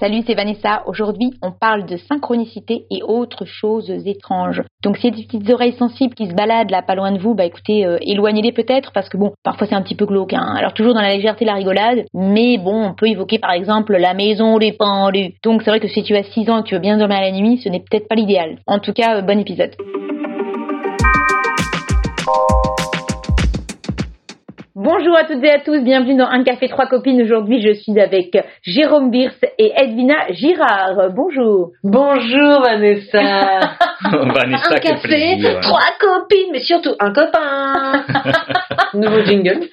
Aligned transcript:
Salut, 0.00 0.22
c'est 0.26 0.32
Vanessa. 0.32 0.82
Aujourd'hui, 0.86 1.34
on 1.42 1.52
parle 1.52 1.84
de 1.84 1.98
synchronicité 1.98 2.86
et 2.90 3.02
autres 3.02 3.44
choses 3.44 3.90
étranges. 4.06 4.62
Donc, 4.82 4.96
a 5.04 5.10
des 5.10 5.24
petites 5.24 5.50
oreilles 5.50 5.74
sensibles 5.74 6.14
qui 6.14 6.26
se 6.26 6.32
baladent 6.32 6.70
là 6.70 6.80
pas 6.80 6.94
loin 6.94 7.12
de 7.12 7.18
vous, 7.18 7.34
bah 7.34 7.44
écoutez, 7.44 7.84
euh, 7.84 7.98
éloignez-les 8.00 8.52
peut-être 8.52 8.92
parce 8.94 9.10
que 9.10 9.18
bon, 9.18 9.32
parfois 9.42 9.66
c'est 9.66 9.74
un 9.74 9.82
petit 9.82 9.94
peu 9.94 10.06
glauque. 10.06 10.32
Hein. 10.32 10.54
Alors 10.56 10.72
toujours 10.72 10.94
dans 10.94 11.02
la 11.02 11.14
légèreté, 11.14 11.44
la 11.44 11.52
rigolade, 11.52 12.06
mais 12.14 12.56
bon, 12.56 12.82
on 12.82 12.94
peut 12.94 13.08
évoquer 13.08 13.38
par 13.38 13.52
exemple 13.52 13.94
la 13.94 14.14
maison 14.14 14.56
des 14.56 14.72
pendus. 14.72 15.34
Donc 15.44 15.60
c'est 15.62 15.70
vrai 15.70 15.80
que 15.80 15.88
si 15.88 16.02
tu 16.02 16.16
as 16.16 16.22
6 16.22 16.48
ans 16.48 16.60
et 16.60 16.62
que 16.62 16.68
tu 16.68 16.74
veux 16.76 16.80
bien 16.80 16.96
dormir 16.96 17.20
la 17.20 17.30
nuit, 17.30 17.58
ce 17.58 17.68
n'est 17.68 17.80
peut-être 17.80 18.08
pas 18.08 18.14
l'idéal. 18.14 18.56
En 18.66 18.78
tout 18.78 18.94
cas, 18.94 19.18
euh, 19.18 19.20
bon 19.20 19.38
épisode. 19.38 19.76
Bonjour 24.82 25.14
à 25.14 25.24
toutes 25.24 25.44
et 25.44 25.50
à 25.50 25.58
tous, 25.58 25.78
bienvenue 25.82 26.16
dans 26.16 26.26
Un 26.26 26.42
café 26.42 26.66
trois 26.68 26.86
copines. 26.86 27.20
Aujourd'hui, 27.20 27.60
je 27.60 27.74
suis 27.74 28.00
avec 28.00 28.34
Jérôme 28.62 29.10
Birs 29.10 29.34
et 29.58 29.72
Edwina 29.76 30.14
Girard. 30.30 31.10
Bonjour. 31.14 31.72
Bonjour 31.84 32.62
Vanessa. 32.62 33.20
Vanessa, 34.10 34.74
un 34.76 34.78
café, 34.78 35.02
plaisir. 35.36 35.60
trois 35.60 35.82
copines, 36.00 36.48
mais 36.52 36.60
surtout 36.60 36.92
un 36.98 37.12
copain. 37.12 38.04
Nouveau 38.94 39.20
jingle. 39.22 39.66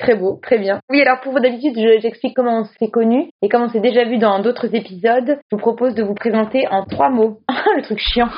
Très 0.00 0.16
beau, 0.16 0.40
très 0.42 0.58
bien. 0.58 0.80
Oui, 0.90 1.02
alors 1.02 1.20
pour 1.20 1.38
d'habitude, 1.40 1.74
je- 1.76 2.00
j'explique 2.00 2.34
comment 2.34 2.62
on 2.62 2.64
s'est 2.64 2.90
connus 2.90 3.30
et 3.42 3.48
comment 3.48 3.66
on 3.66 3.68
s'est 3.68 3.78
déjà 3.78 4.02
vu 4.04 4.18
dans 4.18 4.40
d'autres 4.40 4.74
épisodes. 4.74 5.38
Je 5.52 5.56
vous 5.56 5.58
propose 5.62 5.94
de 5.94 6.02
vous 6.02 6.14
présenter 6.14 6.66
en 6.68 6.84
trois 6.84 7.10
mots. 7.10 7.38
Le 7.76 7.82
truc 7.82 8.00
chiant. 8.00 8.28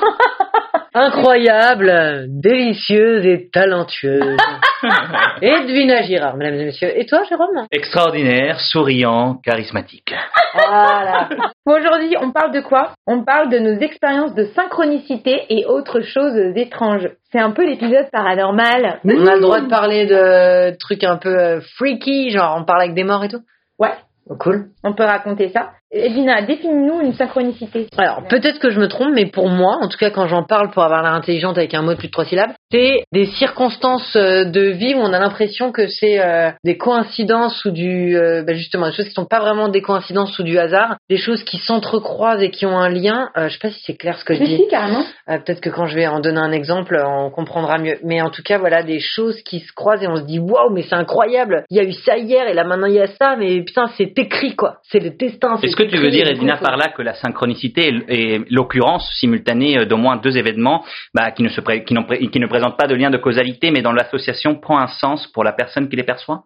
Incroyable, 0.93 2.25
délicieuse 2.27 3.25
et 3.25 3.49
talentueuse. 3.49 4.37
Edwina 5.41 6.01
Girard, 6.01 6.35
mesdames 6.35 6.59
et 6.59 6.65
messieurs. 6.65 6.91
Et 6.99 7.05
toi, 7.05 7.23
Jérôme? 7.29 7.65
Extraordinaire, 7.71 8.59
souriant, 8.59 9.35
charismatique. 9.43 10.13
Voilà. 10.53 11.29
Aujourd'hui, 11.65 12.15
on 12.21 12.31
parle 12.31 12.51
de 12.51 12.59
quoi? 12.59 12.91
On 13.07 13.23
parle 13.23 13.49
de 13.49 13.59
nos 13.59 13.79
expériences 13.79 14.35
de 14.35 14.43
synchronicité 14.55 15.45
et 15.49 15.65
autres 15.65 16.01
choses 16.01 16.35
étranges. 16.57 17.09
C'est 17.31 17.39
un 17.39 17.51
peu 17.51 17.65
l'épisode 17.65 18.09
paranormal. 18.11 18.99
On 19.05 19.25
a 19.27 19.35
le 19.35 19.41
droit 19.41 19.61
de 19.61 19.69
parler 19.69 20.05
de 20.07 20.75
trucs 20.77 21.03
un 21.05 21.15
peu 21.17 21.29
euh, 21.37 21.61
freaky, 21.77 22.31
genre 22.31 22.57
on 22.59 22.65
parle 22.65 22.81
avec 22.81 22.95
des 22.95 23.03
morts 23.05 23.23
et 23.23 23.29
tout? 23.29 23.41
Ouais, 23.79 23.93
Oh, 24.29 24.35
Cool. 24.39 24.67
on 24.83 24.93
peut 24.93 25.03
raconter 25.03 25.49
ça. 25.49 25.71
Edwina, 25.91 26.41
définis-nous 26.41 27.01
une 27.01 27.13
synchronicité. 27.13 27.87
Alors, 27.97 28.23
peut-être 28.29 28.59
que 28.59 28.69
je 28.69 28.79
me 28.79 28.87
trompe, 28.87 29.11
mais 29.13 29.25
pour 29.25 29.49
moi, 29.49 29.77
en 29.81 29.87
tout 29.89 29.97
cas 29.97 30.09
quand 30.09 30.27
j'en 30.27 30.43
parle 30.43 30.71
pour 30.71 30.83
avoir 30.83 31.03
l'air 31.03 31.13
intelligente 31.13 31.57
avec 31.57 31.73
un 31.73 31.81
mot 31.81 31.91
de 31.93 31.97
plus 31.97 32.07
de 32.07 32.11
trois 32.11 32.25
syllabes, 32.25 32.51
c'est 32.71 33.03
des 33.11 33.25
circonstances 33.25 34.15
euh, 34.15 34.45
de 34.45 34.61
vie 34.61 34.95
où 34.95 34.99
on 34.99 35.11
a 35.11 35.19
l'impression 35.19 35.71
que 35.73 35.87
c'est 35.87 36.21
euh, 36.21 36.51
des 36.63 36.77
coïncidences 36.77 37.65
ou 37.65 37.71
du... 37.71 38.15
euh, 38.17 38.43
bah, 38.43 38.53
justement, 38.53 38.87
des 38.87 38.93
choses 38.93 39.07
qui 39.09 39.13
sont 39.13 39.25
pas 39.25 39.41
vraiment 39.41 39.67
des 39.67 39.81
coïncidences 39.81 40.37
ou 40.39 40.43
du 40.43 40.57
hasard, 40.57 40.95
des 41.09 41.17
choses 41.17 41.43
qui 41.43 41.57
s'entrecroisent 41.57 42.41
et 42.41 42.51
qui 42.51 42.65
ont 42.65 42.77
un 42.77 42.89
lien. 42.89 43.29
Euh, 43.37 43.49
je 43.49 43.53
sais 43.53 43.59
pas 43.59 43.71
si 43.71 43.81
c'est 43.85 43.97
clair 43.97 44.17
ce 44.17 44.23
que 44.23 44.33
je 44.33 44.43
dis. 44.43 44.55
si, 44.57 44.67
carrément. 44.69 45.03
Euh, 45.29 45.37
peut-être 45.39 45.59
que 45.59 45.69
quand 45.69 45.87
je 45.87 45.95
vais 45.95 46.07
en 46.07 46.21
donner 46.21 46.39
un 46.39 46.53
exemple, 46.53 46.97
on 47.05 47.29
comprendra 47.29 47.77
mieux. 47.77 47.97
Mais 48.03 48.21
en 48.21 48.29
tout 48.29 48.43
cas, 48.43 48.57
voilà, 48.57 48.83
des 48.83 48.99
choses 48.99 49.41
qui 49.43 49.59
se 49.59 49.73
croisent 49.73 50.03
et 50.03 50.07
on 50.07 50.15
se 50.15 50.23
dit 50.23 50.39
waouh, 50.39 50.71
mais 50.73 50.83
c'est 50.83 50.95
incroyable. 50.95 51.65
Il 51.69 51.75
y 51.75 51.79
a 51.81 51.83
eu 51.83 51.91
ça 51.93 52.17
hier 52.17 52.47
et 52.47 52.53
là 52.53 52.63
maintenant 52.63 52.87
il 52.87 52.95
y 52.95 53.01
a 53.01 53.07
ça, 53.07 53.35
mais 53.37 53.61
putain, 53.63 53.87
c'est 53.97 54.17
écrit 54.17 54.55
quoi. 54.55 54.77
C'est 54.89 54.99
le 54.99 55.09
destin. 55.09 55.57
c'est 55.57 55.80
que 55.85 55.91
tu 55.91 55.97
veux 55.97 56.09
dire, 56.09 56.27
et 56.27 56.37
coup, 56.37 56.45
par 56.45 56.77
là 56.77 56.89
que 56.89 57.01
la 57.01 57.13
synchronicité 57.13 57.93
est 58.07 58.51
l'occurrence 58.51 59.09
simultanée 59.19 59.85
d'au 59.85 59.97
moins 59.97 60.17
deux 60.17 60.37
événements 60.37 60.83
bah, 61.13 61.31
qui, 61.31 61.43
ne 61.43 61.49
se 61.49 61.61
pré- 61.61 61.83
qui, 61.83 61.93
n'ont 61.93 62.03
pré- 62.03 62.27
qui 62.27 62.39
ne 62.39 62.47
présentent 62.47 62.77
pas 62.77 62.87
de 62.87 62.95
lien 62.95 63.09
de 63.09 63.17
causalité, 63.17 63.71
mais 63.71 63.81
dont 63.81 63.91
l'association 63.91 64.55
prend 64.55 64.79
un 64.79 64.87
sens 64.87 65.27
pour 65.27 65.43
la 65.43 65.53
personne 65.53 65.89
qui 65.89 65.95
les 65.95 66.03
perçoit? 66.03 66.43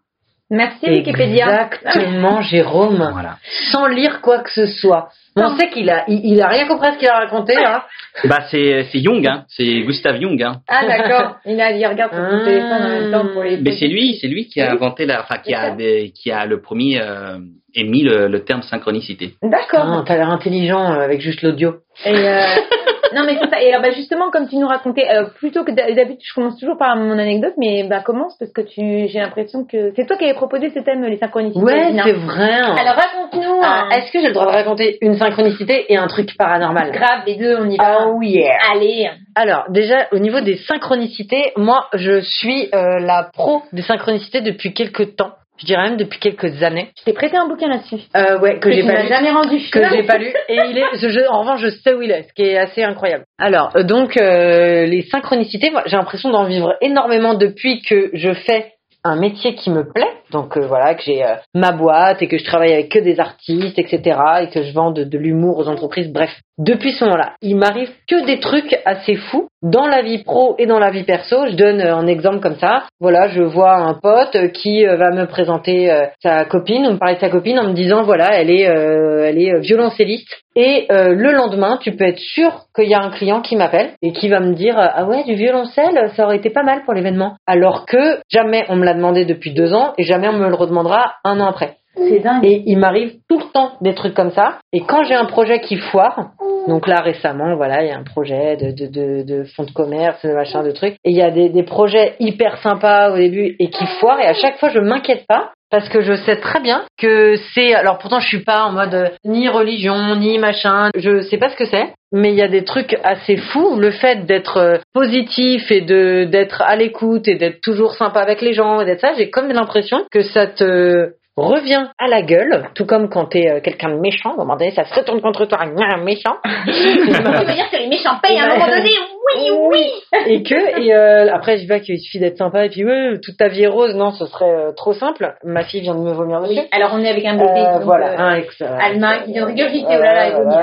Merci 0.51 0.89
Wikipédia. 0.89 1.67
Exactement, 1.73 2.41
Jérôme. 2.41 3.09
Voilà. 3.11 3.37
Sans 3.71 3.87
lire 3.87 4.21
quoi 4.21 4.39
que 4.39 4.51
ce 4.51 4.67
soit. 4.67 5.09
On 5.37 5.57
sait 5.57 5.69
qu'il 5.69 5.89
a, 5.89 6.05
il, 6.07 6.21
il 6.23 6.41
a 6.41 6.47
rien 6.47 6.65
compris 6.67 6.87
à 6.87 6.93
ce 6.93 6.97
qu'il 6.97 7.07
a 7.09 7.17
raconté, 7.19 7.55
hein. 7.57 7.81
Bah, 8.23 8.39
c'est 8.49 8.85
c'est 8.91 8.99
Jung, 9.03 9.25
hein. 9.27 9.43
c'est 9.49 9.81
Gustav 9.81 10.21
Jung. 10.21 10.41
Hein. 10.41 10.61
Ah 10.69 10.85
d'accord. 10.87 11.35
Il 11.45 11.59
a 11.59 11.71
il 11.71 11.85
regarde 11.85 12.13
sur 12.13 12.21
son 12.21 12.37
Ah. 12.41 12.45
téléphone 12.45 12.83
en 12.83 12.89
même 12.89 13.11
temps 13.11 13.33
pour 13.33 13.43
les. 13.43 13.57
Mais 13.57 13.71
c'est 13.73 13.87
lui, 13.87 14.17
c'est 14.21 14.27
lui 14.27 14.47
qui 14.47 14.61
a 14.61 14.71
inventé 14.71 15.05
la, 15.05 15.21
enfin 15.21 15.37
qui 15.43 15.53
a, 15.53 15.71
des- 15.71 16.11
qui 16.15 16.31
a 16.31 16.45
le 16.45 16.61
premier 16.61 17.01
euh, 17.01 17.37
émis 17.73 18.03
le, 18.03 18.27
le 18.29 18.43
terme 18.45 18.61
synchronicité. 18.61 19.33
D'accord. 19.43 19.85
Ah, 19.85 20.03
T'as 20.05 20.15
l'air 20.15 20.29
intelligent 20.29 20.93
euh, 20.93 20.99
avec 21.01 21.19
juste 21.19 21.41
l'audio. 21.41 21.77
Et 22.05 22.13
euh, 22.15 22.39
non 23.13 23.23
mais 23.25 23.37
c'est 23.41 23.49
ça. 23.49 23.61
Et 23.61 23.69
alors 23.69 23.81
bah 23.81 23.91
justement 23.91 24.29
comme 24.31 24.47
tu 24.47 24.55
nous 24.57 24.67
racontais, 24.67 25.05
euh, 25.09 25.25
plutôt 25.37 25.63
que 25.63 25.71
d'hab- 25.71 25.93
d'habitude 25.93 26.25
je 26.27 26.33
commence 26.33 26.57
toujours 26.59 26.77
par 26.77 26.95
mon 26.95 27.17
anecdote, 27.19 27.53
mais 27.57 27.83
bah 27.83 28.01
commence 28.01 28.37
parce 28.39 28.51
que 28.51 28.61
tu, 28.61 29.07
j'ai 29.07 29.19
l'impression 29.19 29.65
que 29.65 29.91
c'est 29.95 30.05
toi 30.05 30.17
qui 30.17 30.23
avais 30.25 30.33
proposé 30.33 30.69
ce 30.69 30.79
thème 30.79 31.03
les 31.05 31.17
synchronicités. 31.17 31.63
Ouais, 31.63 31.91
c'est 32.03 32.11
vrai. 32.13 32.53
hein. 32.53 32.75
Alors 32.79 32.95
raconte-nous. 32.95 33.59
Ah, 33.63 33.83
hein. 33.85 33.89
Est-ce 33.91 34.11
que 34.11 34.19
j'ai 34.19 34.27
le 34.27 34.33
droit 34.33 34.45
de 34.47 34.51
raconter 34.51 34.97
une 35.01 35.15
synchronicité 35.17 35.85
et 35.91 35.97
un 35.97 36.07
truc 36.07 36.35
paranormal? 36.37 36.91
Grave 36.91 37.21
les 37.27 37.35
deux, 37.35 37.55
on 37.59 37.69
y 37.69 37.77
va. 37.77 38.07
Oh 38.07 38.21
yeah. 38.21 38.57
Allez. 38.71 39.09
Alors 39.35 39.65
déjà 39.69 40.07
au 40.11 40.19
niveau 40.19 40.41
des 40.41 40.55
synchronicités, 40.57 41.51
moi 41.57 41.87
je 41.93 42.21
suis 42.21 42.69
euh, 42.73 42.99
la 42.99 43.29
pro 43.33 43.61
des 43.73 43.81
synchronicités 43.81 44.41
depuis 44.41 44.73
quelques 44.73 45.15
temps. 45.15 45.33
Je 45.57 45.65
dirais 45.65 45.83
même 45.83 45.97
depuis 45.97 46.19
quelques 46.19 46.61
années. 46.63 46.89
Je 46.99 47.03
t'ai 47.05 47.13
prêté 47.13 47.37
un 47.37 47.47
bouquin 47.47 47.67
là-dessus. 47.69 48.01
Euh, 48.15 48.39
ouais, 48.39 48.59
que 48.59 48.71
j'ai 48.71 48.81
tu 48.81 48.87
pas 48.87 49.01
lu. 49.03 49.07
jamais 49.07 49.31
rendu. 49.31 49.57
que 49.71 49.79
j'ai 49.89 50.03
pas 50.03 50.17
lu 50.17 50.33
et 50.49 50.57
il 50.69 50.77
est 50.77 51.27
en 51.27 51.39
revanche 51.41 51.61
je 51.61 51.69
sais 51.69 51.93
où 51.93 52.01
il 52.01 52.11
est 52.11 52.23
ce 52.23 52.33
qui 52.33 52.43
est 52.43 52.57
assez 52.57 52.83
incroyable 52.83 53.25
alors 53.37 53.71
euh, 53.75 53.83
donc 53.83 54.17
euh, 54.17 54.85
les 54.85 55.03
synchronicités 55.03 55.69
moi, 55.71 55.83
j'ai 55.85 55.97
l'impression 55.97 56.29
d'en 56.29 56.45
vivre 56.45 56.75
énormément 56.81 57.33
depuis 57.33 57.81
que 57.81 58.09
je 58.13 58.33
fais 58.33 58.73
un 59.03 59.15
métier 59.15 59.55
qui 59.55 59.69
me 59.69 59.83
plaît 59.91 60.11
donc 60.35 60.57
voilà 60.57 60.95
que 60.95 61.01
j'ai 61.03 61.23
euh, 61.23 61.35
ma 61.53 61.71
boîte 61.71 62.21
et 62.21 62.27
que 62.27 62.37
je 62.37 62.43
travaille 62.43 62.73
avec 62.73 62.89
que 62.89 62.99
des 62.99 63.21
artistes 63.21 63.79
etc 63.79 64.19
et 64.41 64.49
que 64.49 64.63
je 64.63 64.73
vends 64.73 64.91
de, 64.91 65.17
l'humour 65.17 65.57
aux 65.57 65.69
entreprises. 65.69 66.11
Bref 66.11 66.29
depuis 66.57 66.91
ce 66.91 67.05
moment-là 67.05 67.33
il 67.41 67.55
m'arrive 67.55 67.89
que 68.07 68.25
des 68.25 68.39
trucs 68.39 68.77
assez 68.85 69.15
fous 69.15 69.47
dans 69.61 69.87
la 69.87 70.01
vie 70.01 70.23
pro 70.23 70.55
et 70.59 70.65
dans 70.65 70.77
la 70.77 70.91
vie 70.91 71.03
perso. 71.03 71.47
Je 71.49 71.55
donne 71.55 71.79
euh, 71.79 71.95
un 71.95 72.07
exemple 72.07 72.41
comme 72.41 72.57
ça. 72.57 72.83
Voilà 72.99 73.29
je 73.29 73.41
vois 73.41 73.75
un 73.75 73.93
pote 73.93 74.35
euh, 74.35 74.49
qui 74.49 74.85
va 74.85 75.11
me 75.11 75.25
présenter 75.25 75.89
sa 76.21 76.45
copine 76.45 76.85
ou 76.85 76.91
me 76.91 76.97
parler 76.97 77.15
de 77.15 77.21
sa 77.21 77.29
copine 77.29 77.59
en 77.59 77.69
me 77.69 77.73
disant 77.73 78.03
voilà 78.03 78.29
elle 78.33 78.49
est 78.49 78.63
elle 78.63 79.41
est 79.41 79.59
violoncelliste. 79.59 80.41
Et 80.57 80.87
le 80.89 81.31
lendemain 81.31 81.77
tu 81.81 81.93
peux 81.93 82.05
être 82.05 82.19
sûr 82.19 82.65
qu'il 82.75 82.89
y 82.89 82.93
a 82.93 83.01
un 83.01 83.11
client 83.11 83.41
qui 83.41 83.55
m'appelle 83.55 83.91
et 84.01 84.11
qui 84.11 84.29
va 84.29 84.39
me 84.39 84.53
dire 84.53 84.75
ah 84.77 85.05
ouais 85.05 85.23
du 85.23 85.35
violoncelle 85.35 86.11
ça 86.15 86.25
aurait 86.25 86.37
été 86.37 86.49
pas 86.49 86.63
mal 86.63 86.83
pour 86.83 86.93
l'événement 86.93 87.35
alors 87.45 87.85
que 87.85 88.19
jamais 88.29 88.65
on 88.69 88.75
me 88.75 88.85
l'a 88.85 88.93
demandé 88.93 89.25
depuis 89.25 89.53
deux 89.53 89.73
ans 89.73 89.93
et 89.97 90.03
jamais 90.03 90.24
on 90.29 90.33
me 90.37 90.47
le 90.49 90.55
redemandera 90.55 91.15
un 91.23 91.39
an 91.39 91.47
après 91.47 91.77
C'est 91.95 92.19
dingue. 92.19 92.45
et 92.45 92.63
il 92.65 92.77
m'arrive 92.77 93.15
tout 93.29 93.39
le 93.39 93.51
temps 93.53 93.71
des 93.81 93.93
trucs 93.95 94.13
comme 94.13 94.31
ça. 94.31 94.59
Et 94.73 94.81
quand 94.81 95.03
j'ai 95.03 95.15
un 95.15 95.25
projet 95.25 95.59
qui 95.61 95.77
foire, 95.77 96.31
donc 96.67 96.87
là 96.87 97.01
récemment, 97.01 97.55
voilà, 97.55 97.83
il 97.83 97.89
y 97.89 97.91
a 97.91 97.97
un 97.97 98.03
projet 98.03 98.57
de, 98.57 98.71
de, 98.71 98.87
de, 98.87 99.23
de 99.23 99.43
fonds 99.55 99.63
de 99.65 99.71
commerce, 99.71 100.25
de 100.25 100.33
machin, 100.33 100.63
de 100.63 100.71
trucs. 100.71 100.95
Et 101.03 101.11
il 101.11 101.15
y 101.15 101.21
a 101.21 101.29
des, 101.31 101.49
des 101.49 101.63
projets 101.63 102.15
hyper 102.19 102.57
sympas 102.57 103.11
au 103.11 103.17
début 103.17 103.55
et 103.59 103.69
qui 103.69 103.85
foirent. 103.99 104.19
Et 104.19 104.25
à 104.25 104.33
chaque 104.33 104.57
fois, 104.57 104.69
je 104.69 104.79
m'inquiète 104.79 105.25
pas. 105.27 105.51
Parce 105.75 105.89
que 105.89 105.99
je 105.99 106.15
sais 106.15 106.37
très 106.37 106.61
bien 106.61 106.85
que 106.97 107.35
c'est 107.53 107.73
alors 107.73 107.97
pourtant 107.97 108.21
je 108.21 108.27
suis 108.29 108.45
pas 108.45 108.63
en 108.63 108.71
mode 108.71 108.93
euh, 108.93 109.09
ni 109.25 109.49
religion 109.49 110.15
ni 110.15 110.39
machin 110.39 110.89
je 110.95 111.19
sais 111.23 111.35
pas 111.37 111.49
ce 111.49 111.57
que 111.57 111.65
c'est 111.65 111.89
mais 112.13 112.31
il 112.31 112.37
y 112.37 112.41
a 112.41 112.47
des 112.47 112.63
trucs 112.63 112.95
assez 113.03 113.35
fous. 113.35 113.75
Le 113.77 113.91
fait 113.91 114.25
d'être 114.25 114.55
euh, 114.55 114.77
positif 114.93 115.69
et 115.71 115.81
de 115.81 116.23
d'être 116.23 116.61
à 116.61 116.77
l'écoute 116.77 117.27
et 117.27 117.35
d'être 117.35 117.59
toujours 117.59 117.95
sympa 117.95 118.21
avec 118.21 118.41
les 118.41 118.53
gens 118.53 118.79
et 118.79 118.85
d'être 118.85 119.01
ça 119.01 119.11
j'ai 119.17 119.29
comme 119.29 119.49
l'impression 119.49 120.05
que 120.13 120.23
ça 120.23 120.47
te 120.47 121.09
revient 121.43 121.87
à 121.97 122.07
la 122.07 122.21
gueule, 122.21 122.69
tout 122.75 122.85
comme 122.85 123.09
quand 123.09 123.25
t'es 123.25 123.49
euh, 123.49 123.59
quelqu'un 123.59 123.89
de 123.89 123.99
méchant, 123.99 124.31
à 124.31 124.33
un 124.33 124.37
moment 124.37 124.55
donné, 124.55 124.71
ça 124.71 124.85
se 124.85 124.93
retourne 124.93 125.21
contre 125.21 125.45
toi, 125.45 125.59
un 125.61 126.03
méchant. 126.03 126.37
Tu 126.65 126.71
veux 126.71 127.53
dire 127.53 127.69
que 127.69 127.77
les 127.77 127.87
méchants 127.87 128.17
payent 128.21 128.39
à 128.39 128.45
un 128.45 128.53
moment 128.53 128.67
donné 128.67 128.89
Oui, 129.35 129.51
oui. 129.51 129.91
et 130.27 130.43
que, 130.43 130.81
et 130.81 130.93
euh, 130.93 131.33
après, 131.33 131.57
je 131.57 131.63
dis 131.63 131.67
pas 131.67 131.79
qu'il 131.79 131.99
suffit 131.99 132.19
d'être 132.19 132.37
sympa, 132.37 132.65
et 132.65 132.69
puis 132.69 132.85
ouais, 132.85 133.19
toute 133.21 133.37
ta 133.37 133.49
vie 133.49 133.63
est 133.63 133.67
rose, 133.67 133.95
non, 133.95 134.11
ce 134.11 134.25
serait 134.25 134.49
euh, 134.49 134.71
trop 134.71 134.93
simple. 134.93 135.35
Ma 135.43 135.63
fille 135.63 135.81
vient 135.81 135.95
de 135.95 135.99
me 135.99 136.13
vomir 136.13 136.41
dessus. 136.41 136.53
Oui. 136.59 136.67
Alors 136.71 136.91
on 136.93 137.03
est 137.03 137.09
avec 137.09 137.25
un 137.25 137.35
bébé. 137.35 137.49
Euh, 137.59 137.73
donc, 137.73 137.83
voilà, 137.83 138.11
euh, 138.11 138.17
un 138.17 138.35
ex. 138.35 138.61
Alma 138.61 139.19
qui 139.19 139.33
vient 139.33 139.41
de 139.41 139.47
régurgiter, 139.47 139.87
oh 139.89 140.01
là 140.01 140.13
là, 140.13 140.27
elle 140.27 140.33
vomit. 140.33 140.55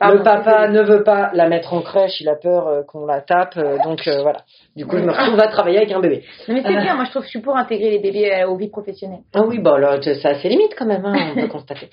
Pardon, 0.00 0.16
le 0.16 0.22
papa 0.22 0.68
ne 0.68 0.80
veut 0.80 1.02
pas 1.02 1.30
la 1.34 1.46
mettre 1.46 1.74
en 1.74 1.82
crèche, 1.82 2.22
il 2.22 2.28
a 2.30 2.34
peur 2.34 2.68
euh, 2.68 2.82
qu'on 2.84 3.04
la 3.04 3.20
tape, 3.20 3.58
euh, 3.58 3.76
donc 3.84 4.08
euh, 4.08 4.22
voilà. 4.22 4.38
Du 4.74 4.86
coup, 4.86 4.96
je 4.96 5.02
me 5.02 5.10
retrouve 5.10 5.38
à 5.38 5.48
travailler 5.48 5.76
avec 5.76 5.92
un 5.92 6.00
bébé. 6.00 6.24
Non, 6.48 6.54
mais 6.54 6.62
c'est 6.62 6.74
bien, 6.74 6.94
moi 6.94 7.04
je 7.04 7.10
trouve 7.10 7.20
que 7.20 7.26
je 7.26 7.32
suis 7.32 7.42
pour 7.42 7.54
intégrer 7.54 7.90
les 7.90 7.98
bébés 7.98 8.44
aux 8.48 8.56
vies 8.56 8.70
professionnelles. 8.70 9.20
Ah 9.34 9.42
oui, 9.46 9.58
bah 9.58 9.78
là, 9.78 10.00
ça 10.00 10.30
a 10.30 10.34
ses 10.36 10.48
limites 10.48 10.74
quand 10.74 10.86
même, 10.86 11.04
hein, 11.04 11.32
on 11.36 11.40
peut 11.42 11.48
constater. 11.52 11.90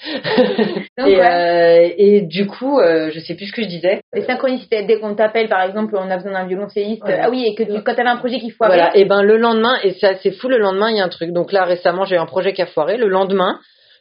Donc, 0.98 1.07
et, 1.07 1.19
ouais. 1.19 1.95
et 1.98 2.21
du 2.21 2.48
coup, 2.48 2.80
je 2.81 3.19
sais 3.19 3.36
plus 3.36 3.48
ce 3.48 3.51
que 3.51 3.63
je 3.63 3.68
disais. 3.68 4.00
Les 4.13 4.21
synchronicités, 4.21 4.83
dès 4.83 5.01
qu'on 5.01 5.13
t'appelle 5.13 5.50
par 5.50 5.63
exemple, 5.63 5.94
on 5.98 6.09
a 6.09 6.15
besoin 6.15 6.31
d'un 6.31 6.48
violoncelliste. 6.48 7.01
Voilà. 7.04 7.24
Ah 7.25 7.30
oui, 7.30 7.44
et 7.45 7.56
que 7.56 7.63
tu, 7.63 7.83
quand 7.83 7.94
t'avais 7.94 8.07
un 8.07 8.15
projet 8.15 8.39
qui 8.39 8.51
foirait. 8.51 8.77
Voilà, 8.77 8.95
et 8.95 9.04
ben 9.04 9.21
le 9.21 9.36
lendemain, 9.36 9.75
et 9.83 9.92
c'est 10.00 10.07
assez 10.07 10.31
fou, 10.31 10.48
le 10.48 10.59
lendemain, 10.59 10.89
il 10.92 10.95
y 10.95 11.01
a 11.01 11.04
un 11.04 11.09
truc. 11.09 11.31
Donc 11.31 11.51
là, 11.51 11.65
récemment, 11.65 12.06
j'ai 12.06 12.15
eu 12.15 12.19
un 12.19 12.25
projet 12.25 12.54
qui 12.54 12.62
a 12.62 12.68
foiré. 12.68 12.95
Le 12.95 13.09
lendemain, 13.09 13.59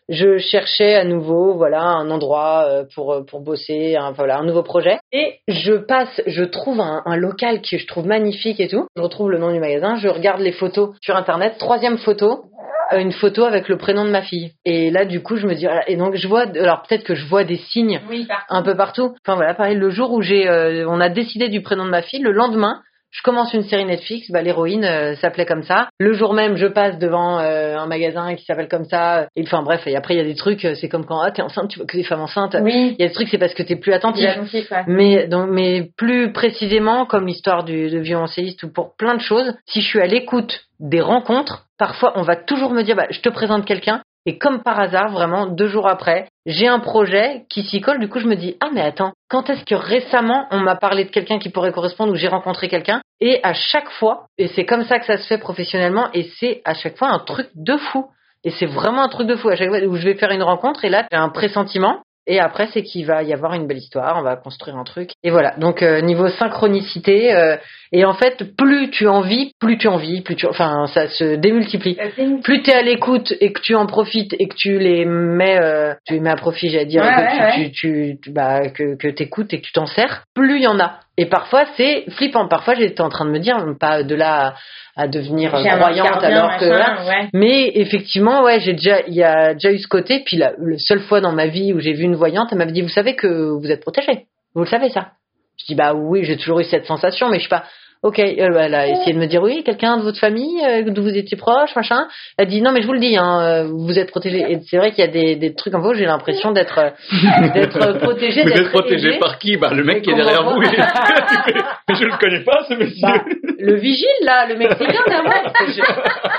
je 0.09 0.39
cherchais 0.39 0.95
à 0.95 1.05
nouveau, 1.05 1.55
voilà, 1.55 1.83
un 1.83 2.11
endroit 2.11 2.65
euh, 2.69 2.85
pour 2.95 3.25
pour 3.27 3.41
bosser, 3.41 3.97
un, 3.97 4.13
voilà, 4.13 4.39
un 4.39 4.45
nouveau 4.45 4.63
projet. 4.63 4.99
Et 5.13 5.41
je 5.49 5.75
passe, 5.75 6.21
je 6.27 6.45
trouve 6.45 6.81
un, 6.81 7.03
un 7.05 7.17
local 7.17 7.61
que 7.61 7.79
je 7.79 7.87
trouve 7.87 8.07
magnifique 8.07 8.61
et 8.61 8.69
tout. 8.69 8.87
Je 8.97 9.03
retrouve 9.03 9.31
le 9.31 9.39
nom 9.39 9.53
du 9.53 9.59
magasin, 9.59 9.97
je 9.97 10.09
regarde 10.09 10.41
les 10.41 10.53
photos 10.53 10.95
sur 11.03 11.17
internet. 11.17 11.57
Troisième 11.59 11.99
photo, 11.99 12.45
euh, 12.93 12.99
une 12.99 13.13
photo 13.13 13.45
avec 13.45 13.69
le 13.69 13.77
prénom 13.79 14.05
de 14.05 14.11
ma 14.11 14.23
fille. 14.23 14.53
Et 14.65 14.91
là, 14.91 15.05
du 15.05 15.23
coup, 15.23 15.37
je 15.37 15.47
me 15.47 15.55
dis, 15.55 15.67
et 15.87 15.97
donc 15.97 16.15
je 16.15 16.29
vois, 16.29 16.43
alors 16.43 16.83
peut-être 16.83 17.05
que 17.05 17.15
je 17.15 17.27
vois 17.27 17.45
des 17.45 17.57
signes 17.57 18.01
Oui, 18.09 18.29
un 18.49 18.63
peu 18.63 18.77
partout. 18.77 19.15
Enfin 19.25 19.35
voilà, 19.35 19.55
pareil, 19.55 19.77
le 19.77 19.91
jour 19.91 20.13
où 20.13 20.23
j'ai, 20.23 20.49
euh, 20.49 20.87
on 20.89 21.01
a 21.01 21.09
décidé 21.09 21.49
du 21.49 21.63
prénom 21.63 21.85
de 21.85 21.91
ma 21.91 22.03
fille, 22.03 22.21
le 22.21 22.33
lendemain, 22.33 22.81
je 23.11 23.23
commence 23.23 23.55
une 23.55 23.63
série 23.63 23.85
Netflix, 23.85 24.31
bah, 24.31 24.43
l'héroïne 24.43 24.85
euh, 24.85 25.15
s'appelait 25.17 25.47
comme 25.47 25.63
ça. 25.63 25.89
Le 25.99 26.13
jour 26.13 26.35
même, 26.35 26.57
je 26.57 26.67
passe 26.67 26.99
devant 26.99 27.39
euh, 27.39 27.77
un 27.77 27.87
magasin 27.87 28.35
qui 28.35 28.45
s'appelle 28.45 28.69
comme 28.69 28.85
ça. 28.85 29.29
Et 29.37 29.43
enfin 29.43 29.63
bref, 29.63 29.87
et 29.87 29.97
après 29.97 30.15
il 30.15 30.19
y 30.19 30.21
a 30.21 30.25
des 30.25 30.35
trucs, 30.35 30.65
euh, 30.65 30.75
c'est 30.75 30.89
comme 30.89 31.07
quand 31.07 31.21
ah 31.21 31.31
t'es 31.31 31.43
enceinte, 31.43 31.71
tu 31.71 31.79
vois 31.79 31.87
que 31.87 31.97
des 31.97 32.05
femmes 32.05 32.21
enceintes. 32.21 32.57
Oui, 32.61 32.95
Il 32.99 33.03
y 33.03 33.05
a 33.05 33.09
des 33.09 33.15
trucs, 33.15 33.29
c'est 33.29 33.39
parce 33.39 33.55
que 33.55 33.63
t'es 33.63 33.77
plus 33.77 33.93
attentif. 33.93 34.25
attentif, 34.25 34.71
ouais. 34.71 34.85
Mais 34.87 35.27
donc, 35.29 35.49
mais 35.51 35.89
plus 35.97 36.33
précisément, 36.33 37.07
comme 37.07 37.27
l'histoire 37.27 37.65
du 37.65 37.89
de 37.91 37.99
violoncelliste 37.99 38.63
ou 38.65 38.73
pour 38.73 38.97
plein 38.97 39.15
de 39.15 39.21
choses, 39.21 39.55
si 39.67 39.81
je 39.81 39.87
suis 39.87 40.01
à 40.01 40.07
l'écoute 40.07 40.67
des 40.81 41.01
rencontres, 41.01 41.67
parfois 41.79 42.13
on 42.17 42.23
va 42.23 42.37
toujours 42.37 42.71
me 42.71 42.83
dire, 42.83 42.97
bah, 42.97 43.07
je 43.11 43.21
te 43.21 43.29
présente 43.29 43.65
quelqu'un. 43.65 44.03
Et 44.27 44.39
comme 44.39 44.63
par 44.63 44.79
hasard, 44.79 45.11
vraiment, 45.11 45.47
deux 45.47 45.69
jours 45.69 45.89
après, 45.89 46.29
j'ai 46.47 46.67
un 46.67 46.81
projet 46.81 47.45
qui 47.49 47.63
s'y 47.63 47.81
colle. 47.81 48.01
Du 48.01 48.09
coup, 48.09 48.19
je 48.19 48.27
me 48.27 48.35
dis, 48.35 48.57
ah 48.61 48.71
mais 48.75 48.81
attends, 48.81 49.13
quand 49.31 49.49
est-ce 49.49 49.65
que 49.65 49.77
récemment 49.77 50.47
on 50.51 50.59
m'a 50.59 50.75
parlé 50.75 51.05
de 51.05 51.11
quelqu'un 51.11 51.39
qui 51.39 51.49
pourrait 51.49 51.73
correspondre 51.73 52.13
ou 52.13 52.17
j'ai 52.17 52.27
rencontré 52.27 52.69
quelqu'un? 52.69 53.01
Et 53.21 53.41
à 53.45 53.55
chaque 53.55 53.89
fois, 53.91 54.27
et 54.37 54.49
c'est 54.49 54.67
comme 54.67 54.85
ça 54.85 54.99
que 54.99 55.07
ça 55.07 55.17
se 55.17 55.27
fait 55.29 55.39
professionnellement, 55.39 56.09
et 56.13 56.25
c'est 56.39 56.61
à 56.65 56.75
chaque 56.75 56.99
fois 56.99 57.09
un 57.09 57.21
truc 57.21 57.49
de 57.55 57.77
fou. 57.77 58.07
Et 58.45 58.51
c'est 58.51 58.67
vraiment 58.67 59.03
un 59.03 59.09
truc 59.09 59.27
de 59.27 59.37
fou. 59.37 59.49
À 59.49 59.57
chaque 59.57 59.69
fois 59.69 59.81
où 59.81 59.97
je 59.97 60.05
vais 60.05 60.15
faire 60.15 60.31
une 60.31 60.43
rencontre, 60.43 60.85
et 60.85 60.89
là, 60.89 61.07
j'ai 61.11 61.19
un 61.19 61.31
pressentiment. 61.31 62.01
Et 62.27 62.41
après, 62.41 62.69
c'est 62.73 62.83
qu'il 62.83 63.07
va 63.07 63.23
y 63.23 63.33
avoir 63.33 63.55
une 63.55 63.67
belle 63.67 63.79
histoire, 63.79 64.17
on 64.19 64.23
va 64.23 64.37
construire 64.37 64.77
un 64.77 64.85
truc. 64.85 65.11
Et 65.23 65.31
voilà. 65.31 65.55
Donc 65.59 65.83
euh, 65.83 66.01
niveau 66.01 66.29
synchronicité, 66.29 67.33
euh, 67.35 67.57
et 67.93 68.05
en 68.05 68.15
fait, 68.15 68.57
plus 68.57 68.91
tu 68.91 69.07
en 69.07 69.21
vis, 69.21 69.53
plus 69.61 69.79
tu 69.79 69.87
en 69.89 69.97
vis, 69.97 70.23
plus 70.23 70.35
tu, 70.37 70.47
enfin, 70.47 70.87
ça 70.89 71.09
se 71.09 71.37
démultiplie. 71.37 71.97
Euh, 72.19 72.39
Plus 72.43 72.63
t'es 72.63 72.73
à 72.75 72.83
l'écoute 72.83 73.33
et 73.41 73.53
que 73.53 73.61
tu 73.61 73.75
en 73.75 73.87
profites 73.87 74.35
et 74.39 74.49
que 74.49 74.57
tu 74.57 74.79
les 74.79 75.05
mets, 75.05 75.59
euh, 75.63 75.95
tu 76.05 76.15
les 76.15 76.21
mets 76.21 76.31
à 76.31 76.37
profit, 76.37 76.69
j'allais 76.71 76.87
dire, 76.87 77.03
Ouais, 77.03 77.15
que 77.15 77.21
ouais, 77.21 77.53
tu, 77.55 77.71
tu, 77.71 77.73
tu, 77.73 78.19
tu- 78.23 78.31
bah, 78.33 78.69
que, 78.71 78.97
que 78.97 79.09
t'écoutes 79.09 79.53
et 79.55 79.61
que 79.61 79.67
tu 79.67 79.73
t'en 79.73 79.87
sers, 79.87 80.25
plus 80.35 80.57
il 80.57 80.63
y 80.63 80.67
en 80.67 80.81
a. 80.81 80.99
Et 81.19 81.27
parfois, 81.27 81.65
c'est 81.77 82.05
flippant. 82.11 82.47
Parfois, 82.47 82.75
j'étais 82.75 83.01
en 83.01 83.09
train 83.09 83.25
de 83.25 83.31
me 83.31 83.39
dire, 83.39 83.57
pas 83.81 84.03
de 84.03 84.15
là 84.15 84.55
à, 84.97 85.03
à 85.05 85.09
devenir 85.09 85.51
croyante 85.51 86.23
alors 86.23 86.59
que 86.59 86.65
là, 86.67 87.05
ouais. 87.07 87.29
mais 87.33 87.73
effectivement, 87.75 88.43
ouais, 88.43 88.61
j'ai 88.61 88.75
déjà, 88.75 89.01
il 89.07 89.15
y 89.15 89.23
a 89.23 89.55
déjà 89.55 89.73
eu 89.73 89.79
ce 89.79 89.89
côté. 89.89 90.23
Puis 90.25 90.37
la, 90.37 90.53
la 90.59 90.79
seule 90.79 91.01
fois 91.01 91.21
dans 91.21 91.33
ma 91.33 91.47
vie 91.47 91.73
où 91.73 91.81
j'ai 91.81 91.95
vu 91.95 92.05
une 92.05 92.17
voyante, 92.17 92.49
elle 92.53 92.59
m'avait 92.59 92.73
dit, 92.73 92.83
vous 92.83 92.89
savez 92.89 93.17
que 93.17 93.27
vous 93.27 93.71
êtes 93.71 93.81
protégé. 93.81 94.27
Vous 94.55 94.63
le 94.63 94.69
savez 94.69 94.91
ça 94.91 95.13
Je 95.59 95.67
dis 95.67 95.75
bah 95.75 95.95
oui, 95.95 96.25
j'ai 96.25 96.37
toujours 96.37 96.61
eu 96.61 96.65
cette 96.65 96.87
sensation, 96.87 97.29
mais 97.29 97.39
je 97.39 97.45
sais 97.45 97.49
pas. 97.49 97.65
Ok, 98.07 98.19
elle, 98.21 98.57
elle 98.59 98.75
a 98.75 98.87
essayé 98.87 99.13
de 99.15 99.19
me 99.19 99.27
dire 99.27 99.43
oui, 99.43 99.63
quelqu'un 99.65 99.97
de 99.97 100.03
votre 100.03 100.19
famille, 100.21 100.61
euh, 100.65 100.83
d'où 100.87 101.03
vous 101.03 101.17
étiez 101.17 101.37
proche, 101.37 101.75
machin. 101.75 102.07
Elle 102.39 102.47
dit 102.47 102.63
non, 102.63 102.71
mais 102.73 102.81
je 102.83 102.87
vous 102.87 102.93
le 102.93 103.01
dis, 103.01 103.17
hein, 103.17 103.41
euh, 103.41 103.65
vous 103.69 103.99
êtes 103.99 104.11
protégé. 104.11 104.39
Et 104.49 104.59
c'est 104.71 104.77
vrai 104.77 104.93
qu'il 104.93 105.05
y 105.05 105.09
a 105.09 105.11
des, 105.11 105.35
des 105.37 105.55
trucs 105.55 105.75
en 105.75 105.81
vous, 105.81 105.93
j'ai 105.95 106.05
l'impression 106.05 106.53
d'être 106.53 106.79
euh, 106.79 106.91
d'être 107.55 107.99
protégé. 107.99 108.43
Vous 108.45 108.51
êtes 108.53 108.71
protégé 108.71 109.09
aidé. 109.09 109.19
par 109.19 109.39
qui? 109.39 109.57
Bah 109.57 109.71
le 109.75 109.83
mec 109.83 109.99
Et 109.99 110.03
qui 110.03 110.11
est 110.11 110.15
derrière 110.15 110.45
vous. 110.45 110.63
est- 110.63 110.77
Mais 111.89 111.95
je 111.97 112.05
le 112.05 112.17
connais 112.19 112.45
pas 112.45 112.65
ce 112.69 112.75
monsieur. 112.75 113.03
Bah, 113.03 113.25
le 113.59 113.75
vigile, 113.77 114.07
là, 114.23 114.47
le 114.47 114.57
Mexicain 114.57 115.03
derrière, 115.09 115.53
c'est 115.59 115.73
Jé- 115.73 115.83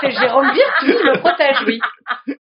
c'est 0.00 0.10
Jérôme 0.12 0.50
Virte 0.52 0.74
qui 0.80 0.86
me 0.86 1.18
protège, 1.18 1.60
lui. 1.66 1.80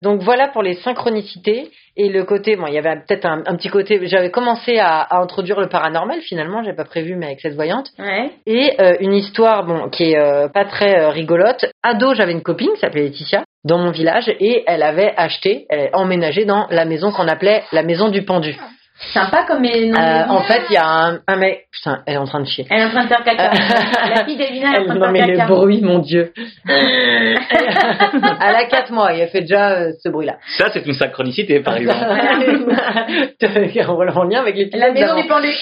Donc 0.02 0.22
voilà 0.22 0.48
pour 0.48 0.64
les 0.64 0.74
synchronicités 0.76 1.70
et 1.98 2.10
le 2.10 2.24
côté, 2.24 2.56
bon, 2.56 2.68
il 2.68 2.74
y 2.74 2.78
avait 2.78 2.96
peut-être 2.96 3.26
un, 3.26 3.44
un 3.46 3.56
petit 3.56 3.70
côté, 3.70 4.00
j'avais 4.08 4.32
commencé 4.32 4.80
à, 4.80 5.02
à 5.02 5.22
introduire 5.22 5.60
le 5.60 5.68
paranormal 5.68 6.22
finalement, 6.22 6.64
j'ai 6.64 6.74
pas 6.74 6.86
prévu, 6.86 7.16
mais 7.16 7.28
avec 7.28 7.42
cette 7.42 7.56
voyante. 7.56 7.90
Ouais. 8.00 8.32
Et 8.46 8.82
euh, 8.82 8.96
une 9.00 9.14
histoire, 9.14 9.66
bon, 9.66 9.90
qui 9.90 10.12
est 10.12 10.18
euh, 10.18 10.48
pas 10.48 10.66
très 10.66 11.00
euh, 11.00 11.10
rigolote. 11.10 11.66
Ado, 11.84 12.14
j'avais 12.16 12.32
une 12.32 12.42
copine 12.42 12.72
qui 12.74 12.80
s'appelait 12.80 13.04
Laetitia 13.04 13.44
dans 13.64 13.78
mon 13.78 13.92
village 13.92 14.30
et 14.40 14.64
elle 14.66 14.84
avait 14.84 15.14
acheté, 15.18 15.66
elle 15.70 15.90
emménagé 15.94 16.46
dans 16.46 16.68
la 16.72 16.86
maison 16.86 17.12
qu'on 17.12 17.28
appelait 17.28 17.64
la 17.72 17.84
maison 17.84 18.10
du 18.10 18.24
pendu. 18.24 18.58
Sympa 19.14 19.44
comme 19.48 19.64
les 19.64 19.88
noms. 19.88 20.00
Euh, 20.00 20.26
en 20.28 20.42
fait, 20.42 20.62
il 20.70 20.74
y 20.74 20.78
a 20.78 20.86
un, 20.88 21.20
un 21.28 21.36
mec, 21.36 21.66
putain, 21.72 22.02
elle 22.06 22.14
est 22.14 22.18
en 22.18 22.26
train 22.26 22.40
de 22.40 22.46
chier. 22.46 22.66
Elle 22.70 22.82
est 22.82 22.86
en 22.86 22.90
train 22.90 23.04
de 23.04 23.10
faire 23.10 23.24
caca. 23.24 23.52
La 24.16 24.26
fille 24.26 24.38
d'Elvina 24.38 24.70
elle 24.76 24.76
est 24.76 24.80
en 24.82 24.86
train 24.86 24.94
de 24.94 25.00
non 25.00 25.06
faire 25.06 25.12
mais 25.12 25.28
le 25.28 25.38
caca. 25.38 25.48
bruit, 25.48 25.82
mon 25.82 26.00
dieu. 26.00 26.32
elle 26.68 27.38
a 28.56 28.66
4 28.66 28.92
mois, 28.92 29.14
il 29.14 29.22
a 29.22 29.28
fait 29.28 29.42
déjà 29.42 29.72
euh, 29.72 29.92
ce 30.00 30.10
bruit-là. 30.10 30.38
Ça 30.58 30.70
c'est 30.72 30.86
une 30.86 30.94
synchronicité 30.94 31.60
par 31.62 31.78
exemple. 31.78 31.98
en 34.18 34.24
lien 34.24 34.40
avec 34.40 34.56
les 34.56 34.70
La 34.74 34.92
maison 34.92 35.16
du 35.16 35.28
pendu. 35.28 35.50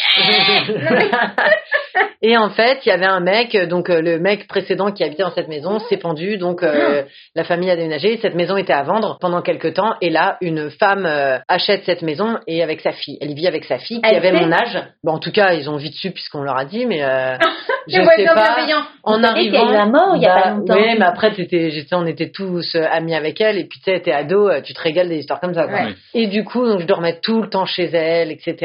Et 2.21 2.36
en 2.36 2.50
fait, 2.50 2.80
il 2.86 2.89
y 2.89 2.91
avait 2.91 3.06
un 3.06 3.21
mec, 3.21 3.56
donc 3.69 3.89
euh, 3.89 4.01
le 4.01 4.19
mec 4.19 4.45
précédent 4.47 4.91
qui 4.91 5.06
habitait 5.06 5.24
dans 5.24 5.31
cette 5.31 5.47
maison 5.47 5.80
s'est 5.80 5.95
pendu, 5.97 6.38
donc 6.38 6.63
euh, 6.63 7.03
la 7.36 7.45
famille 7.45 7.69
a 7.69 7.77
déménagé. 7.77 8.18
Cette 8.18 8.36
maison 8.36 8.57
était 8.57 8.74
à 8.74 8.83
vendre 8.83 9.18
pendant 9.21 9.41
quelques 9.41 9.75
temps, 9.75 9.95
et 10.01 10.09
là, 10.09 10.38
une 10.41 10.69
femme 10.69 11.06
euh, 11.06 11.38
achète 11.47 11.83
cette 11.86 12.01
maison 12.01 12.38
et 12.45 12.62
avec 12.62 12.81
sa 12.81 12.91
fille. 12.91 13.18
Elle 13.21 13.29
vit 13.34 13.48
avec 13.48 13.66
sa 13.66 13.78
fille 13.78 14.02
qui 14.02 14.10
Elle 14.10 14.18
avait 14.18 14.31
sait 14.31 14.46
mon 14.46 14.52
âge. 14.52 14.84
Bon, 15.04 15.14
en 15.14 15.20
tout 15.20 15.31
cas, 15.31 15.54
ils 15.54 15.70
ont 15.70 15.78
vite 15.78 15.96
su 15.96 16.12
puisqu'on 16.12 16.42
leur 16.42 16.58
a 16.58 16.66
dit, 16.66 16.86
mais 16.86 17.04
euh, 17.04 17.38
je 17.88 17.94
sais 17.94 18.26
pas. 18.26 18.58
En 19.04 19.22
y 19.22 19.26
a 19.26 19.30
arrivant, 19.30 19.70
eu 19.70 19.74
la 19.74 19.86
mort 19.86 20.16
il 20.16 20.22
y 20.22 20.26
a 20.26 20.36
bah, 20.36 20.42
pas 20.42 20.50
longtemps. 20.52 20.76
Oui, 20.76 20.96
mais 20.98 21.06
après, 21.06 21.31
t'étais, 21.34 21.72
j'étais, 21.72 21.96
on 21.96 22.06
était 22.06 22.30
tous 22.30 22.76
euh, 22.76 22.86
amis 22.92 23.16
avec 23.16 23.42
elle, 23.42 23.58
et 23.58 23.66
puis 23.66 23.80
tu 23.80 23.92
sais, 23.92 24.00
t'es 24.00 24.12
ado, 24.12 24.50
euh, 24.50 24.62
tu 24.62 24.74
te 24.74 24.81
régales 24.81 25.10
des 25.10 25.18
histoires 25.18 25.40
comme 25.40 25.54
ça. 25.54 25.68
Quoi. 25.68 25.80
Ouais. 25.80 25.96
Et 26.14 26.28
du 26.28 26.44
coup, 26.44 26.68
donc 26.68 26.81
je 26.81 26.86
dormais 26.86 27.20
tout 27.22 27.42
le 27.42 27.50
temps 27.50 27.66
chez 27.66 27.86
elle, 27.86 28.31
etc. 28.31 28.56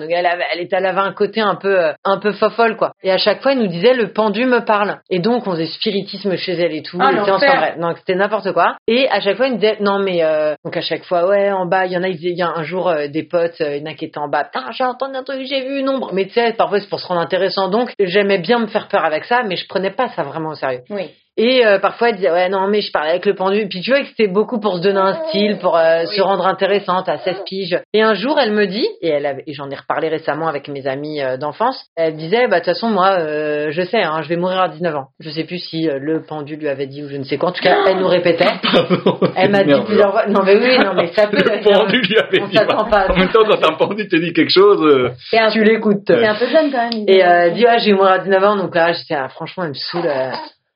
Donc 0.00 0.10
elle 0.10 0.26
avait, 0.26 0.44
elle 0.52 0.60
était, 0.60 0.76
elle 0.76 0.86
avait 0.86 1.00
un 1.00 1.12
côté 1.12 1.40
un 1.40 1.54
peu, 1.54 1.78
un 2.04 2.18
peu 2.18 2.32
fofolle, 2.32 2.76
quoi. 2.76 2.92
Et 3.02 3.10
à 3.10 3.18
chaque 3.18 3.42
fois, 3.42 3.52
elle 3.52 3.58
nous 3.58 3.68
disait 3.68 3.94
le 3.94 4.12
pendu 4.12 4.46
me 4.46 4.64
parle. 4.64 4.98
Et 5.10 5.18
donc 5.18 5.46
on 5.46 5.52
faisait 5.52 5.66
spiritisme 5.66 6.36
chez 6.36 6.52
elle 6.52 6.74
et 6.74 6.82
tout. 6.82 6.98
Ah, 7.00 7.12
et 7.12 7.94
c'était 7.98 8.14
n'importe 8.14 8.52
quoi. 8.52 8.76
Et 8.86 9.08
à 9.08 9.20
chaque 9.20 9.36
fois, 9.36 9.46
elle 9.46 9.52
nous 9.52 9.58
disait 9.58 9.76
non 9.80 9.98
mais 9.98 10.22
euh, 10.22 10.54
donc 10.64 10.76
à 10.76 10.80
chaque 10.80 11.04
fois, 11.04 11.26
ouais, 11.26 11.50
en 11.50 11.66
bas, 11.66 11.86
il 11.86 11.92
y 11.92 11.96
en 11.96 12.02
a, 12.02 12.08
il 12.08 12.20
y 12.20 12.42
a 12.42 12.48
un 12.48 12.62
jour 12.62 12.88
euh, 12.88 13.08
des 13.08 13.22
potes, 13.22 13.60
euh, 13.60 13.76
il 13.76 13.82
en 14.18 14.28
bas. 14.28 14.50
J'ai 14.72 14.84
entendu 14.84 15.16
un 15.16 15.22
truc, 15.22 15.42
j'ai 15.44 15.66
vu 15.66 15.80
une 15.80 15.88
ombre. 15.88 16.10
Mais 16.12 16.26
tu 16.26 16.34
sais, 16.34 16.52
parfois 16.52 16.80
c'est 16.80 16.88
pour 16.88 17.00
se 17.00 17.06
rendre 17.06 17.20
intéressant. 17.20 17.68
Donc 17.68 17.92
j'aimais 17.98 18.38
bien 18.38 18.58
me 18.58 18.66
faire 18.66 18.88
peur 18.88 19.04
avec 19.04 19.24
ça, 19.24 19.42
mais 19.42 19.56
je 19.56 19.66
prenais 19.66 19.90
pas 19.90 20.08
ça 20.08 20.22
vraiment 20.22 20.50
au 20.50 20.54
sérieux. 20.54 20.82
Oui. 20.90 21.10
Et 21.36 21.64
euh, 21.66 21.78
parfois 21.78 22.10
elle 22.10 22.16
disait 22.16 22.30
ouais 22.30 22.48
non 22.50 22.68
mais 22.68 22.80
je 22.82 22.92
parlais 22.92 23.10
avec 23.10 23.24
le 23.26 23.34
pendu. 23.34 23.66
Puis 23.68 23.80
tu 23.80 23.90
vois 23.90 24.00
que 24.00 24.08
c'était 24.08 24.28
beaucoup 24.28 24.60
pour 24.60 24.76
se 24.76 24.82
donner 24.82 24.98
un 25.00 25.14
style, 25.28 25.58
pour 25.58 25.76
euh, 25.78 26.04
se 26.04 26.20
rendre 26.20 26.46
intéressante 26.46 27.08
à 27.08 27.18
16 27.18 27.36
piges. 27.46 27.80
Et 27.94 28.02
un 28.02 28.14
jour 28.14 28.38
elle 28.38 28.52
me 28.52 28.66
dit 28.66 28.86
et 29.00 29.08
elle 29.08 29.24
avait, 29.26 29.42
et 29.46 29.54
j'en 29.54 29.70
ai 29.70 29.74
reparlé 29.76 30.08
récemment 30.08 30.46
avec 30.48 30.68
mes 30.68 30.86
amis 30.86 31.22
euh, 31.22 31.36
d'enfance. 31.38 31.86
Elle 31.96 32.16
disait 32.16 32.48
bah 32.48 32.60
de 32.60 32.64
toute 32.64 32.74
façon 32.74 32.88
moi 32.90 33.16
euh, 33.18 33.68
je 33.70 33.82
sais 33.82 34.02
hein, 34.02 34.20
je 34.22 34.28
vais 34.28 34.36
mourir 34.36 34.60
à 34.60 34.68
19 34.68 34.94
ans. 34.94 35.06
Je 35.20 35.30
sais 35.30 35.44
plus 35.44 35.58
si 35.58 35.88
euh, 35.88 35.98
le 35.98 36.22
pendu 36.22 36.56
lui 36.56 36.68
avait 36.68 36.86
dit 36.86 37.02
ou 37.02 37.08
je 37.08 37.16
ne 37.16 37.24
sais 37.24 37.38
quoi. 37.38 37.48
En 37.48 37.52
tout 37.52 37.62
cas 37.62 37.76
elle 37.88 37.96
nous 37.98 38.08
répétait. 38.08 38.44
Pardon, 38.62 39.18
Elle 39.34 39.50
m'a 39.50 39.64
dit 39.64 39.72
plusieurs 39.86 40.12
fois. 40.12 40.26
Non 40.26 40.42
mais 40.44 40.56
oui 40.56 40.78
non 40.84 40.92
mais 40.94 41.12
ça 41.14 41.26
peut. 41.28 41.38
Le 41.38 41.62
pendu 41.64 42.00
lui 42.02 42.18
avait 42.18 42.42
On 42.42 42.46
dit. 42.48 42.56
s'attend 42.56 42.84
pas 42.84 43.06
En 43.10 43.16
même 43.16 43.28
temps, 43.30 43.44
quand 43.48 43.64
un 43.70 43.76
pendu 43.76 44.06
te 44.06 44.16
dit 44.16 44.32
quelque 44.32 44.50
chose, 44.52 44.82
euh, 44.82 45.10
un, 45.38 45.50
Tu 45.50 45.64
l'écoutes. 45.64 46.02
c'est 46.08 46.26
un 46.26 46.34
peu 46.34 46.46
jeune 46.46 46.70
quand 46.70 46.90
même. 46.90 47.04
Et 47.08 47.24
euh, 47.24 47.46
elle 47.46 47.54
dit 47.54 47.64
ouais, 47.64 47.78
j'ai 47.78 47.92
mourir 47.94 48.12
à 48.12 48.18
19 48.18 48.44
ans, 48.44 48.56
donc 48.56 48.74
là 48.74 48.92
j'étais 48.92 49.14
ah, 49.14 49.28
franchement 49.28 49.64
elle 49.64 49.70
me 49.70 49.74
saoule. 49.74 50.08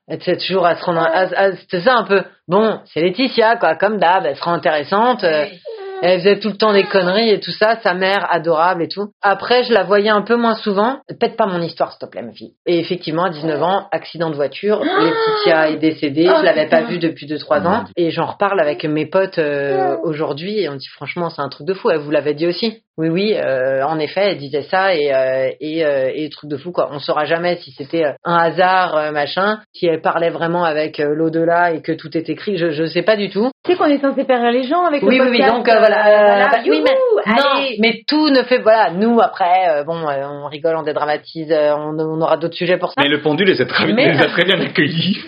Elle 0.07 0.15
était 0.17 0.37
toujours 0.37 0.65
à 0.65 0.75
se 0.75 0.83
rendre, 0.85 1.01
à- 1.01 1.27
à- 1.37 1.55
c'était 1.55 1.81
ça 1.81 1.95
un 1.95 2.03
peu. 2.03 2.23
Bon, 2.47 2.79
c'est 2.85 3.01
Laetitia 3.01 3.57
quoi, 3.57 3.75
comme 3.75 3.97
d'hab, 3.97 4.25
elle 4.25 4.35
sera 4.37 4.51
intéressante. 4.51 5.23
euh, 5.23 5.45
Elle 6.03 6.19
faisait 6.19 6.39
tout 6.39 6.49
le 6.49 6.57
temps 6.57 6.73
des 6.73 6.83
conneries 6.83 7.31
et 7.31 7.39
tout 7.39 7.49
ça, 7.49 7.79
sa 7.81 7.95
mère 7.95 8.27
adorable 8.29 8.83
et 8.83 8.87
tout. 8.87 9.07
Après, 9.23 9.63
je 9.63 9.73
la 9.73 9.81
voyais 9.81 10.11
un 10.11 10.21
peu 10.21 10.35
moins 10.35 10.53
souvent. 10.53 10.97
Pète 11.19 11.35
pas 11.35 11.47
mon 11.47 11.59
histoire, 11.59 11.91
s'il 11.91 11.99
te 11.99 12.05
plaît, 12.05 12.21
ma 12.21 12.33
fille. 12.33 12.51
Et 12.67 12.77
effectivement, 12.79 13.23
à 13.23 13.29
19 13.31 13.63
ans, 13.63 13.87
accident 13.91 14.29
de 14.29 14.35
voiture, 14.35 14.79
Laetitia 14.83 15.69
est 15.71 15.77
décédée, 15.77 16.27
Oh, 16.29 16.35
je 16.39 16.45
l'avais 16.45 16.67
pas 16.67 16.81
vue 16.83 16.99
depuis 16.99 17.25
2-3 17.25 17.65
ans. 17.65 17.85
Et 17.95 18.11
j'en 18.11 18.27
reparle 18.27 18.59
avec 18.59 18.83
mes 18.85 19.07
potes 19.07 19.39
euh, 19.39 19.97
aujourd'hui 20.03 20.59
et 20.59 20.69
on 20.69 20.75
dit 20.75 20.87
franchement, 20.87 21.31
c'est 21.31 21.41
un 21.41 21.49
truc 21.49 21.65
de 21.65 21.73
fou. 21.73 21.89
Elle 21.89 21.97
vous 21.97 22.11
l'avait 22.11 22.35
dit 22.35 22.45
aussi. 22.45 22.83
Oui, 22.99 23.09
oui, 23.09 23.35
euh, 23.35 23.83
en 23.83 23.99
effet, 23.99 24.31
elle 24.31 24.37
disait 24.37 24.63
ça 24.71 24.95
et 24.95 25.13
euh, 25.13 25.51
et, 25.61 25.85
euh, 25.85 26.09
et 26.13 26.29
truc 26.29 26.49
de 26.49 26.57
fou 26.57 26.71
quoi. 26.71 26.89
On 26.91 26.97
saura 26.99 27.25
jamais 27.25 27.57
si 27.57 27.71
c'était 27.71 28.05
euh, 28.05 28.13
un 28.25 28.37
hasard 28.37 28.97
euh, 28.97 29.11
machin, 29.11 29.59
si 29.73 29.85
elle 29.85 30.01
parlait 30.01 30.31
vraiment 30.31 30.63
avec 30.63 30.99
euh, 30.99 31.13
l'au-delà 31.13 31.73
et 31.73 31.81
que 31.83 31.91
tout 31.91 32.17
est 32.17 32.27
écrit. 32.29 32.57
Je 32.57 32.71
je 32.71 32.85
sais 32.87 33.03
pas 33.03 33.15
du 33.15 33.29
tout. 33.29 33.51
Tu 33.65 33.71
sais 33.73 33.77
qu'on 33.77 33.85
est 33.85 33.99
censé 34.01 34.23
faire 34.25 34.41
rire 34.41 34.51
les 34.51 34.63
gens 34.63 34.83
avec 34.85 35.03
Oui, 35.03 35.17
le 35.17 35.25
oui, 35.25 35.29
oui. 35.39 35.45
Donc 35.45 35.69
euh, 35.69 35.77
voilà. 35.79 36.45
euh, 36.45 36.49
bah, 36.49 36.57
oui, 36.67 36.81
mais 36.83 37.33
non, 37.33 37.61
mais 37.79 38.01
tout 38.07 38.29
ne 38.29 38.41
fait 38.43 38.59
voilà. 38.59 38.89
Nous 38.91 39.19
après, 39.21 39.69
euh, 39.69 39.83
bon, 39.83 40.07
euh, 40.07 40.23
on 40.27 40.47
rigole, 40.47 40.75
on 40.77 40.83
dédramatise, 40.83 41.51
euh, 41.51 41.75
on, 41.75 41.97
on 41.99 42.21
aura 42.21 42.37
d'autres 42.37 42.55
sujets 42.55 42.77
pour 42.77 42.89
ça. 42.89 42.95
mais 43.03 43.09
le 43.09 43.21
pendu 43.21 43.43
les 43.45 43.61
a 43.61 43.65
très, 43.65 43.93
Mais- 43.93 44.11
les 44.13 44.19
a 44.21 44.25
très 44.27 44.43
bien 44.45 44.59
accueillis. 44.59 45.19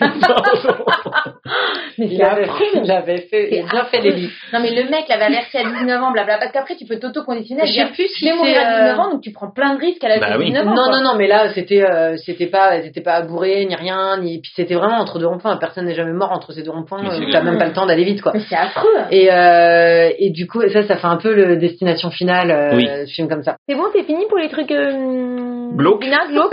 Mais 1.98 2.06
Il 2.06 2.22
avait, 2.22 2.46
il 2.82 2.90
avait 2.90 3.20
fait, 3.22 3.48
il 3.52 3.64
a 3.64 3.70
bien 3.70 3.84
fait 3.84 4.00
les 4.00 4.12
lits. 4.12 4.30
Non, 4.52 4.60
mais 4.60 4.70
le 4.70 4.88
mec 4.88 5.04
l'avait 5.08 5.24
averti 5.24 5.58
à 5.58 5.64
19 5.64 6.02
ans, 6.02 6.12
blabla, 6.12 6.38
parce 6.38 6.52
qu'après, 6.52 6.76
tu 6.76 6.86
peux 6.86 6.98
t'auto-conditionner. 6.98 7.59
À 7.60 7.66
Je 7.66 7.72
sais 7.72 7.86
plus 7.92 8.08
si 8.08 8.32
mourir 8.32 8.58
à 8.58 8.70
euh, 8.72 8.80
19 8.92 8.98
ans, 8.98 9.10
donc 9.12 9.20
tu 9.22 9.32
prends 9.32 9.50
plein 9.50 9.74
de 9.74 9.80
risques 9.80 10.02
à 10.04 10.08
la 10.08 10.18
Bah 10.18 10.36
oui. 10.38 10.46
19 10.46 10.66
ans. 10.66 10.70
Non, 10.70 10.84
quoi. 10.84 10.98
non, 10.98 11.04
non, 11.04 11.14
mais 11.16 11.26
là, 11.26 11.52
c'était, 11.54 11.82
euh, 11.82 12.16
c'était 12.16 12.46
pas, 12.46 12.82
c'était 12.82 13.00
pas 13.00 13.22
bourré, 13.22 13.64
ni 13.66 13.74
rien, 13.74 14.18
ni, 14.18 14.40
puis 14.40 14.50
c'était 14.54 14.74
vraiment 14.74 14.98
entre 14.98 15.18
deux 15.18 15.26
ronds-points. 15.26 15.56
Personne 15.56 15.86
n'est 15.86 15.94
jamais 15.94 16.12
mort 16.12 16.32
entre 16.32 16.52
ces 16.52 16.62
deux 16.62 16.70
ronds-points. 16.70 17.04
Euh. 17.04 17.26
T'as 17.32 17.42
même 17.42 17.58
pas 17.58 17.66
le 17.66 17.72
temps 17.72 17.86
d'aller 17.86 18.04
vite, 18.04 18.22
quoi. 18.22 18.32
Mais 18.34 18.40
c'est 18.48 18.56
affreux. 18.56 18.88
Et, 19.10 19.32
euh, 19.32 20.10
et 20.18 20.30
du 20.30 20.46
coup, 20.46 20.62
ça, 20.68 20.82
ça 20.86 20.96
fait 20.96 21.06
un 21.06 21.16
peu 21.16 21.34
le 21.34 21.56
destination 21.56 22.10
finale, 22.10 22.50
euh, 22.50 22.76
Oui. 22.76 22.88
ce 23.06 23.12
film 23.12 23.28
comme 23.28 23.42
ça. 23.42 23.56
C'est 23.68 23.74
bon, 23.74 23.84
c'est 23.94 24.04
fini 24.04 24.26
pour 24.28 24.38
les 24.38 24.48
trucs. 24.48 24.70
Euh... 24.72 25.68
Glauques, 25.74 26.04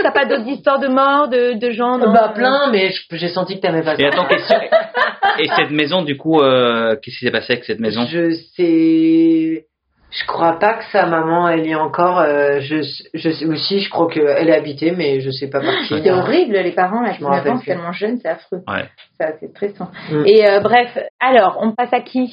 t'as 0.02 0.12
pas 0.12 0.26
d'autres 0.26 0.46
histoires 0.46 0.78
de 0.78 0.88
mort, 0.88 1.28
de, 1.28 1.54
de 1.58 1.70
gens 1.70 1.98
non? 1.98 2.12
Bah, 2.12 2.32
plein, 2.34 2.70
mais 2.70 2.90
j'ai 3.12 3.28
senti 3.28 3.56
que 3.56 3.60
t'aimais 3.62 3.82
pas 3.82 3.96
ça. 3.96 4.02
Et 4.02 4.06
attends, 4.06 4.26
question. 4.26 4.56
Et 5.40 5.48
cette 5.56 5.70
maison, 5.70 6.02
du 6.02 6.16
coup, 6.16 6.40
euh, 6.40 6.96
qu'est-ce 7.00 7.18
qui 7.18 7.24
s'est 7.24 7.30
passé 7.30 7.52
avec 7.52 7.64
cette 7.64 7.78
maison? 7.78 8.06
Je 8.10 8.32
sais, 8.56 9.66
je 10.10 10.26
crois 10.26 10.58
pas 10.58 10.74
que 10.74 10.84
sa 10.90 11.06
maman, 11.06 11.48
elle 11.48 11.66
y 11.66 11.70
est 11.70 11.74
encore, 11.74 12.18
euh, 12.20 12.60
je, 12.60 12.76
je 13.14 13.30
sais 13.30 13.44
aussi, 13.46 13.80
je 13.80 13.90
crois 13.90 14.08
qu'elle 14.08 14.48
est 14.48 14.56
habitée, 14.56 14.90
mais 14.92 15.20
je 15.20 15.30
sais 15.30 15.48
pas 15.50 15.60
par 15.60 15.74
qui. 15.86 16.00
C'est 16.02 16.10
horrible, 16.10 16.54
les 16.54 16.72
parents, 16.72 17.02
là, 17.02 17.12
Je 17.12 17.24
me 17.24 17.28
19 17.28 17.30
rappelle 17.30 17.52
ans, 17.52 17.56
c'est 17.58 17.62
plus. 17.64 17.72
tellement 17.72 17.92
jeune, 17.92 18.18
c'est 18.18 18.28
affreux. 18.28 18.62
Ouais. 18.66 18.88
Ça, 19.20 19.32
c'est 19.38 19.48
stressant. 19.50 19.90
Mm. 20.10 20.22
Et 20.26 20.48
euh, 20.48 20.60
bref, 20.60 20.96
alors, 21.20 21.58
on 21.60 21.72
passe 21.72 21.92
à 21.92 22.00
qui? 22.00 22.32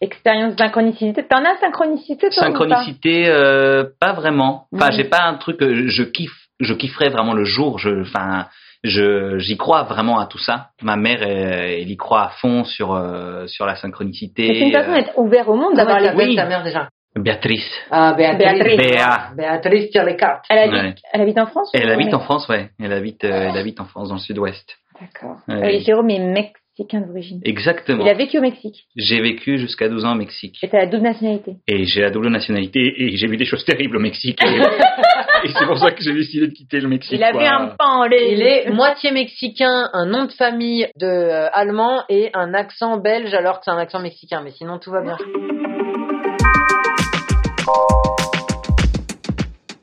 Expérience 0.00 0.56
synchronicité. 0.58 1.22
T'en 1.28 1.44
as 1.44 1.58
synchronicité, 1.60 2.28
toi 2.30 2.42
ou 2.42 2.46
Synchronicité, 2.46 3.28
euh, 3.28 3.84
pas 4.00 4.12
vraiment. 4.14 4.66
Enfin, 4.74 4.86
Mhm. 4.86 4.92
j'ai 4.96 5.04
pas 5.04 5.22
un 5.22 5.34
truc. 5.34 5.58
Je 5.62 6.02
kiffe, 6.02 6.48
je 6.58 6.74
kifferais 6.74 7.08
vraiment 7.10 7.34
le 7.34 7.44
jour. 7.44 7.78
Je, 7.78 8.00
enfin, 8.00 8.46
je, 8.82 9.38
j'y 9.38 9.56
crois 9.56 9.84
vraiment 9.84 10.18
à 10.18 10.26
tout 10.26 10.38
ça. 10.38 10.70
Ma 10.82 10.96
mère, 10.96 11.22
elle, 11.22 11.82
elle 11.82 11.88
y 11.88 11.96
croit 11.96 12.22
à 12.24 12.28
fond 12.30 12.64
sur 12.64 12.92
euh, 12.96 13.46
sur 13.46 13.64
la 13.64 13.74
pas 13.74 13.78
synchronicité. 13.80 14.48
C'est 14.48 14.58
une 14.66 14.72
façon 14.72 14.90
euh, 14.90 14.96
d'être 14.96 15.16
ouvert 15.18 15.48
au 15.48 15.54
monde, 15.54 15.76
d'avoir 15.76 16.00
les. 16.00 16.10
Oui. 16.16 16.34
ta 16.34 16.46
mère 16.46 16.64
déjà 16.64 16.88
Béatrice. 17.16 17.68
Ah, 17.90 18.14
Béatrice. 18.14 18.54
Béatrice. 18.54 18.76
Béa. 18.78 19.30
Béatrice 19.36 19.90
tire 19.90 20.04
les 20.04 20.16
cartes. 20.16 20.44
Elle 20.48 20.58
habite, 20.58 20.82
Ouais. 20.82 20.94
elle 21.12 21.20
habite 21.20 21.38
en 21.38 21.46
France 21.46 21.70
Elle 21.74 21.90
habite 21.90 22.14
en 22.14 22.20
France, 22.20 22.48
ouais. 22.48 22.70
Elle 22.82 22.92
habite, 22.92 23.24
euh, 23.24 23.48
elle 23.50 23.56
habite 23.58 23.80
en 23.80 23.84
France, 23.84 24.08
dans 24.08 24.14
le 24.14 24.20
Sud-Ouest. 24.20 24.76
D'accord. 25.00 25.36
Ouais. 25.48 25.76
Et 25.76 25.80
Jérôme 25.80 26.08
est 26.10 26.18
mexicain 26.18 27.00
d'origine. 27.06 27.40
Exactement. 27.44 28.02
Il 28.04 28.08
a 28.08 28.14
vécu 28.14 28.38
au 28.38 28.40
Mexique. 28.40 28.84
J'ai 28.96 29.20
vécu 29.20 29.58
jusqu'à 29.58 29.88
12 29.88 30.04
ans 30.06 30.12
au 30.12 30.18
Mexique. 30.18 30.58
Et 30.62 30.68
t'as 30.68 30.78
la 30.78 30.86
double 30.86 31.02
nationalité. 31.02 31.56
Et 31.68 31.84
j'ai 31.84 32.00
la 32.00 32.10
double 32.10 32.28
nationalité 32.30 32.80
et 32.96 33.16
j'ai 33.16 33.26
vu 33.26 33.36
des 33.36 33.44
choses 33.44 33.64
terribles 33.64 33.96
au 33.96 34.00
Mexique. 34.00 34.40
Et, 34.42 34.48
et 35.44 35.50
c'est 35.58 35.66
pour 35.66 35.76
ça 35.78 35.90
que 35.90 36.02
j'ai 36.02 36.14
décidé 36.14 36.46
de 36.46 36.52
quitter 36.52 36.80
le 36.80 36.88
Mexique. 36.88 37.12
Il 37.18 37.24
avait 37.24 37.46
un 37.46 37.74
pan, 37.78 38.04
les... 38.04 38.32
Il 38.32 38.42
est 38.42 38.70
moitié 38.70 39.10
mexicain, 39.10 39.90
un 39.92 40.06
nom 40.06 40.24
de 40.24 40.32
famille 40.32 40.86
de 40.98 41.06
euh, 41.06 41.48
allemand 41.52 42.04
et 42.08 42.30
un 42.32 42.54
accent 42.54 42.96
belge 42.96 43.34
alors 43.34 43.58
que 43.58 43.64
c'est 43.66 43.70
un 43.70 43.78
accent 43.78 44.00
mexicain. 44.00 44.40
Mais 44.42 44.52
sinon 44.52 44.78
tout 44.78 44.90
va 44.90 45.02
bien. 45.02 45.18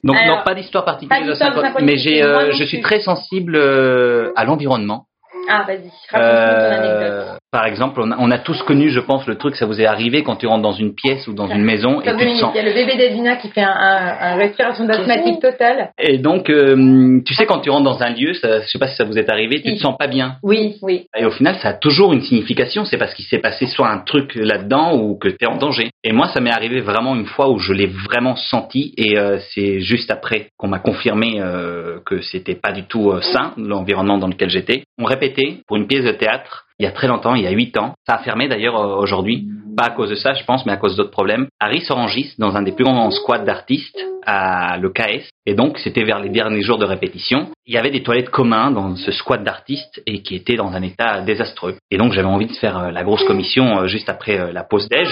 Donc 0.10 0.18
Alors, 0.18 0.38
non, 0.38 0.44
pas 0.44 0.56
d'histoire 0.56 0.86
particulière, 0.86 1.38
pas 1.38 1.82
mais 1.82 1.98
j'ai, 1.98 2.24
euh, 2.24 2.52
je 2.52 2.64
suis 2.64 2.82
très 2.82 3.00
sensible 3.00 3.56
euh, 3.56 4.32
à 4.36 4.44
l'environnement. 4.44 5.06
Ah, 5.50 5.66
vas-y, 5.68 5.90
raconte-nous 6.12 6.56
ton 6.56 6.76
anecdote. 6.76 7.12
Euh, 7.12 7.36
par 7.52 7.66
exemple, 7.66 8.00
on 8.04 8.12
a, 8.12 8.16
on 8.20 8.30
a 8.30 8.38
tous 8.38 8.62
connu, 8.64 8.90
je 8.90 9.00
pense, 9.00 9.26
le 9.26 9.36
truc, 9.36 9.56
ça 9.56 9.66
vous 9.66 9.82
est 9.82 9.86
arrivé 9.88 10.22
quand 10.22 10.36
tu 10.36 10.46
rentres 10.46 10.62
dans 10.62 10.72
une 10.74 10.94
pièce 10.94 11.28
ou 11.28 11.34
dans 11.34 11.48
une 11.48 11.64
maison 11.64 12.00
et 12.02 12.04
tu 12.16 12.30
sens. 12.40 12.52
il 12.54 12.58
y 12.58 12.60
a 12.60 12.64
le 12.64 12.74
bébé 12.74 12.96
d'Edwina 12.96 13.38
qui 13.38 13.50
fait 13.50 13.62
un, 13.64 13.70
un, 13.72 14.34
un 14.34 14.36
respiration 14.36 14.86
d'asthmatique 14.86 15.42
totale. 15.42 15.90
Et 15.98 16.20
donc, 16.20 16.50
euh, 16.52 17.20
tu 17.26 17.34
sais, 17.34 17.48
quand 17.48 17.60
tu 17.62 17.72
rentres 17.72 17.84
dans 17.86 18.04
un 18.04 18.12
lieu, 18.12 18.34
ça, 18.36 18.62
je 18.62 18.68
sais 18.68 18.78
pas 18.78 18.88
si 18.88 18.96
ça 18.96 19.04
vous 19.04 19.18
est 19.18 19.30
arrivé, 19.30 19.62
tu 19.62 19.70
Si. 19.72 19.78
te 19.78 19.82
sens 19.82 19.98
pas 19.98 20.08
bien. 20.08 20.36
Oui, 20.44 20.76
oui. 20.84 21.08
Et 21.18 21.26
au 21.26 21.32
final, 21.32 21.56
ça 21.56 21.70
a 21.70 21.74
toujours 21.74 22.14
une 22.14 22.22
signification. 22.22 22.86
C'est 22.86 22.98
parce 22.98 23.16
qu'il 23.16 23.26
s'est 23.26 23.40
passé 23.40 23.66
soit 23.66 23.90
un 23.90 24.00
truc 24.00 24.36
là-dedans 24.36 24.96
ou 24.96 25.18
que 25.18 25.30
tu 25.30 25.38
es 25.42 25.48
en 25.48 25.58
danger. 25.58 25.90
Et 26.04 26.12
moi, 26.12 26.28
ça 26.28 26.42
m'est 26.42 26.52
arrivé 26.52 26.82
vraiment 26.82 27.16
une 27.16 27.26
fois 27.26 27.50
où 27.50 27.58
je 27.58 27.74
l'ai 27.74 27.88
vraiment 27.88 28.36
senti. 28.36 28.94
Et 28.98 29.18
euh, 29.18 29.40
c'est 29.56 29.80
juste 29.80 30.12
après 30.12 30.50
qu'on 30.58 30.68
m'a 30.68 30.80
confirmé 30.80 31.40
euh, 31.42 31.98
que 32.06 32.22
c'était 32.22 32.56
pas 32.56 32.72
du 32.72 32.84
tout 32.84 33.10
euh, 33.12 33.22
sain, 33.22 33.54
l'environnement 33.58 34.18
dans 34.20 34.28
lequel 34.28 34.50
j'étais. 34.50 34.84
On 35.00 35.06
répétait 35.06 35.39
pour 35.68 35.78
une 35.78 35.88
pièce 35.88 36.06
de 36.06 36.12
théâtre 36.12 36.66
il 36.80 36.86
y 36.86 36.88
a 36.88 36.92
très 36.92 37.08
longtemps, 37.08 37.36
il 37.36 37.44
y 37.44 37.48
a 37.48 37.52
huit 37.52 37.78
ans. 37.78 37.94
Ça 38.08 38.16
a 38.16 38.18
fermé 38.20 38.48
d'ailleurs 38.48 38.78
euh, 38.78 38.96
aujourd'hui. 38.96 39.50
Pas 39.76 39.88
à 39.88 39.90
cause 39.92 40.10
de 40.10 40.16
ça, 40.16 40.34
je 40.34 40.44
pense, 40.46 40.66
mais 40.66 40.72
à 40.72 40.78
cause 40.78 40.96
d'autres 40.96 41.12
problèmes. 41.12 41.48
Harry 41.60 41.82
Sorangis, 41.82 42.34
dans 42.38 42.56
un 42.56 42.62
des 42.62 42.72
plus 42.72 42.86
grands 42.86 43.12
squads 43.12 43.44
d'artistes, 43.44 44.00
à 44.26 44.78
le 44.78 44.90
KS. 44.90 45.30
Et 45.50 45.56
donc, 45.56 45.80
c'était 45.80 46.04
vers 46.04 46.20
les 46.20 46.30
derniers 46.30 46.62
jours 46.62 46.78
de 46.78 46.86
répétition. 46.86 47.48
Il 47.66 47.74
y 47.74 47.80
avait 47.80 47.90
des 47.90 48.04
toilettes 48.04 48.30
communs 48.30 48.70
dans 48.70 48.96
ce 48.96 49.12
squad 49.12 49.44
d'artistes 49.44 50.00
et 50.06 50.22
qui 50.22 50.36
étaient 50.36 50.58
dans 50.58 50.74
un 50.74 50.84
état 50.84 51.22
désastreux. 51.22 51.78
Et 51.90 51.98
donc, 51.98 52.14
j'avais 52.14 52.28
envie 52.28 52.46
de 52.46 52.54
faire 52.54 52.78
euh, 52.78 52.92
la 52.92 53.02
grosse 53.02 53.24
commission 53.24 53.80
euh, 53.80 53.88
juste 53.88 54.10
après 54.10 54.40
euh, 54.40 54.52
la 54.52 54.62
pause 54.62 54.88
déj. 54.90 55.10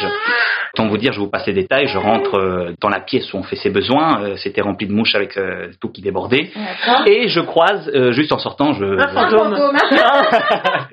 Sans 0.75 0.87
vous 0.89 0.97
dire, 0.97 1.11
je 1.11 1.19
vous 1.19 1.27
passe 1.27 1.47
les 1.47 1.53
détails. 1.53 1.87
Je 1.87 1.97
rentre 1.97 2.75
dans 2.79 2.89
la 2.89 2.99
pièce 2.99 3.33
où 3.33 3.37
on 3.37 3.41
fait 3.41 3.55
ses 3.55 3.71
besoins. 3.71 4.35
C'était 4.35 4.61
rempli 4.61 4.85
de 4.85 4.93
mouches 4.93 5.15
avec 5.15 5.39
tout 5.81 5.89
qui 5.89 6.03
débordait. 6.03 6.51
Et 7.07 7.29
je 7.29 7.39
croise, 7.39 7.89
juste 8.11 8.31
en 8.31 8.37
sortant, 8.37 8.73
je, 8.73 8.85
Un 8.85 9.07
fantôme. 9.07 9.55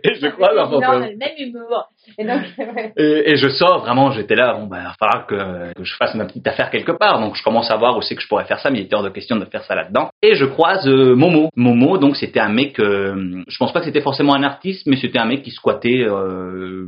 et 0.05 0.15
je 0.15 0.27
croise 0.29 0.57
un 0.57 0.71
fantôme. 0.71 1.01
même 1.19 1.33
humour. 1.37 1.89
Et 2.19 2.25
donc, 2.25 2.43
ouais. 2.59 2.93
Et, 2.97 3.33
et 3.33 3.37
je 3.37 3.49
sors, 3.49 3.81
vraiment, 3.81 4.11
j'étais 4.11 4.37
là, 4.37 4.55
bon, 4.55 4.67
ben, 4.67 4.79
il 4.81 4.85
va 4.85 4.95
falloir 4.99 5.27
que, 5.27 5.75
que 5.75 5.85
je 5.85 5.97
fasse 5.97 6.15
ma 6.15 6.25
petite 6.25 6.47
affaire 6.47 6.71
quelque 6.71 6.93
part. 6.93 7.21
Donc, 7.21 7.37
je 7.37 7.43
commence 7.43 7.71
à 7.71 7.77
voir 7.77 7.97
où 7.97 8.03
c'est 8.03 8.15
que 8.15 8.23
je 8.23 8.29
pourrais 8.29 8.45
faire 8.45 8.61
ça, 8.61 8.71
mais 8.71 8.79
il 8.79 8.85
était 8.85 8.95
hors 8.95 9.03
de 9.03 9.11
question 9.11 9.34
de 9.37 9.45
faire 9.45 9.65
ça 9.65 9.75
là-dedans. 9.75 10.11
Et 10.23 10.35
je 10.35 10.45
croise 10.45 10.87
euh, 10.87 11.15
Momo. 11.15 11.49
Momo, 11.57 11.99
donc, 11.99 12.17
c'était 12.17 12.41
un 12.41 12.49
mec, 12.49 12.79
euh, 12.81 13.43
je 13.49 13.59
pense 13.59 13.73
pas 13.73 13.81
que 13.81 13.87
c'était 13.87 14.01
forcément 14.01 14.35
un 14.35 14.43
artiste, 14.43 14.87
mais 14.87 14.97
c'était 14.97 15.19
un 15.19 15.27
mec 15.27 15.43
qui 15.43 15.51
squattait, 15.51 16.05
euh, 16.07 16.85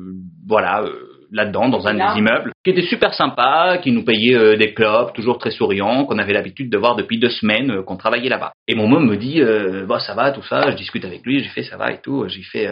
voilà, 0.47 0.85
là-dedans, 1.33 1.69
dans 1.69 1.87
un 1.87 1.95
Là. 1.95 2.13
des 2.13 2.21
immeubles, 2.21 2.53
qui 2.65 2.71
était 2.71 2.83
super 2.83 3.15
sympa, 3.15 3.79
qui 3.83 3.93
nous 3.93 4.05
payait 4.05 4.37
euh, 4.37 4.57
des 4.57 4.75
clopes, 4.75 5.13
toujours 5.15 5.39
très 5.39 5.51
souriant, 5.51 6.05
qu'on 6.05 6.19
avait 6.19 6.33
l'habitude 6.33 6.71
de 6.71 6.79
voir 6.79 6.97
depuis 6.97 7.19
deux 7.19 7.31
semaines 7.31 7.71
euh, 7.71 7.83
qu'on 7.83 7.97
travaillait 7.97 8.29
là-bas. 8.29 8.53
Et 8.69 8.75
Momo 8.75 9.01
me 9.01 9.17
dit, 9.17 9.41
euh, 9.41 9.87
bah, 9.87 9.99
ça 9.99 10.15
va, 10.15 10.31
tout 10.33 10.43
ça, 10.43 10.71
je 10.71 10.77
discute 10.77 11.05
avec 11.05 11.25
lui, 11.25 11.43
j'ai 11.43 11.49
fait, 11.51 11.63
ça 11.63 11.77
va 11.77 11.93
et 11.93 12.01
tout, 12.01 12.27
j'ai 12.29 12.43
fait, 12.43 12.69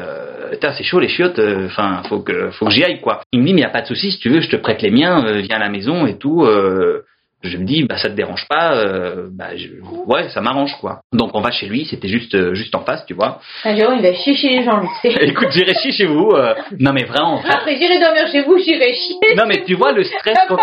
Putain, 0.50 0.72
c'est 0.72 0.84
chaud 0.84 1.00
les 1.00 1.08
chiottes, 1.08 1.40
enfin, 1.66 2.02
faut 2.08 2.20
que, 2.20 2.50
faut 2.50 2.66
que 2.66 2.72
j'y 2.72 2.84
aille, 2.84 3.00
quoi. 3.00 3.20
Il 3.32 3.40
me 3.40 3.46
dit, 3.46 3.54
mais 3.54 3.62
y 3.62 3.64
a 3.64 3.70
pas 3.70 3.82
de 3.82 3.86
souci, 3.86 4.10
si 4.10 4.18
tu 4.18 4.30
veux, 4.30 4.40
je 4.40 4.50
te 4.50 4.56
prête 4.56 4.82
les 4.82 4.90
miens, 4.90 5.40
viens 5.40 5.56
à 5.56 5.60
la 5.60 5.68
maison 5.68 6.06
et 6.06 6.18
tout, 6.18 6.46
je 7.48 7.56
me 7.58 7.64
dis, 7.64 7.84
bah 7.84 7.96
ça 7.98 8.08
te 8.08 8.14
dérange 8.14 8.46
pas, 8.48 8.74
euh, 8.76 9.28
bah 9.32 9.56
je- 9.56 9.68
ouais, 10.06 10.28
ça 10.30 10.40
m'arrange 10.40 10.74
quoi. 10.80 11.00
Donc 11.12 11.30
on 11.34 11.40
va 11.40 11.50
chez 11.50 11.66
lui, 11.66 11.84
c'était 11.84 12.08
juste 12.08 12.34
euh, 12.34 12.54
juste 12.54 12.74
en 12.74 12.80
face, 12.80 13.04
tu 13.06 13.14
vois. 13.14 13.40
Ah, 13.64 13.74
Jérôme, 13.76 13.96
il 13.98 14.02
va 14.02 14.12
chier 14.14 14.34
chez 14.34 14.48
les 14.48 14.62
gens, 14.64 14.78
lui. 14.80 14.88
tu 15.02 15.10
sais. 15.10 15.24
Écoute, 15.28 15.48
j'irai 15.50 15.74
chier 15.74 15.92
chez 15.92 16.06
vous. 16.06 16.30
euh, 16.30 16.54
non 16.80 16.92
mais 16.92 17.04
vraiment. 17.04 17.40
Après, 17.48 17.76
j'irai 17.76 17.98
dormir 18.00 18.26
chez 18.30 18.42
vous, 18.42 18.58
j'irai 18.58 18.92
chier. 18.94 19.34
non 19.36 19.44
mais 19.46 19.62
tu 19.64 19.74
vois 19.74 19.92
le 19.92 20.04
stress. 20.04 20.36
Quand-. 20.48 20.58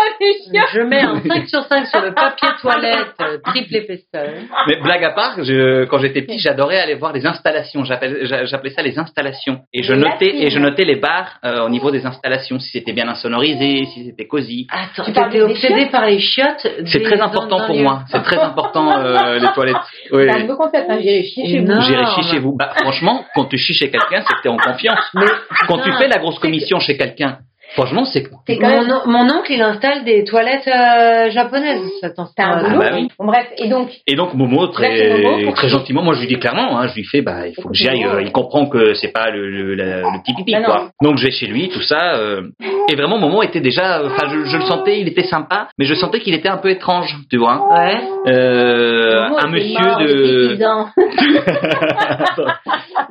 Je 0.72 0.80
mets 0.80 1.00
un 1.00 1.20
5 1.26 1.48
sur 1.48 1.62
5 1.64 1.86
sur 1.86 2.00
le 2.00 2.12
papier 2.14 2.48
toilette 2.60 3.14
euh, 3.20 3.38
triple 3.44 3.76
épaisseur. 3.76 4.28
Mais 4.68 4.76
blague 4.82 5.04
à 5.04 5.10
part, 5.10 5.36
je, 5.42 5.84
quand 5.86 5.98
j'étais 5.98 6.22
petit, 6.22 6.38
j'adorais 6.38 6.78
aller 6.80 6.94
voir 6.94 7.12
les 7.12 7.26
installations. 7.26 7.84
J'appelais 7.84 8.70
ça 8.70 8.82
les 8.82 8.98
installations. 8.98 9.60
Et 9.72 9.82
je 9.82 9.92
notais 9.94 10.34
et 10.44 10.50
je 10.50 10.58
notais 10.58 10.84
les 10.84 10.96
bars 10.96 11.38
euh, 11.44 11.64
au 11.64 11.68
niveau 11.68 11.90
des 11.90 12.04
installations, 12.06 12.58
si 12.58 12.70
c'était 12.70 12.92
bien 12.92 13.08
insonorisé, 13.08 13.84
si 13.86 14.04
c'était 14.06 14.26
cosy. 14.26 14.66
Attends, 14.70 15.04
Tu 15.04 15.30
des 15.30 15.42
obsédé 15.42 15.86
par 15.86 16.06
les 16.06 16.18
chiottes. 16.18 16.66
C'est 16.86 17.02
très 17.02 17.20
important 17.20 17.58
dans 17.58 17.66
pour 17.66 17.76
moi. 17.76 18.04
C'est 18.10 18.22
très 18.22 18.38
important 18.38 18.98
euh, 18.98 19.38
les 19.38 19.48
toilettes. 19.54 19.76
Oui. 20.12 20.24
C'est 20.26 20.30
un 20.30 20.40
nouveau 20.40 20.56
concept, 20.56 20.90
hein. 20.90 20.98
J'irai 21.00 21.24
chier 21.24 21.46
chez 21.46 21.60
vous. 21.60 21.80
J'irai 21.80 22.06
chier 22.06 22.22
chez 22.24 22.38
vous. 22.38 22.56
Bah, 22.56 22.72
franchement, 22.76 23.24
quand 23.34 23.46
tu 23.46 23.58
chies 23.58 23.74
chez 23.74 23.90
quelqu'un, 23.90 24.22
c'est 24.26 24.34
que 24.34 24.42
t'es 24.42 24.48
en 24.48 24.56
confiance. 24.56 25.00
Mais 25.14 25.26
Quand 25.68 25.78
tu 25.78 25.92
fais 25.92 26.08
la 26.08 26.18
grosse 26.18 26.38
commission 26.38 26.78
chez 26.78 26.96
quelqu'un, 26.96 27.38
franchement, 27.74 28.04
c'est 28.04 28.22
quand 28.24 28.38
Mon, 28.48 28.68
même. 28.68 28.94
on- 29.04 29.10
mon 29.10 29.24
oncle, 29.38 29.50
il 29.52 29.60
installe 29.62 30.04
des 30.04 30.24
toilettes 30.24 30.66
euh, 30.68 31.30
japonaises. 31.30 31.80
T'as 32.02 32.44
un 32.44 32.52
Ah, 32.58 32.62
boulot. 32.64 32.78
bah 32.80 32.90
oui. 32.94 33.08
Bon, 33.18 33.26
bref, 33.26 33.46
et 33.58 33.68
donc, 33.68 33.90
Et 34.06 34.14
donc 34.14 34.34
Momo 34.34 34.66
très 34.68 35.08
Momo, 35.22 35.54
gentiment, 35.68 36.02
moi 36.02 36.14
je 36.14 36.20
lui 36.20 36.28
dis 36.28 36.38
clairement, 36.38 36.78
hein, 36.78 36.88
je 36.88 36.94
lui 36.96 37.04
fais 37.04 37.22
bah 37.22 37.46
il 37.46 37.54
faut 37.54 37.68
que 37.68 37.74
j'y 37.74 37.88
aille. 37.88 38.04
Momo, 38.04 38.16
euh, 38.16 38.22
il 38.22 38.32
comprend 38.32 38.66
que 38.66 38.94
c'est 38.94 39.12
pas 39.12 39.30
le, 39.30 39.48
le, 39.50 39.74
la- 39.74 40.00
le 40.00 40.22
petit 40.22 40.34
pipi 40.34 40.52
Bah 40.52 40.58
non. 40.60 40.64
quoi. 40.66 40.88
Donc 41.02 41.18
je 41.18 41.24
vais 41.26 41.30
chez 41.32 41.46
lui, 41.46 41.68
tout 41.68 41.82
ça. 41.82 42.14
euh, 42.16 42.42
et 42.90 42.94
vraiment 42.96 43.18
Momo 43.18 43.42
était 43.42 43.60
déjà, 43.60 44.02
enfin 44.04 44.28
je, 44.30 44.44
je 44.44 44.56
le 44.56 44.64
sentais, 44.64 45.00
il 45.00 45.08
était 45.08 45.22
sympa, 45.24 45.68
mais 45.78 45.84
je 45.84 45.94
sentais 45.94 46.20
qu'il 46.20 46.34
était 46.34 46.48
un 46.48 46.58
peu 46.58 46.70
étrange, 46.70 47.14
tu 47.30 47.36
vois. 47.38 47.66
Ouais. 47.72 47.98
Euh, 48.26 49.28
Momo 49.28 49.38
un 49.38 49.48
monsieur 49.48 49.80
mort 49.80 49.98
de, 49.98 50.54
10 50.56 50.64
ans. 50.64 50.88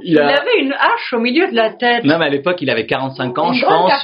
il 0.03 0.19
avait 0.19 0.59
une 0.59 0.73
hache 0.73 1.13
au 1.13 1.19
milieu 1.19 1.49
de 1.49 1.55
la 1.55 1.71
tête. 1.71 2.03
non 2.03 2.17
mais 2.17 2.25
à 2.25 2.29
l'époque 2.29 2.57
il 2.61 2.69
avait 2.69 2.85
45 2.85 3.37
ans, 3.39 3.51
Une 3.53 3.59
je 3.59 3.65
pense. 3.65 4.03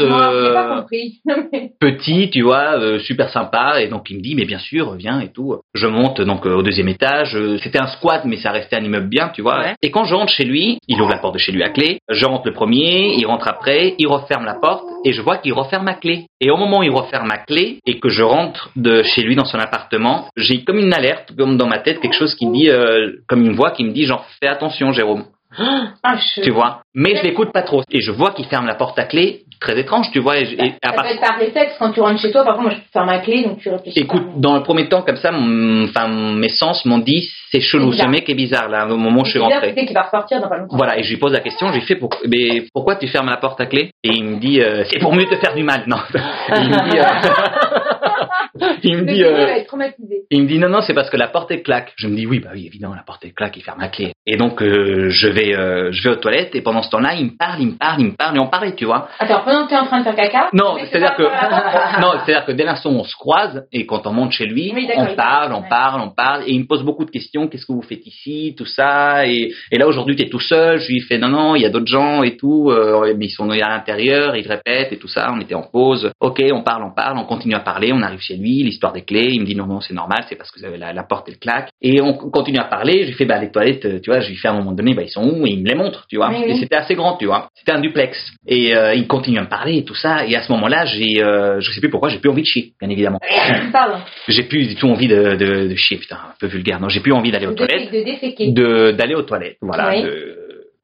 Pas 0.53 0.71
euh, 0.71 0.81
compris. 0.81 1.21
Petit, 1.79 2.29
tu 2.29 2.41
vois, 2.41 2.79
euh, 2.79 2.99
super 2.99 3.29
sympa, 3.29 3.81
et 3.81 3.87
donc 3.87 4.09
il 4.09 4.17
me 4.17 4.21
dit, 4.21 4.35
mais 4.35 4.45
bien 4.45 4.59
sûr, 4.59 4.93
viens 4.93 5.19
et 5.19 5.31
tout. 5.31 5.55
Je 5.73 5.87
monte 5.87 6.21
donc 6.21 6.45
euh, 6.45 6.55
au 6.55 6.63
deuxième 6.63 6.87
étage. 6.87 7.37
C'était 7.61 7.79
un 7.79 7.87
squat, 7.87 8.23
mais 8.25 8.37
ça 8.37 8.51
restait 8.51 8.75
un 8.75 8.83
immeuble 8.83 9.09
bien, 9.09 9.29
tu 9.29 9.41
vois. 9.41 9.59
Ouais. 9.59 9.75
Et 9.81 9.91
quand 9.91 10.05
je 10.05 10.15
rentre 10.15 10.31
chez 10.31 10.45
lui, 10.45 10.79
il 10.87 11.01
ouvre 11.01 11.11
la 11.11 11.19
porte 11.19 11.33
de 11.33 11.39
chez 11.39 11.51
lui 11.51 11.63
à 11.63 11.69
clé. 11.69 11.99
Je 12.09 12.25
rentre 12.25 12.47
le 12.47 12.53
premier, 12.53 13.13
il 13.17 13.25
rentre 13.25 13.47
après, 13.47 13.95
il 13.97 14.07
referme 14.07 14.45
la 14.45 14.55
porte, 14.55 14.85
et 15.05 15.13
je 15.13 15.21
vois 15.21 15.37
qu'il 15.37 15.53
referme 15.53 15.85
ma 15.85 15.93
clé. 15.93 16.27
Et 16.39 16.51
au 16.51 16.57
moment 16.57 16.79
où 16.79 16.83
il 16.83 16.91
referme 16.91 17.27
ma 17.27 17.37
clé 17.37 17.79
et 17.85 17.99
que 17.99 18.09
je 18.09 18.23
rentre 18.23 18.69
de 18.75 19.03
chez 19.03 19.21
lui 19.23 19.35
dans 19.35 19.45
son 19.45 19.57
appartement, 19.57 20.27
j'ai 20.35 20.63
comme 20.63 20.77
une 20.77 20.93
alerte, 20.93 21.33
comme 21.37 21.57
dans 21.57 21.67
ma 21.67 21.79
tête, 21.79 21.99
quelque 21.99 22.15
chose 22.15 22.35
qui 22.35 22.45
me 22.45 22.53
dit, 22.53 22.69
euh, 22.69 23.13
comme 23.27 23.45
une 23.45 23.55
voix 23.55 23.71
qui 23.71 23.83
me 23.83 23.91
dit, 23.91 24.05
genre, 24.05 24.25
fais 24.39 24.47
attention, 24.47 24.91
Jérôme. 24.91 25.25
Ah, 26.03 26.15
je... 26.35 26.41
tu 26.41 26.51
vois? 26.51 26.81
Mais 26.93 27.15
je 27.15 27.23
l'écoute 27.23 27.51
pas 27.51 27.63
trop. 27.63 27.81
Et 27.91 28.01
je 28.01 28.11
vois 28.11 28.31
qu'il 28.31 28.45
ferme 28.45 28.65
la 28.67 28.75
porte 28.75 28.97
à 28.99 29.03
clé, 29.05 29.41
très 29.59 29.79
étrange, 29.79 30.07
tu 30.11 30.19
vois. 30.19 30.37
Et, 30.39 30.43
et 30.53 30.73
à 30.83 30.89
Ça 30.89 30.93
part- 30.95 31.03
peut 31.05 31.11
être 31.11 31.21
par 31.21 31.37
réflexe 31.37 31.73
quand 31.79 31.91
tu 31.91 31.99
rentres 32.01 32.21
chez 32.21 32.31
toi. 32.31 32.43
Par 32.43 32.55
contre, 32.55 32.69
moi, 32.69 32.75
je 32.77 32.91
ferme 32.91 33.05
ma 33.07 33.19
clé, 33.19 33.43
donc 33.43 33.59
tu 33.59 33.69
réfléchis. 33.69 33.99
Écoute, 33.99 34.23
pas. 34.25 34.31
dans 34.37 34.55
le 34.55 34.63
premier 34.63 34.87
temps, 34.89 35.01
comme 35.01 35.17
ça, 35.17 35.29
enfin, 35.33 36.07
mes 36.07 36.49
sens 36.49 36.85
m'ont 36.85 36.97
dit, 36.99 37.27
c'est 37.51 37.61
chelou, 37.61 37.93
ce 37.93 38.05
mec 38.07 38.29
est 38.29 38.35
bizarre, 38.35 38.69
là, 38.69 38.87
au 38.87 38.97
moment 38.97 39.21
où 39.21 39.25
je 39.25 39.31
suis 39.31 39.39
rentré. 39.39 39.73
Qu'il 39.73 39.93
va 39.93 40.03
repartir 40.03 40.41
dans 40.41 40.49
pas 40.49 40.57
longtemps. 40.57 40.75
Voilà, 40.77 40.97
et 40.99 41.03
je 41.03 41.09
lui 41.09 41.17
pose 41.17 41.31
la 41.33 41.39
question, 41.39 41.71
j'ai 41.73 41.81
fait, 41.81 41.95
pour- 41.95 42.09
mais 42.27 42.65
pourquoi 42.73 42.95
tu 42.95 43.07
fermes 43.07 43.29
la 43.29 43.37
porte 43.37 43.59
à 43.61 43.65
clé? 43.65 43.91
Et 44.03 44.09
il 44.09 44.23
me 44.23 44.35
dit, 44.39 44.61
euh, 44.61 44.83
c'est 44.89 44.99
pour 44.99 45.13
mieux 45.15 45.25
te 45.25 45.35
faire 45.37 45.53
du 45.55 45.63
mal. 45.63 45.83
Non, 45.87 45.97
il 46.55 46.69
me 46.69 46.89
dit, 46.91 46.99
euh, 46.99 47.76
il 48.83 48.97
me 48.97 49.05
dit, 49.05 49.23
euh, 49.23 49.63
il 50.31 50.43
me 50.43 50.47
dit 50.47 50.59
non 50.59 50.69
non 50.69 50.81
c'est 50.81 50.93
parce 50.93 51.09
que 51.09 51.17
la 51.17 51.27
porte 51.27 51.51
est 51.51 51.61
claque. 51.61 51.93
Je 51.97 52.07
me 52.07 52.15
dis 52.15 52.25
oui 52.25 52.39
bah 52.39 52.49
oui 52.53 52.65
évidemment 52.65 52.95
la 52.95 53.03
porte 53.03 53.25
est 53.25 53.31
claque, 53.31 53.57
il 53.57 53.63
ferme 53.63 53.79
la 53.79 53.89
clé. 53.89 54.13
Et 54.25 54.37
donc 54.37 54.61
euh, 54.61 55.09
je 55.09 55.27
vais 55.27 55.55
euh, 55.55 55.91
je 55.91 56.03
vais 56.03 56.15
aux 56.15 56.19
toilettes 56.19 56.55
et 56.55 56.61
pendant 56.61 56.81
ce 56.81 56.89
temps-là 56.89 57.15
il 57.15 57.25
me 57.25 57.37
parle, 57.37 57.61
il 57.61 57.67
me 57.67 57.77
parle, 57.77 58.01
il 58.01 58.07
me 58.07 58.15
parle 58.15 58.37
et 58.37 58.39
on 58.39 58.47
parlait 58.47 58.73
tu 58.75 58.85
vois. 58.85 59.07
Attends, 59.19 59.41
pendant 59.43 59.65
que 59.65 59.69
t'es 59.69 59.77
en 59.77 59.85
train 59.85 59.99
de 59.99 60.03
faire 60.03 60.15
caca. 60.15 60.49
Non 60.53 60.75
tu 60.75 60.81
laisses 60.81 60.89
c'est-à-dire 60.91 61.15
que 61.15 61.23
pas 61.23 61.49
par 61.49 61.65
la 61.65 61.71
porte. 61.71 62.01
non 62.01 62.11
c'est-à-dire 62.25 62.45
que 62.45 62.51
dès 62.51 62.63
l'instant 62.63 62.91
où 62.91 62.99
on 62.99 63.03
se 63.03 63.15
croise 63.15 63.65
et 63.71 63.85
quand 63.85 64.05
on 64.07 64.13
monte 64.13 64.31
chez 64.31 64.45
lui 64.45 64.71
Oui, 64.73 64.87
on 64.95 65.15
parle, 65.15 65.53
on 65.53 65.63
parle, 65.63 66.01
on 66.01 66.09
parle 66.09 66.43
et 66.47 66.51
il 66.51 66.61
me 66.61 66.67
pose 66.67 66.83
beaucoup 66.83 67.05
de 67.05 67.11
questions. 67.11 67.47
Qu'est-ce 67.47 67.65
que 67.65 67.73
vous 67.73 67.81
faites 67.81 68.05
ici, 68.05 68.55
tout 68.57 68.65
ça 68.65 69.27
et, 69.27 69.53
et 69.71 69.77
là 69.77 69.87
aujourd'hui 69.87 70.15
t'es 70.15 70.29
tout 70.29 70.39
seul. 70.39 70.79
Je 70.79 70.91
lui 70.91 71.01
fais 71.01 71.17
non 71.17 71.29
non 71.29 71.55
il 71.55 71.61
y 71.61 71.65
a 71.65 71.69
d'autres 71.69 71.87
gens 71.87 72.23
et 72.23 72.37
tout 72.37 72.71
mais 73.17 73.25
ils 73.25 73.31
sont 73.31 73.49
à 73.49 73.69
l'intérieur, 73.69 74.35
ils 74.35 74.47
répètent 74.47 74.91
et 74.91 74.97
tout 74.97 75.07
ça. 75.07 75.31
On 75.31 75.39
était 75.39 75.55
en 75.55 75.63
pause. 75.63 76.11
Ok 76.19 76.41
on 76.51 76.63
parle, 76.63 76.83
on 76.83 76.93
parle, 76.93 77.17
on 77.17 77.25
continue 77.25 77.55
à 77.55 77.59
parler. 77.59 77.91
On 77.93 78.01
arrive 78.01 78.19
chez 78.19 78.35
lui, 78.35 78.46
l'histoire 78.63 78.93
des 78.93 79.03
clés. 79.03 79.29
Il 79.31 79.41
me 79.41 79.45
dit 79.45 79.55
non 79.55 79.65
non 79.67 79.81
c'est 79.81 79.93
normal, 79.93 80.25
c'est 80.29 80.35
parce 80.35 80.51
que 80.51 80.59
vous 80.59 80.65
avez 80.65 80.77
la, 80.77 80.93
la 80.93 81.03
porte 81.03 81.27
elle 81.29 81.37
claque. 81.37 81.69
Et 81.81 82.01
on 82.01 82.13
continue 82.13 82.57
à 82.59 82.63
parler. 82.65 83.03
Je 83.03 83.07
lui 83.07 83.13
fais 83.13 83.25
bah 83.25 83.39
les 83.39 83.51
toilettes, 83.51 83.85
euh, 83.85 83.99
tu 84.01 84.09
vois, 84.09 84.19
je 84.19 84.29
lui 84.29 84.35
fais 84.37 84.47
à 84.47 84.51
un 84.51 84.57
moment 84.57 84.71
donné 84.71 84.93
bah 84.93 85.03
ils 85.03 85.09
sont 85.09 85.23
où? 85.23 85.45
Et 85.45 85.51
il 85.51 85.61
me 85.63 85.67
les 85.67 85.75
montre, 85.75 86.05
tu 86.09 86.17
vois. 86.17 86.29
Oui, 86.29 86.43
Et 86.47 86.55
c'était 86.57 86.75
assez 86.75 86.95
grand, 86.95 87.17
tu 87.17 87.25
vois. 87.25 87.49
C'était 87.55 87.71
un 87.71 87.79
duplex. 87.79 88.17
Et 88.47 88.75
euh, 88.75 88.93
il 88.93 89.07
continue 89.07 89.37
à 89.39 89.43
me 89.43 89.49
parler 89.49 89.77
et 89.77 89.83
tout 89.83 89.95
ça. 89.95 90.25
Et 90.25 90.35
à 90.35 90.41
ce 90.41 90.51
moment-là 90.51 90.85
j'ai 90.85 91.21
euh, 91.23 91.59
je 91.59 91.71
sais 91.71 91.79
plus 91.79 91.89
pourquoi 91.89 92.09
j'ai 92.09 92.19
plus 92.19 92.29
envie 92.29 92.41
de 92.43 92.47
chier, 92.47 92.73
bien 92.79 92.89
évidemment. 92.89 93.19
Pardon. 93.71 93.97
J'ai 94.27 94.43
plus 94.43 94.67
du 94.67 94.75
tout 94.75 94.87
envie 94.87 95.07
de, 95.07 95.35
de, 95.35 95.67
de 95.69 95.75
chier, 95.75 95.97
putain, 95.97 96.15
un 96.15 96.33
peu 96.39 96.47
vulgaire. 96.47 96.79
Non, 96.79 96.89
j'ai 96.89 96.99
plus 96.99 97.13
envie 97.13 97.31
d'aller 97.31 97.47
aux 97.47 97.51
De, 97.51 97.55
toilettes, 97.55 97.91
de 97.91 98.91
d'aller 98.91 99.15
aux 99.15 99.23
toilettes, 99.23 99.57
voilà, 99.61 99.89
Oui. 99.89 100.03
de, 100.03 100.36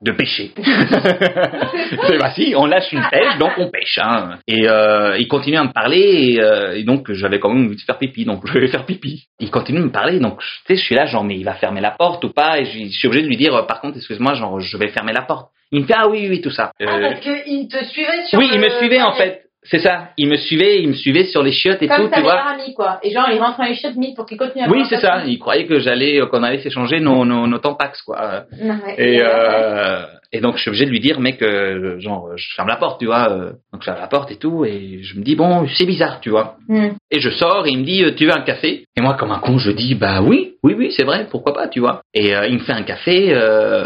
de 0.03 0.11
pêcher. 0.11 0.51
C'est 0.55 2.17
bah 2.19 2.31
si, 2.35 2.53
on 2.57 2.65
lâche 2.65 2.91
une 2.91 3.05
pêche, 3.09 3.37
donc 3.39 3.51
on 3.57 3.69
pêche. 3.69 3.97
Hein. 4.01 4.37
Et 4.47 4.67
euh, 4.67 5.17
il 5.17 5.27
continue 5.27 5.57
à 5.57 5.63
me 5.63 5.71
parler, 5.71 6.33
et, 6.33 6.41
euh, 6.41 6.75
et 6.75 6.83
donc 6.83 7.11
j'avais 7.13 7.39
quand 7.39 7.49
même 7.49 7.67
envie 7.67 7.77
de 7.77 7.81
faire 7.81 7.97
pipi, 7.97 8.25
donc 8.25 8.45
je 8.45 8.59
vais 8.59 8.67
faire 8.67 8.85
pipi. 8.85 9.27
Il 9.39 9.49
continue 9.49 9.79
de 9.79 9.85
me 9.85 9.91
parler, 9.91 10.19
donc 10.19 10.39
tu 10.39 10.47
sais, 10.67 10.75
je 10.75 10.83
suis 10.83 10.95
là, 10.95 11.05
genre, 11.05 11.23
mais 11.23 11.37
il 11.37 11.45
va 11.45 11.53
fermer 11.53 11.79
la 11.79 11.91
porte 11.91 12.23
ou 12.25 12.29
pas 12.29 12.59
Et 12.59 12.65
je, 12.65 12.89
suis 12.89 13.07
obligé 13.07 13.23
de 13.23 13.29
lui 13.29 13.37
dire, 13.37 13.55
euh, 13.55 13.63
par 13.63 13.79
contre, 13.79 13.97
excuse-moi, 13.97 14.33
genre, 14.33 14.59
je 14.59 14.77
vais 14.77 14.89
fermer 14.89 15.13
la 15.13 15.21
porte. 15.21 15.49
Il 15.71 15.81
me 15.81 15.87
fait, 15.87 15.95
ah 15.97 16.07
oui, 16.07 16.27
oui, 16.29 16.41
tout 16.41 16.51
ça. 16.51 16.71
Ah, 16.79 16.83
Euh, 16.83 17.09
parce 17.09 17.21
qu'il 17.21 17.67
te 17.67 17.83
suivait 17.85 18.25
sur 18.25 18.37
oui, 18.37 18.49
il 18.53 18.59
me 18.59 18.69
suivait 18.69 19.01
en 19.01 19.13
fait. 19.13 19.42
C'est 19.65 19.79
ça. 19.79 20.09
Il 20.17 20.27
me 20.27 20.35
suivait, 20.35 20.81
il 20.81 20.89
me 20.89 20.93
suivait 20.93 21.25
sur 21.25 21.41
les 21.41 21.51
chiottes 21.53 21.81
et 21.81 21.87
Comme 21.87 22.03
tout, 22.05 22.07
ta 22.09 22.17
tu 22.17 22.21
vois. 22.23 22.33
amie, 22.41 22.73
quoi. 22.73 22.99
Et 23.01 23.11
genre, 23.11 23.27
il 23.31 23.39
rentre 23.39 23.57
dans 23.57 23.63
les 23.63 23.75
chiottes 23.75 23.95
mise 23.95 24.13
pour 24.13 24.25
qu'il 24.25 24.37
continue 24.37 24.65
à 24.65 24.69
Oui, 24.69 24.83
c'est 24.89 24.99
ça. 24.99 25.23
Il 25.25 25.39
croyait 25.39 25.65
que 25.65 25.79
j'allais, 25.79 26.19
euh, 26.21 26.25
qu'on 26.25 26.43
allait 26.43 26.59
s'échanger 26.61 26.99
nos, 26.99 27.23
nos, 27.23 27.47
nos 27.47 27.57
tampax, 27.59 28.01
quoi. 28.01 28.43
Non, 28.61 28.75
ouais. 28.85 28.95
Et, 28.97 29.21
euh, 29.21 30.03
et 30.33 30.41
donc, 30.41 30.55
je 30.57 30.61
suis 30.61 30.69
obligé 30.69 30.85
de 30.85 30.89
lui 30.89 30.99
dire, 30.99 31.19
mec, 31.19 31.41
euh, 31.43 31.99
genre, 31.99 32.29
je 32.35 32.43
ferme 32.55 32.67
la 32.67 32.75
porte, 32.75 32.99
tu 32.99 33.05
vois. 33.05 33.29
euh. 33.31 33.51
Donc, 33.71 33.81
je 33.81 33.85
ferme 33.85 33.99
la 33.99 34.07
porte 34.07 34.31
et 34.31 34.37
tout. 34.37 34.65
Et 34.65 34.99
je 35.03 35.17
me 35.17 35.23
dis, 35.23 35.35
bon, 35.35 35.67
c'est 35.77 35.85
bizarre, 35.85 36.19
tu 36.21 36.31
vois. 36.31 36.55
Hmm. 36.67 36.89
Et 37.11 37.19
je 37.19 37.29
sors 37.29 37.67
et 37.67 37.69
il 37.69 37.77
me 37.79 37.83
dit, 37.85 38.03
euh, 38.03 38.11
tu 38.15 38.25
veux 38.25 38.33
un 38.33 38.41
café? 38.41 38.85
Et 38.97 39.01
moi, 39.01 39.13
comme 39.13 39.31
un 39.31 39.37
con, 39.39 39.59
je 39.59 39.69
dis, 39.71 39.93
bah 39.93 40.21
oui, 40.23 40.55
oui, 40.63 40.73
oui, 40.75 40.91
c'est 40.97 41.05
vrai, 41.05 41.27
pourquoi 41.29 41.53
pas, 41.53 41.67
tu 41.67 41.79
vois. 41.79 42.01
Et 42.15 42.35
euh, 42.35 42.47
il 42.47 42.55
me 42.55 42.59
fait 42.63 42.73
un 42.73 42.81
café. 42.83 43.27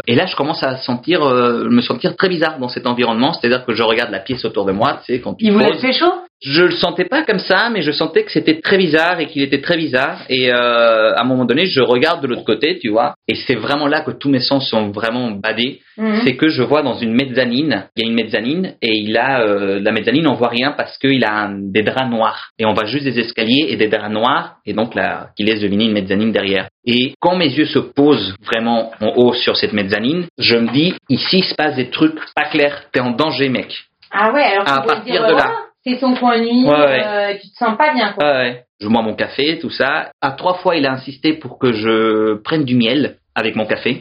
et 0.06 0.14
là, 0.14 0.26
je 0.26 0.34
commence 0.36 0.62
à 0.62 0.76
sentir, 0.78 1.20
me 1.24 1.80
sentir 1.82 2.16
très 2.16 2.28
bizarre 2.30 2.58
dans 2.58 2.68
cet 2.68 2.86
environnement. 2.86 3.34
C'est-à-dire 3.34 3.66
que 3.66 3.74
je 3.74 3.82
regarde 3.82 4.10
la 4.10 4.20
pièce 4.20 4.44
autour 4.46 4.64
de 4.64 4.72
moi, 4.72 5.00
tu 5.04 5.12
sais, 5.12 5.20
quand 5.20 5.34
tu 5.34 5.44
Il 5.44 5.52
poses. 5.52 5.72
te 5.72 5.76
faire 5.78 5.92
chaud? 5.92 6.12
Je 6.40 6.62
le 6.62 6.70
sentais 6.70 7.04
pas 7.04 7.24
comme 7.24 7.40
ça, 7.40 7.68
mais 7.68 7.82
je 7.82 7.90
sentais 7.90 8.22
que 8.22 8.30
c'était 8.30 8.60
très 8.60 8.78
bizarre 8.78 9.18
et 9.18 9.26
qu'il 9.26 9.42
était 9.42 9.60
très 9.60 9.76
bizarre. 9.76 10.20
Et 10.28 10.52
euh, 10.52 11.12
à 11.14 11.22
un 11.22 11.24
moment 11.24 11.44
donné, 11.44 11.66
je 11.66 11.80
regarde 11.80 12.22
de 12.22 12.28
l'autre 12.28 12.44
côté, 12.44 12.78
tu 12.78 12.90
vois, 12.90 13.14
et 13.26 13.34
c'est 13.34 13.56
vraiment 13.56 13.88
là 13.88 14.02
que 14.02 14.12
tous 14.12 14.28
mes 14.28 14.38
sens 14.38 14.68
sont 14.70 14.90
vraiment 14.90 15.32
badés. 15.32 15.80
Mhm. 15.96 16.20
C'est 16.24 16.36
que 16.36 16.48
je 16.48 16.62
vois 16.62 16.82
dans 16.82 16.96
une 16.96 17.12
mezzanine, 17.12 17.88
il 17.96 18.04
y 18.04 18.06
a 18.06 18.08
une 18.08 18.14
mezzanine 18.14 18.74
et 18.80 18.92
il 18.98 19.16
a 19.16 19.40
euh, 19.40 19.80
la 19.80 19.90
mezzanine, 19.90 20.28
on 20.28 20.34
voit 20.34 20.48
rien 20.50 20.70
parce 20.70 20.96
qu'il 20.98 21.24
a 21.24 21.32
un- 21.32 21.58
des 21.58 21.82
draps 21.82 22.08
noirs 22.08 22.50
et 22.60 22.64
on 22.66 22.72
voit 22.72 22.84
juste 22.86 23.04
des 23.04 23.18
escaliers 23.18 23.66
et 23.70 23.76
des 23.76 23.88
draps 23.88 24.12
noirs 24.12 24.58
et 24.64 24.74
donc 24.74 24.94
là, 24.94 25.30
qui 25.36 25.42
laisse 25.42 25.60
deviner 25.60 25.86
une 25.86 25.92
mezzanine 25.92 26.30
derrière. 26.30 26.68
Et 26.86 27.14
quand 27.18 27.34
mes 27.34 27.48
yeux 27.52 27.66
se 27.66 27.80
posent 27.80 28.36
vraiment 28.46 28.92
en 29.00 29.08
haut 29.16 29.32
sur 29.34 29.56
cette 29.56 29.72
mezzanine, 29.72 30.26
je 30.38 30.56
me 30.56 30.70
dis 30.72 30.94
ici 31.08 31.38
il 31.38 31.44
se 31.44 31.54
passe 31.56 31.74
des 31.74 31.90
trucs 31.90 32.14
pas 32.36 32.44
clairs. 32.44 32.84
T'es 32.92 33.00
en 33.00 33.10
danger, 33.10 33.48
mec. 33.48 33.74
Ah 34.12 34.32
ouais, 34.32 34.42
alors 34.44 34.68
À 34.68 34.82
partir 34.82 35.12
dire, 35.12 35.26
de 35.26 35.32
euh, 35.32 35.36
là. 35.36 35.52
C'est 35.84 35.98
son 35.98 36.14
point 36.14 36.38
de 36.38 36.44
nuit, 36.44 36.64
Ouais, 36.64 36.70
ouais. 36.76 37.02
euh, 37.06 37.34
tu 37.40 37.48
te 37.50 37.56
sens 37.56 37.76
pas 37.78 37.92
bien, 37.94 38.12
quoi. 38.12 38.26
Ouais. 38.26 38.64
Je 38.80 38.86
bois 38.88 39.02
mon 39.02 39.14
café, 39.14 39.58
tout 39.60 39.70
ça. 39.70 40.10
À 40.20 40.30
trois 40.32 40.54
fois, 40.54 40.76
il 40.76 40.86
a 40.86 40.92
insisté 40.92 41.32
pour 41.34 41.58
que 41.58 41.72
je 41.72 42.34
prenne 42.42 42.64
du 42.64 42.74
miel 42.76 43.16
avec 43.34 43.56
mon 43.56 43.66
café. 43.66 44.00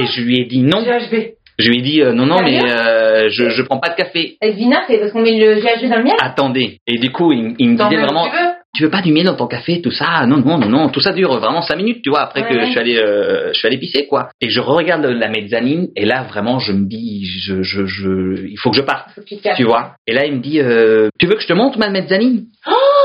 Et 0.00 0.06
je 0.06 0.20
lui 0.22 0.40
ai 0.40 0.44
dit 0.44 0.60
non. 0.62 0.82
GHB. 0.82 1.32
Je 1.58 1.70
lui 1.70 1.78
ai 1.78 1.82
dit 1.82 2.02
euh, 2.02 2.12
non, 2.12 2.26
non, 2.26 2.40
mais 2.42 2.60
euh, 2.70 3.28
je, 3.30 3.48
je 3.48 3.62
prends 3.62 3.78
pas 3.78 3.88
de 3.88 3.96
café. 3.96 4.36
Elvina, 4.40 4.82
c'est 4.86 4.98
parce 4.98 5.10
qu'on 5.12 5.22
met 5.22 5.38
le 5.38 5.56
GHB 5.56 5.88
dans 5.90 5.96
le 5.96 6.04
miel? 6.04 6.16
Attendez. 6.20 6.78
Et 6.86 6.98
du 6.98 7.10
coup, 7.10 7.32
il, 7.32 7.54
il 7.58 7.70
me 7.70 7.76
disait 7.76 7.96
vraiment, 8.00 8.28
tu 8.78 8.84
veux 8.84 8.90
pas 8.90 9.02
du 9.02 9.12
miel 9.12 9.24
dans 9.26 9.34
ton 9.34 9.48
café, 9.48 9.82
tout 9.82 9.90
ça? 9.90 10.06
Ah, 10.08 10.26
Non, 10.26 10.36
non, 10.38 10.56
non, 10.56 10.68
non. 10.68 10.88
Tout 10.88 11.00
ça 11.00 11.12
dure 11.12 11.36
vraiment 11.40 11.62
cinq 11.62 11.74
minutes, 11.76 12.00
tu 12.02 12.10
vois. 12.10 12.20
Après 12.20 12.42
Ouais, 12.42 12.48
que 12.48 12.54
ouais. 12.54 12.66
je 12.66 12.70
suis 12.70 12.78
allé, 12.78 12.96
euh, 12.96 13.48
je 13.52 13.58
suis 13.58 13.66
allé 13.66 13.76
pisser, 13.78 14.06
quoi. 14.06 14.28
Et 14.40 14.48
je 14.50 14.60
regarde 14.60 15.04
la 15.04 15.28
mezzanine 15.28 15.88
et 15.96 16.04
là, 16.04 16.22
vraiment, 16.22 16.60
je 16.60 16.70
me 16.72 16.86
dis, 16.86 17.24
je, 17.26 17.62
je, 17.62 17.84
je, 17.86 18.46
il 18.46 18.56
faut 18.56 18.70
que 18.70 18.76
je 18.76 18.82
parte. 18.82 19.08
Tu 19.56 19.64
vois? 19.64 19.94
Et 20.06 20.12
là, 20.12 20.24
il 20.26 20.34
me 20.34 20.40
dit, 20.40 20.60
euh, 20.60 21.08
tu 21.18 21.26
veux 21.26 21.34
que 21.34 21.42
je 21.42 21.48
te 21.48 21.52
montre 21.52 21.76
ma 21.78 21.90
mezzanine? 21.90 22.44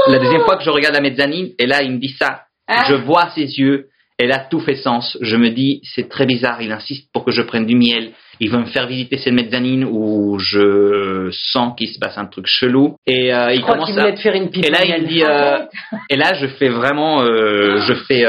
La 0.09 0.19
deuxième 0.19 0.41
fois 0.41 0.57
que 0.57 0.63
je 0.63 0.69
regarde 0.69 0.93
la 0.93 1.01
mezzanine, 1.01 1.49
et 1.57 1.65
là, 1.65 1.81
il 1.81 1.91
me 1.93 1.97
dit 1.97 2.15
ça. 2.19 2.41
Ah. 2.67 2.85
Je 2.87 2.93
vois 2.93 3.29
ses 3.33 3.59
yeux, 3.59 3.87
et 4.19 4.27
là, 4.27 4.45
tout 4.49 4.59
fait 4.59 4.75
sens. 4.75 5.17
Je 5.21 5.35
me 5.37 5.49
dis, 5.49 5.81
c'est 5.83 6.07
très 6.07 6.25
bizarre, 6.25 6.61
il 6.61 6.71
insiste 6.71 7.09
pour 7.13 7.25
que 7.25 7.31
je 7.31 7.41
prenne 7.41 7.65
du 7.65 7.75
miel. 7.75 8.11
Il 8.43 8.49
veut 8.49 8.59
me 8.59 8.65
faire 8.65 8.87
visiter 8.87 9.17
cette 9.17 9.31
mezzanine 9.31 9.85
où 9.85 10.37
je 10.37 11.29
sens 11.31 11.75
qu'il 11.77 11.87
se 11.87 11.97
passe 11.97 12.17
un 12.17 12.25
truc 12.25 12.45
chelou. 12.45 12.95
Et 13.07 13.33
euh, 13.33 13.53
il 13.53 13.61
commence 13.61 13.97
à... 13.97 14.13
faire 14.17 14.35
une. 14.35 14.49
Et 14.61 14.69
là, 14.69 14.79
il 14.83 15.07
dit, 15.07 15.23
euh, 15.23 15.59
et 16.09 16.17
là, 16.17 16.33
je 16.33 16.47
fais 16.47 16.67
vraiment, 16.67 17.21
euh, 17.21 17.77
je 17.87 17.93
fais 17.93 18.25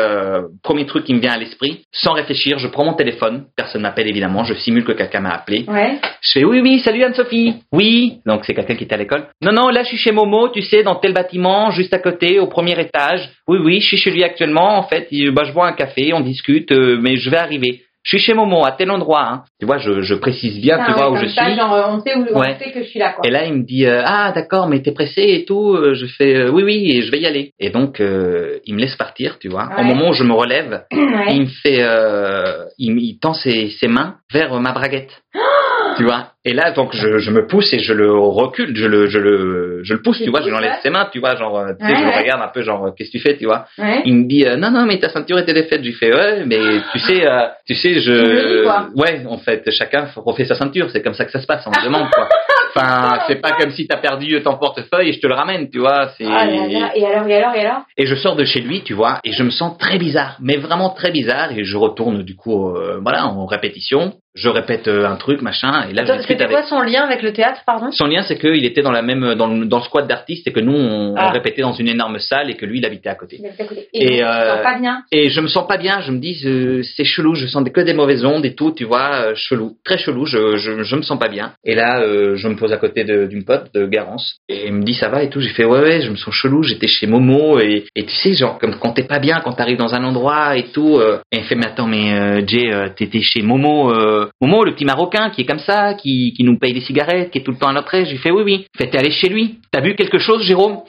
premier 0.62 0.86
truc 0.86 1.04
qui 1.04 1.14
me 1.14 1.18
vient 1.18 1.32
à 1.32 1.36
l'esprit, 1.36 1.80
sans 1.90 2.12
réfléchir, 2.12 2.58
je 2.58 2.68
prends 2.68 2.84
mon 2.84 2.94
téléphone, 2.94 3.46
personne 3.56 3.82
m'appelle 3.82 4.06
évidemment, 4.06 4.44
je 4.44 4.54
simule 4.54 4.84
que 4.84 4.92
quelqu'un 4.92 5.18
m'a 5.18 5.30
appelé, 5.30 5.64
Ouais. 5.66 5.98
je 6.20 6.30
fais 6.32 6.44
oui, 6.44 6.60
oui, 6.60 6.78
salut 6.78 7.02
Anne-Sophie. 7.02 7.56
Oui. 7.72 8.18
Donc 8.24 8.44
c'est 8.44 8.54
quelqu'un 8.54 8.76
qui 8.76 8.84
était 8.84 8.94
à 8.94 8.98
l'école. 8.98 9.26
Non, 9.42 9.52
non, 9.52 9.68
là 9.68 9.82
je 9.82 9.88
suis 9.88 9.96
chez 9.96 10.12
Momo, 10.12 10.48
tu 10.50 10.62
sais, 10.62 10.84
dans 10.84 10.94
tel 10.94 11.12
bâtiment, 11.12 11.72
juste 11.72 11.92
à 11.92 11.98
côté, 11.98 12.38
au 12.38 12.46
premier 12.46 12.78
étage. 12.80 13.30
Oui, 13.48 13.58
oui, 13.60 13.80
je 13.80 13.88
suis 13.88 13.96
chez 13.96 14.12
lui 14.12 14.22
actuellement. 14.22 14.78
En 14.78 14.84
fait, 14.84 15.08
bah, 15.32 15.42
je 15.44 15.52
bois 15.52 15.66
un 15.66 15.72
café, 15.72 16.12
on 16.12 16.20
discute, 16.20 16.70
mais 16.70 17.16
je 17.16 17.30
vais 17.30 17.36
arriver. 17.36 17.82
Je 18.04 18.16
suis 18.18 18.26
chez 18.26 18.34
Momo, 18.34 18.64
à 18.66 18.72
tel 18.72 18.90
endroit. 18.90 19.24
Hein. 19.26 19.44
Tu 19.58 19.64
vois, 19.66 19.78
je, 19.78 20.02
je 20.02 20.14
précise 20.14 20.60
bien, 20.60 20.76
Ah 20.78 20.84
tu 20.84 20.90
ouais, 20.92 20.96
vois, 20.98 21.10
où 21.10 21.16
je 21.16 21.26
ça, 21.26 21.46
suis. 21.46 21.56
Genre, 21.56 21.86
on 21.88 22.00
sait, 22.00 22.14
où, 22.14 22.26
on 22.34 22.42
sait 22.58 22.70
que 22.70 22.82
je 22.82 22.88
suis 22.88 22.98
là, 22.98 23.14
quoi. 23.14 23.26
Et 23.26 23.30
là, 23.30 23.46
il 23.46 23.54
me 23.54 23.62
dit 23.64 23.86
euh, 23.86 24.02
ah 24.04 24.30
d'accord, 24.32 24.68
mais 24.68 24.82
t'es 24.82 24.92
pressé 24.92 25.22
et 25.22 25.44
tout. 25.46 25.72
Euh, 25.74 25.94
Je 25.94 26.04
fais 26.06 26.36
euh, 26.36 26.50
oui, 26.50 26.62
oui, 26.64 26.90
et 26.94 27.00
je 27.02 27.10
vais 27.10 27.18
y 27.20 27.26
aller. 27.26 27.52
Et 27.58 27.70
donc 27.70 28.00
euh, 28.00 28.58
il 28.66 28.74
me 28.74 28.80
laisse 28.80 28.94
partir, 28.96 29.38
tu 29.38 29.48
vois. 29.48 29.70
Au 29.74 29.80
Ouais. 29.80 29.84
moment 29.84 30.10
où 30.10 30.12
je 30.12 30.22
me 30.22 30.34
relève, 30.34 30.84
il 30.92 31.40
me 31.42 31.46
fait, 31.46 31.78
euh, 31.82 32.64
il, 32.78 32.98
il 32.98 33.18
tend 33.18 33.32
ses, 33.32 33.70
ses 33.70 33.88
mains 33.88 34.16
vers 34.32 34.52
ma 34.60 34.72
braguette. 34.72 35.22
tu 35.96 36.04
vois. 36.04 36.28
Et 36.44 36.52
là, 36.52 36.72
donc, 36.72 36.94
je, 36.94 37.18
je 37.18 37.30
me 37.30 37.46
pousse 37.46 37.72
et 37.72 37.78
je 37.78 37.92
le 37.94 38.12
recule, 38.12 38.76
je 38.76 38.86
le, 38.86 39.06
je 39.06 39.18
le, 39.18 39.80
je 39.82 39.94
le 39.94 40.02
pousse, 40.02 40.18
Tu 40.18 40.24
tu 40.24 40.30
vois, 40.30 40.40
je 40.40 40.44
pousses, 40.44 40.50
lui 40.50 40.56
enlève 40.58 40.72
ouais. 40.72 40.78
ses 40.82 40.90
mains, 40.90 41.08
tu 41.10 41.18
vois, 41.18 41.36
genre, 41.36 41.58
euh, 41.58 41.72
tu 41.78 41.86
sais, 41.86 41.92
Ouais, 41.92 41.98
je 41.98 42.04
le 42.04 42.10
regarde 42.18 42.42
un 42.42 42.48
peu, 42.48 42.62
genre, 42.62 42.84
euh, 42.86 42.90
qu'est-ce 42.96 43.10
que 43.10 43.18
tu 43.18 43.22
fais, 43.22 43.36
tu 43.36 43.46
vois. 43.46 43.64
Ouais. 43.78 44.02
Il 44.04 44.14
me 44.14 44.28
dit, 44.28 44.44
euh, 44.46 44.56
non, 44.56 44.70
non, 44.70 44.84
mais 44.84 44.98
ta 44.98 45.08
ceinture 45.08 45.38
était 45.38 45.54
défaite. 45.54 45.80
Je 45.80 45.86
lui 45.86 45.94
fais, 45.94 46.14
ouais, 46.14 46.44
mais 46.44 46.58
tu 46.92 46.98
sais, 46.98 47.26
euh, 47.26 47.46
tu 47.66 47.74
sais, 47.74 48.00
je, 48.00 48.66
ouais, 48.94 49.24
en 49.26 49.38
fait, 49.38 49.70
chacun 49.70 50.06
refait 50.16 50.44
sa 50.44 50.54
ceinture, 50.54 50.90
c'est 50.90 51.02
comme 51.02 51.14
ça 51.14 51.24
que 51.24 51.32
ça 51.32 51.40
se 51.40 51.46
passe, 51.46 51.64
on 51.66 51.72
se 51.72 51.84
demande, 51.84 52.10
quoi. 52.10 52.28
Enfin, 52.76 53.20
c'est 53.28 53.40
pas 53.40 53.52
comme 53.52 53.70
si 53.70 53.86
t'as 53.86 53.98
perdu 53.98 54.42
ton 54.42 54.56
portefeuille 54.56 55.10
et 55.10 55.12
je 55.12 55.20
te 55.20 55.28
le 55.28 55.34
ramène, 55.34 55.70
tu 55.70 55.78
vois, 55.78 56.08
c'est... 56.18 56.24
Ah 56.26 56.44
là 56.44 56.66
là. 56.66 56.90
Et 56.96 57.06
alors, 57.06 57.28
et 57.28 57.36
alors, 57.36 57.54
et 57.54 57.60
alors? 57.60 57.82
Et 57.96 58.04
je 58.04 58.16
sors 58.16 58.34
de 58.34 58.44
chez 58.44 58.60
lui, 58.60 58.82
tu 58.82 58.94
vois, 58.94 59.20
et 59.22 59.30
je 59.30 59.44
me 59.44 59.50
sens 59.50 59.78
très 59.78 59.96
bizarre, 59.96 60.38
mais 60.40 60.56
vraiment 60.56 60.90
très 60.90 61.12
bizarre, 61.12 61.52
et 61.56 61.62
je 61.62 61.76
retourne 61.76 62.24
du 62.24 62.34
coup, 62.34 62.70
euh, 62.74 62.98
voilà, 63.00 63.26
en 63.28 63.46
répétition. 63.46 64.14
Je 64.34 64.48
répète 64.48 64.88
euh, 64.88 65.06
un 65.06 65.14
truc, 65.14 65.42
machin, 65.42 65.86
et 65.88 65.92
là 65.92 66.02
je 66.04 66.10
Attends, 66.10 66.16
discute 66.16 66.32
C'était 66.38 66.44
avec. 66.44 66.56
quoi 66.56 66.66
son 66.66 66.80
lien 66.82 67.02
avec 67.04 67.22
le 67.22 67.32
théâtre, 67.32 67.60
pardon? 67.64 67.92
Son 67.92 68.06
lien, 68.06 68.22
c'est 68.22 68.36
qu'il 68.36 68.64
était 68.64 68.82
dans 68.82 68.90
la 68.90 69.02
même, 69.02 69.34
dans 69.36 69.46
le, 69.46 69.64
dans 69.66 69.78
le 69.78 69.84
squat 69.84 70.08
d'artistes, 70.08 70.48
et 70.48 70.52
que 70.52 70.58
nous, 70.58 70.74
on, 70.74 71.14
Ah. 71.16 71.28
on 71.28 71.32
répétait 71.32 71.62
dans 71.62 71.72
une 71.72 71.86
énorme 71.88 72.18
salle, 72.18 72.50
et 72.50 72.54
que 72.56 72.66
lui, 72.66 72.78
il 72.78 72.84
habitait 72.86 73.08
à 73.10 73.14
côté. 73.14 73.36
Il 73.38 73.46
est 73.46 73.60
à 73.60 73.64
côté. 73.64 73.86
Et, 73.94 74.16
Et, 74.16 74.24
euh, 74.24 74.54
sens 74.56 74.62
pas 74.64 74.78
bien? 74.80 75.02
Et 75.12 75.30
je 75.30 75.40
me 75.40 75.46
sens 75.46 75.66
pas 75.68 75.76
bien, 75.76 76.00
je 76.00 76.10
me 76.10 76.18
dis, 76.18 76.40
euh, 76.46 76.82
c'est 76.96 77.04
chelou, 77.04 77.34
je 77.36 77.46
sens 77.46 77.62
que 77.72 77.80
des 77.80 77.94
mauvaises 77.94 78.24
ondes 78.24 78.44
et 78.44 78.54
tout, 78.56 78.72
tu 78.72 78.84
vois, 78.84 79.10
euh, 79.26 79.32
chelou, 79.36 79.76
très 79.84 79.98
chelou, 79.98 80.26
je, 80.26 80.56
je, 80.56 80.82
je 80.82 80.96
me 80.96 81.02
sens 81.02 81.18
pas 81.18 81.28
bien. 81.28 81.52
Et 81.64 81.76
là, 81.76 82.00
euh, 82.00 82.34
je 82.34 82.48
me 82.48 82.56
pose 82.56 82.72
à 82.72 82.76
côté 82.76 83.04
d'une 83.04 83.44
pote, 83.44 83.72
de 83.72 83.86
Garance, 83.86 84.38
et 84.48 84.66
il 84.66 84.72
me 84.72 84.82
dit, 84.82 84.94
ça 84.94 85.08
va 85.10 85.22
et 85.22 85.30
tout, 85.30 85.40
j'ai 85.40 85.50
fait, 85.50 85.64
ouais, 85.64 85.80
ouais, 85.80 86.00
je 86.00 86.10
me 86.10 86.16
sens 86.16 86.34
chelou, 86.34 86.64
j'étais 86.64 86.88
chez 86.88 87.06
Momo, 87.06 87.60
et, 87.60 87.84
et 87.94 88.04
tu 88.04 88.12
sais, 88.14 88.34
genre, 88.34 88.58
comme 88.58 88.74
quand 88.80 88.92
t'es 88.94 89.04
pas 89.04 89.20
bien, 89.20 89.40
quand 89.44 89.52
t'arrives 89.52 89.78
dans 89.78 89.94
un 89.94 90.02
endroit 90.02 90.56
et 90.56 90.64
tout, 90.72 90.96
euh, 90.98 91.18
et 91.30 91.36
il 91.38 91.44
fait, 91.44 91.54
mais 91.54 91.66
attends, 91.66 91.86
mais 91.86 92.12
euh, 92.18 92.42
Jay, 92.44 92.68
t'étais 92.96 93.22
chez 93.22 93.40
Momo, 93.42 93.92
euh, 94.24 94.28
Momo, 94.40 94.64
le 94.64 94.74
petit 94.74 94.84
Marocain 94.84 95.30
qui 95.30 95.42
est 95.42 95.44
comme 95.44 95.58
ça, 95.58 95.94
qui, 95.94 96.32
qui 96.36 96.44
nous 96.44 96.58
paye 96.58 96.72
des 96.72 96.80
cigarettes, 96.80 97.30
qui 97.30 97.38
est 97.38 97.42
tout 97.42 97.52
le 97.52 97.58
temps 97.58 97.68
à 97.68 97.72
notre 97.72 97.92
aise. 97.94 98.06
Je 98.06 98.12
lui 98.12 98.18
fais 98.18 98.30
oui, 98.30 98.42
oui. 98.42 98.66
Fait, 98.76 98.88
t'es 98.88 98.98
allé 98.98 99.10
chez 99.10 99.28
lui. 99.28 99.58
T'as 99.70 99.80
bu 99.80 99.94
quelque 99.94 100.18
chose, 100.18 100.42
Jérôme? 100.42 100.82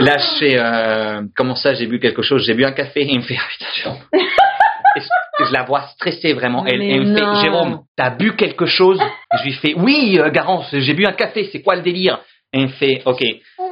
Là, 0.00 0.18
je 0.18 0.38
fais, 0.38 0.58
euh, 0.58 1.22
comment 1.36 1.54
ça, 1.54 1.74
j'ai 1.74 1.86
bu 1.86 2.00
quelque 2.00 2.22
chose? 2.22 2.44
J'ai 2.44 2.54
bu 2.54 2.64
un 2.64 2.72
café. 2.72 3.02
Et 3.02 3.12
il 3.12 3.18
me 3.18 3.22
fait, 3.22 3.36
ah, 3.38 3.48
putain, 3.50 3.66
Jérôme. 3.74 3.98
Et 4.94 5.44
je, 5.44 5.52
la 5.52 5.62
vois 5.62 5.82
stressée 5.94 6.34
vraiment. 6.34 6.66
Elle, 6.66 6.78
me 6.80 7.16
fait, 7.16 7.42
Jérôme, 7.42 7.80
t'as 7.96 8.10
bu 8.10 8.36
quelque 8.36 8.66
chose? 8.66 9.00
Je 9.38 9.44
lui 9.44 9.52
fais, 9.52 9.74
oui, 9.76 10.18
euh, 10.18 10.30
Garance, 10.30 10.66
j'ai 10.70 10.92
bu 10.92 11.06
un 11.06 11.12
café. 11.12 11.48
C'est 11.50 11.62
quoi 11.62 11.76
le 11.76 11.82
délire? 11.82 12.20
Et 12.52 12.58
il 12.60 12.66
me 12.66 12.72
fait, 12.72 13.00
ok. 13.06 13.22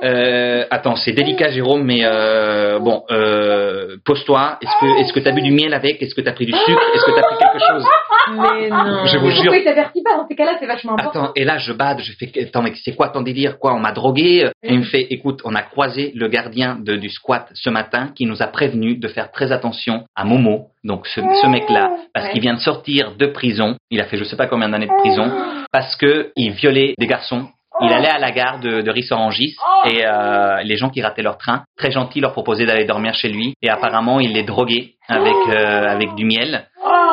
Euh, 0.02 0.64
attends, 0.70 0.96
c'est 0.96 1.12
délicat, 1.12 1.50
Jérôme, 1.50 1.82
mais 1.84 2.00
euh, 2.02 2.78
bon, 2.78 3.04
euh, 3.10 3.96
pose-toi. 4.06 4.58
Est-ce 4.62 4.80
que, 4.80 5.00
est-ce 5.00 5.12
que 5.12 5.20
t'as 5.20 5.32
bu 5.32 5.42
du 5.42 5.52
miel 5.52 5.74
avec? 5.74 6.00
Est-ce 6.00 6.14
que 6.14 6.22
t'as 6.22 6.32
pris 6.32 6.46
du 6.46 6.52
sucre? 6.52 6.82
Est-ce 6.94 7.04
que 7.04 7.10
t'as 7.10 7.22
pris 7.22 7.36
quelque 7.36 7.66
chose? 7.66 7.84
Mais 8.28 8.68
non. 8.70 9.04
Je 9.06 9.18
vous 9.18 9.30
jure. 9.30 9.42
Pourquoi 9.44 9.56
il 9.58 9.64
t'avertit 9.64 10.02
pas 10.02 10.16
dans 10.16 10.26
ces 10.28 10.34
cas-là 10.36 10.56
C'est 10.60 10.66
vachement 10.66 10.92
important. 10.94 11.22
Attends, 11.24 11.32
et 11.36 11.44
là 11.44 11.58
je 11.58 11.72
bade, 11.72 12.00
je 12.00 12.12
fais, 12.12 12.30
attends, 12.44 12.62
mais 12.62 12.72
c'est 12.84 12.94
quoi 12.94 13.08
ton 13.08 13.22
délire 13.22 13.58
Quoi, 13.58 13.74
on 13.74 13.80
m'a 13.80 13.92
drogué 13.92 14.50
Et 14.62 14.72
il 14.72 14.78
me 14.78 14.84
fait, 14.84 15.06
écoute, 15.10 15.40
on 15.44 15.54
a 15.54 15.62
croisé 15.62 16.12
le 16.14 16.28
gardien 16.28 16.76
de, 16.76 16.96
du 16.96 17.08
squat 17.10 17.48
ce 17.54 17.70
matin 17.70 18.10
qui 18.14 18.26
nous 18.26 18.42
a 18.42 18.46
prévenu 18.46 18.96
de 18.96 19.08
faire 19.08 19.30
très 19.30 19.52
attention 19.52 20.04
à 20.14 20.24
Momo, 20.24 20.66
donc 20.84 21.06
ce, 21.06 21.20
ce 21.20 21.46
mec-là, 21.46 21.90
parce 22.14 22.26
Ouais. 22.26 22.32
qu'il 22.32 22.42
vient 22.42 22.54
de 22.54 22.60
sortir 22.60 23.12
de 23.16 23.26
prison. 23.26 23.76
Il 23.90 24.00
a 24.00 24.04
fait 24.04 24.16
je 24.18 24.24
sais 24.24 24.36
pas 24.36 24.46
combien 24.46 24.68
d'années 24.68 24.86
de 24.86 25.00
prison 25.00 25.30
parce 25.72 25.96
que 25.96 26.30
il 26.36 26.52
violait 26.52 26.94
des 26.98 27.06
garçons. 27.06 27.48
Il 27.82 27.90
allait 27.94 28.08
à 28.10 28.18
la 28.18 28.30
gare 28.30 28.60
de, 28.60 28.82
de 28.82 28.90
Rissorangis 28.90 29.56
et 29.86 30.04
euh, 30.04 30.60
les 30.64 30.76
gens 30.76 30.90
qui 30.90 31.00
rataient 31.00 31.22
leur 31.22 31.38
train, 31.38 31.62
très 31.78 31.90
gentils, 31.90 32.20
leur 32.20 32.32
proposaient 32.34 32.66
d'aller 32.66 32.84
dormir 32.84 33.14
chez 33.14 33.28
lui. 33.30 33.54
Et 33.62 33.70
apparemment, 33.70 34.20
il 34.20 34.34
les 34.34 34.42
droguait 34.42 34.96
avec 35.08 35.32
euh, 35.48 35.88
avec 35.88 36.14
du 36.14 36.26
miel 36.26 36.66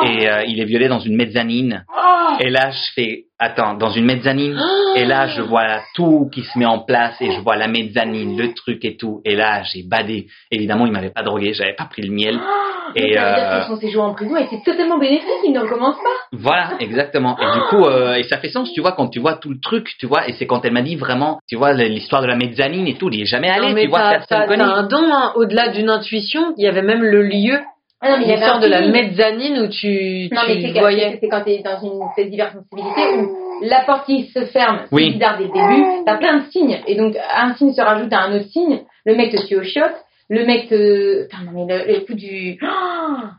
et 0.04 0.28
euh, 0.28 0.44
il 0.44 0.56
les 0.56 0.64
violait 0.64 0.88
dans 0.88 0.98
une 1.00 1.16
mezzanine. 1.16 1.84
Et 2.40 2.50
là, 2.50 2.70
je 2.70 2.92
fais, 2.94 3.24
attends, 3.38 3.74
dans 3.74 3.90
une 3.90 4.04
mezzanine. 4.04 4.58
Et 4.96 5.04
là, 5.04 5.26
je 5.26 5.42
vois 5.42 5.80
tout 5.94 6.28
qui 6.32 6.42
se 6.42 6.58
met 6.58 6.66
en 6.66 6.78
place 6.80 7.20
et 7.20 7.30
je 7.32 7.40
vois 7.40 7.56
la 7.56 7.68
mezzanine, 7.68 8.38
le 8.38 8.54
truc 8.54 8.84
et 8.84 8.96
tout. 8.96 9.20
Et 9.24 9.34
là, 9.34 9.62
j'ai 9.64 9.82
badé. 9.82 10.26
Évidemment, 10.50 10.86
il 10.86 10.92
m'avait 10.92 11.10
pas 11.10 11.22
drogué, 11.22 11.52
j'avais 11.52 11.74
pas 11.74 11.84
pris 11.86 12.02
le 12.02 12.12
miel. 12.12 12.38
Et 12.94 13.08
Et 13.08 13.10
dire 13.12 13.22
euh, 13.22 13.66
son 13.66 13.76
séjour 13.76 14.04
en 14.04 14.14
prison 14.14 14.36
était 14.36 14.62
totalement 14.64 14.98
bénéfique, 14.98 15.28
il 15.44 15.52
ne 15.52 15.60
recommence 15.60 15.96
pas. 15.96 16.36
voilà, 16.38 16.70
exactement. 16.80 17.36
Et 17.38 17.52
du 17.52 17.60
coup, 17.68 17.84
euh, 17.84 18.14
et 18.14 18.22
ça 18.22 18.38
fait 18.38 18.48
sens, 18.48 18.72
tu 18.72 18.80
vois, 18.80 18.92
quand 18.92 19.08
tu 19.08 19.18
vois 19.20 19.34
tout 19.34 19.50
le 19.50 19.60
truc, 19.60 19.88
tu 19.98 20.06
vois. 20.06 20.26
Et 20.28 20.32
c'est 20.32 20.46
quand 20.46 20.64
elle 20.64 20.72
m'a 20.72 20.82
dit 20.82 20.96
vraiment, 20.96 21.38
tu 21.48 21.56
vois, 21.56 21.72
l'histoire 21.74 22.22
de 22.22 22.26
la 22.28 22.36
mezzanine 22.36 22.86
et 22.86 22.94
tout. 22.94 23.08
Il 23.12 23.18
y 23.18 23.22
est 23.22 23.26
jamais 23.26 23.50
allé, 23.50 23.68
Non, 23.68 23.74
mais 23.74 23.82
tu 23.84 23.88
vois, 23.90 24.10
personne 24.10 24.46
connaît. 24.46 24.62
un 24.62 24.84
don, 24.84 25.02
hein. 25.12 25.32
au-delà 25.36 25.68
d'une 25.68 25.90
intuition, 25.90 26.54
il 26.56 26.64
y 26.64 26.68
avait 26.68 26.82
même 26.82 27.02
le 27.02 27.22
lieu, 27.22 27.58
Ah 28.00 28.10
non, 28.10 28.18
mais 28.18 28.24
il 28.24 28.28
y 28.28 28.32
avait 28.32 28.40
l'histoire 28.40 28.58
un 28.58 28.60
de 28.60 28.66
la 28.68 28.86
mezzanine 28.88 29.58
où 29.62 29.68
tu, 29.68 30.28
Non, 30.32 30.42
mais 30.46 30.56
tu 30.56 30.62
c'est 30.62 30.72
quand, 30.72 30.80
voyais. 30.80 31.18
c'est 31.20 31.28
quand 31.28 31.42
t'es 31.42 31.62
dans 31.64 31.80
une 31.80 32.00
cette 32.14 32.32
hypersensibilité 32.32 33.00
où 33.18 33.36
la 33.62 33.80
porte 33.80 34.06
qui 34.06 34.26
se 34.32 34.44
ferme, 34.46 34.82
c'est 34.88 34.94
Oui. 34.94 35.12
bizarre 35.14 35.36
dès 35.38 35.44
le 35.46 35.50
début, 35.50 35.84
t'as 36.06 36.16
plein 36.16 36.38
de 36.38 36.44
signes. 36.50 36.78
Et 36.86 36.94
donc, 36.94 37.16
un 37.34 37.54
signe 37.54 37.72
se 37.72 37.80
rajoute 37.80 38.12
à 38.12 38.20
un 38.22 38.36
autre 38.36 38.48
signe, 38.50 38.82
le 39.04 39.16
mec 39.16 39.32
te 39.32 39.38
suit 39.38 39.56
au 39.56 39.64
shot, 39.64 39.80
le 40.30 40.44
mec 40.46 40.68
te... 40.68 41.24
Putain, 41.24 41.44
non, 41.44 41.64
mais 41.66 41.78
le, 41.86 41.92
le 41.94 42.00
coup 42.06 42.14
du... 42.14 42.58
Oh 42.62 42.66